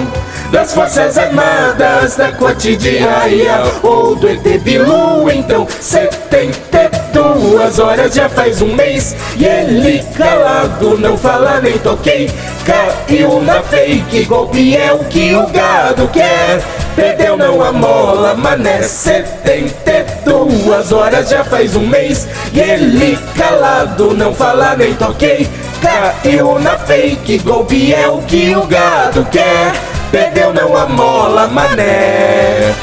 [0.52, 5.32] das Forças Armadas, da cotidiana ou do ET Bilu.
[5.32, 12.30] Então, 72 horas já faz um mês e ele calado não fala nem toquei.
[12.66, 16.60] Caiu na fake, golpe é o que o gado quer.
[16.96, 24.34] Perdeu não a mola, mané 72 horas já faz um mês E ele calado, não
[24.34, 25.48] fala nem toquei
[25.82, 29.72] Caiu na fake, golpe é o que o gado quer
[30.12, 32.74] Perdeu não a mola, mané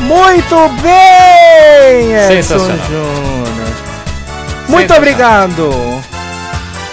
[0.00, 2.78] Muito bem, Edson Sensacional.
[2.86, 3.46] Júnior.
[4.68, 4.98] Muito Sensacional.
[4.98, 6.02] obrigado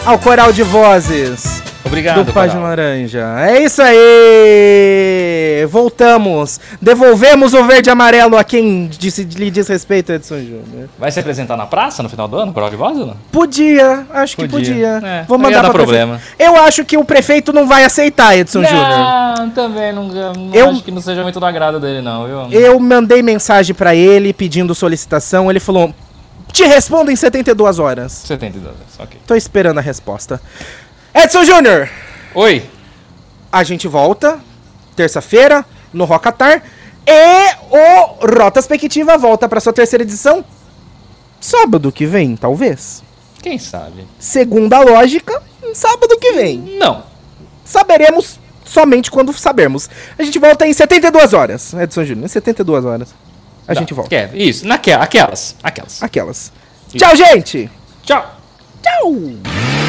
[0.05, 2.61] ao coral de vozes Obrigado, do Página.
[2.61, 3.23] Laranja.
[3.39, 5.65] É isso aí!
[5.69, 6.59] Voltamos.
[6.81, 10.89] Devolvemos o verde e amarelo a quem disse, lhe diz respeito, Edson Júnior.
[10.97, 13.15] Vai se apresentar na praça no final do ano, Coral de Voz ou não?
[13.31, 14.73] Podia, acho que Podia.
[14.73, 15.01] podia.
[15.07, 16.15] É, Vou não ia mandar problema.
[16.15, 16.41] prefeito.
[16.41, 18.87] Eu acho que o prefeito não vai aceitar, Edson Júnior.
[18.87, 22.59] Não, também não, não Eu- acho que não seja muito do agrado dele, não, viu?
[22.59, 25.49] Eu mandei mensagem pra ele pedindo solicitação.
[25.49, 25.93] Ele falou:
[26.53, 28.11] Te respondo em 72 horas.
[28.11, 29.19] 72 anos, ok.
[29.27, 30.39] Tô esperando a resposta.
[31.13, 31.89] Edson Júnior,
[32.35, 32.63] Oi,
[33.51, 34.39] a gente volta
[34.95, 36.63] terça-feira no Rocatar.
[37.05, 40.45] E o Rotas Pequitiva volta pra sua terceira edição
[41.41, 43.03] sábado que vem, talvez.
[43.41, 44.07] quem sabe?
[44.17, 45.41] Segundo a lógica,
[45.73, 46.77] sábado que vem.
[46.79, 47.03] Não.
[47.65, 49.89] Saberemos somente quando sabermos.
[50.17, 52.25] A gente volta em 72 horas, Edson Júnior.
[52.25, 53.13] Em 72 horas.
[53.67, 54.09] A Tá, gente volta.
[54.09, 56.01] quer- Isso, naquela, aquelas, aquelas.
[56.03, 56.51] Aquelas.
[56.95, 57.69] Tchau, gente!
[58.03, 58.35] Tchau.
[58.81, 59.82] Tchau!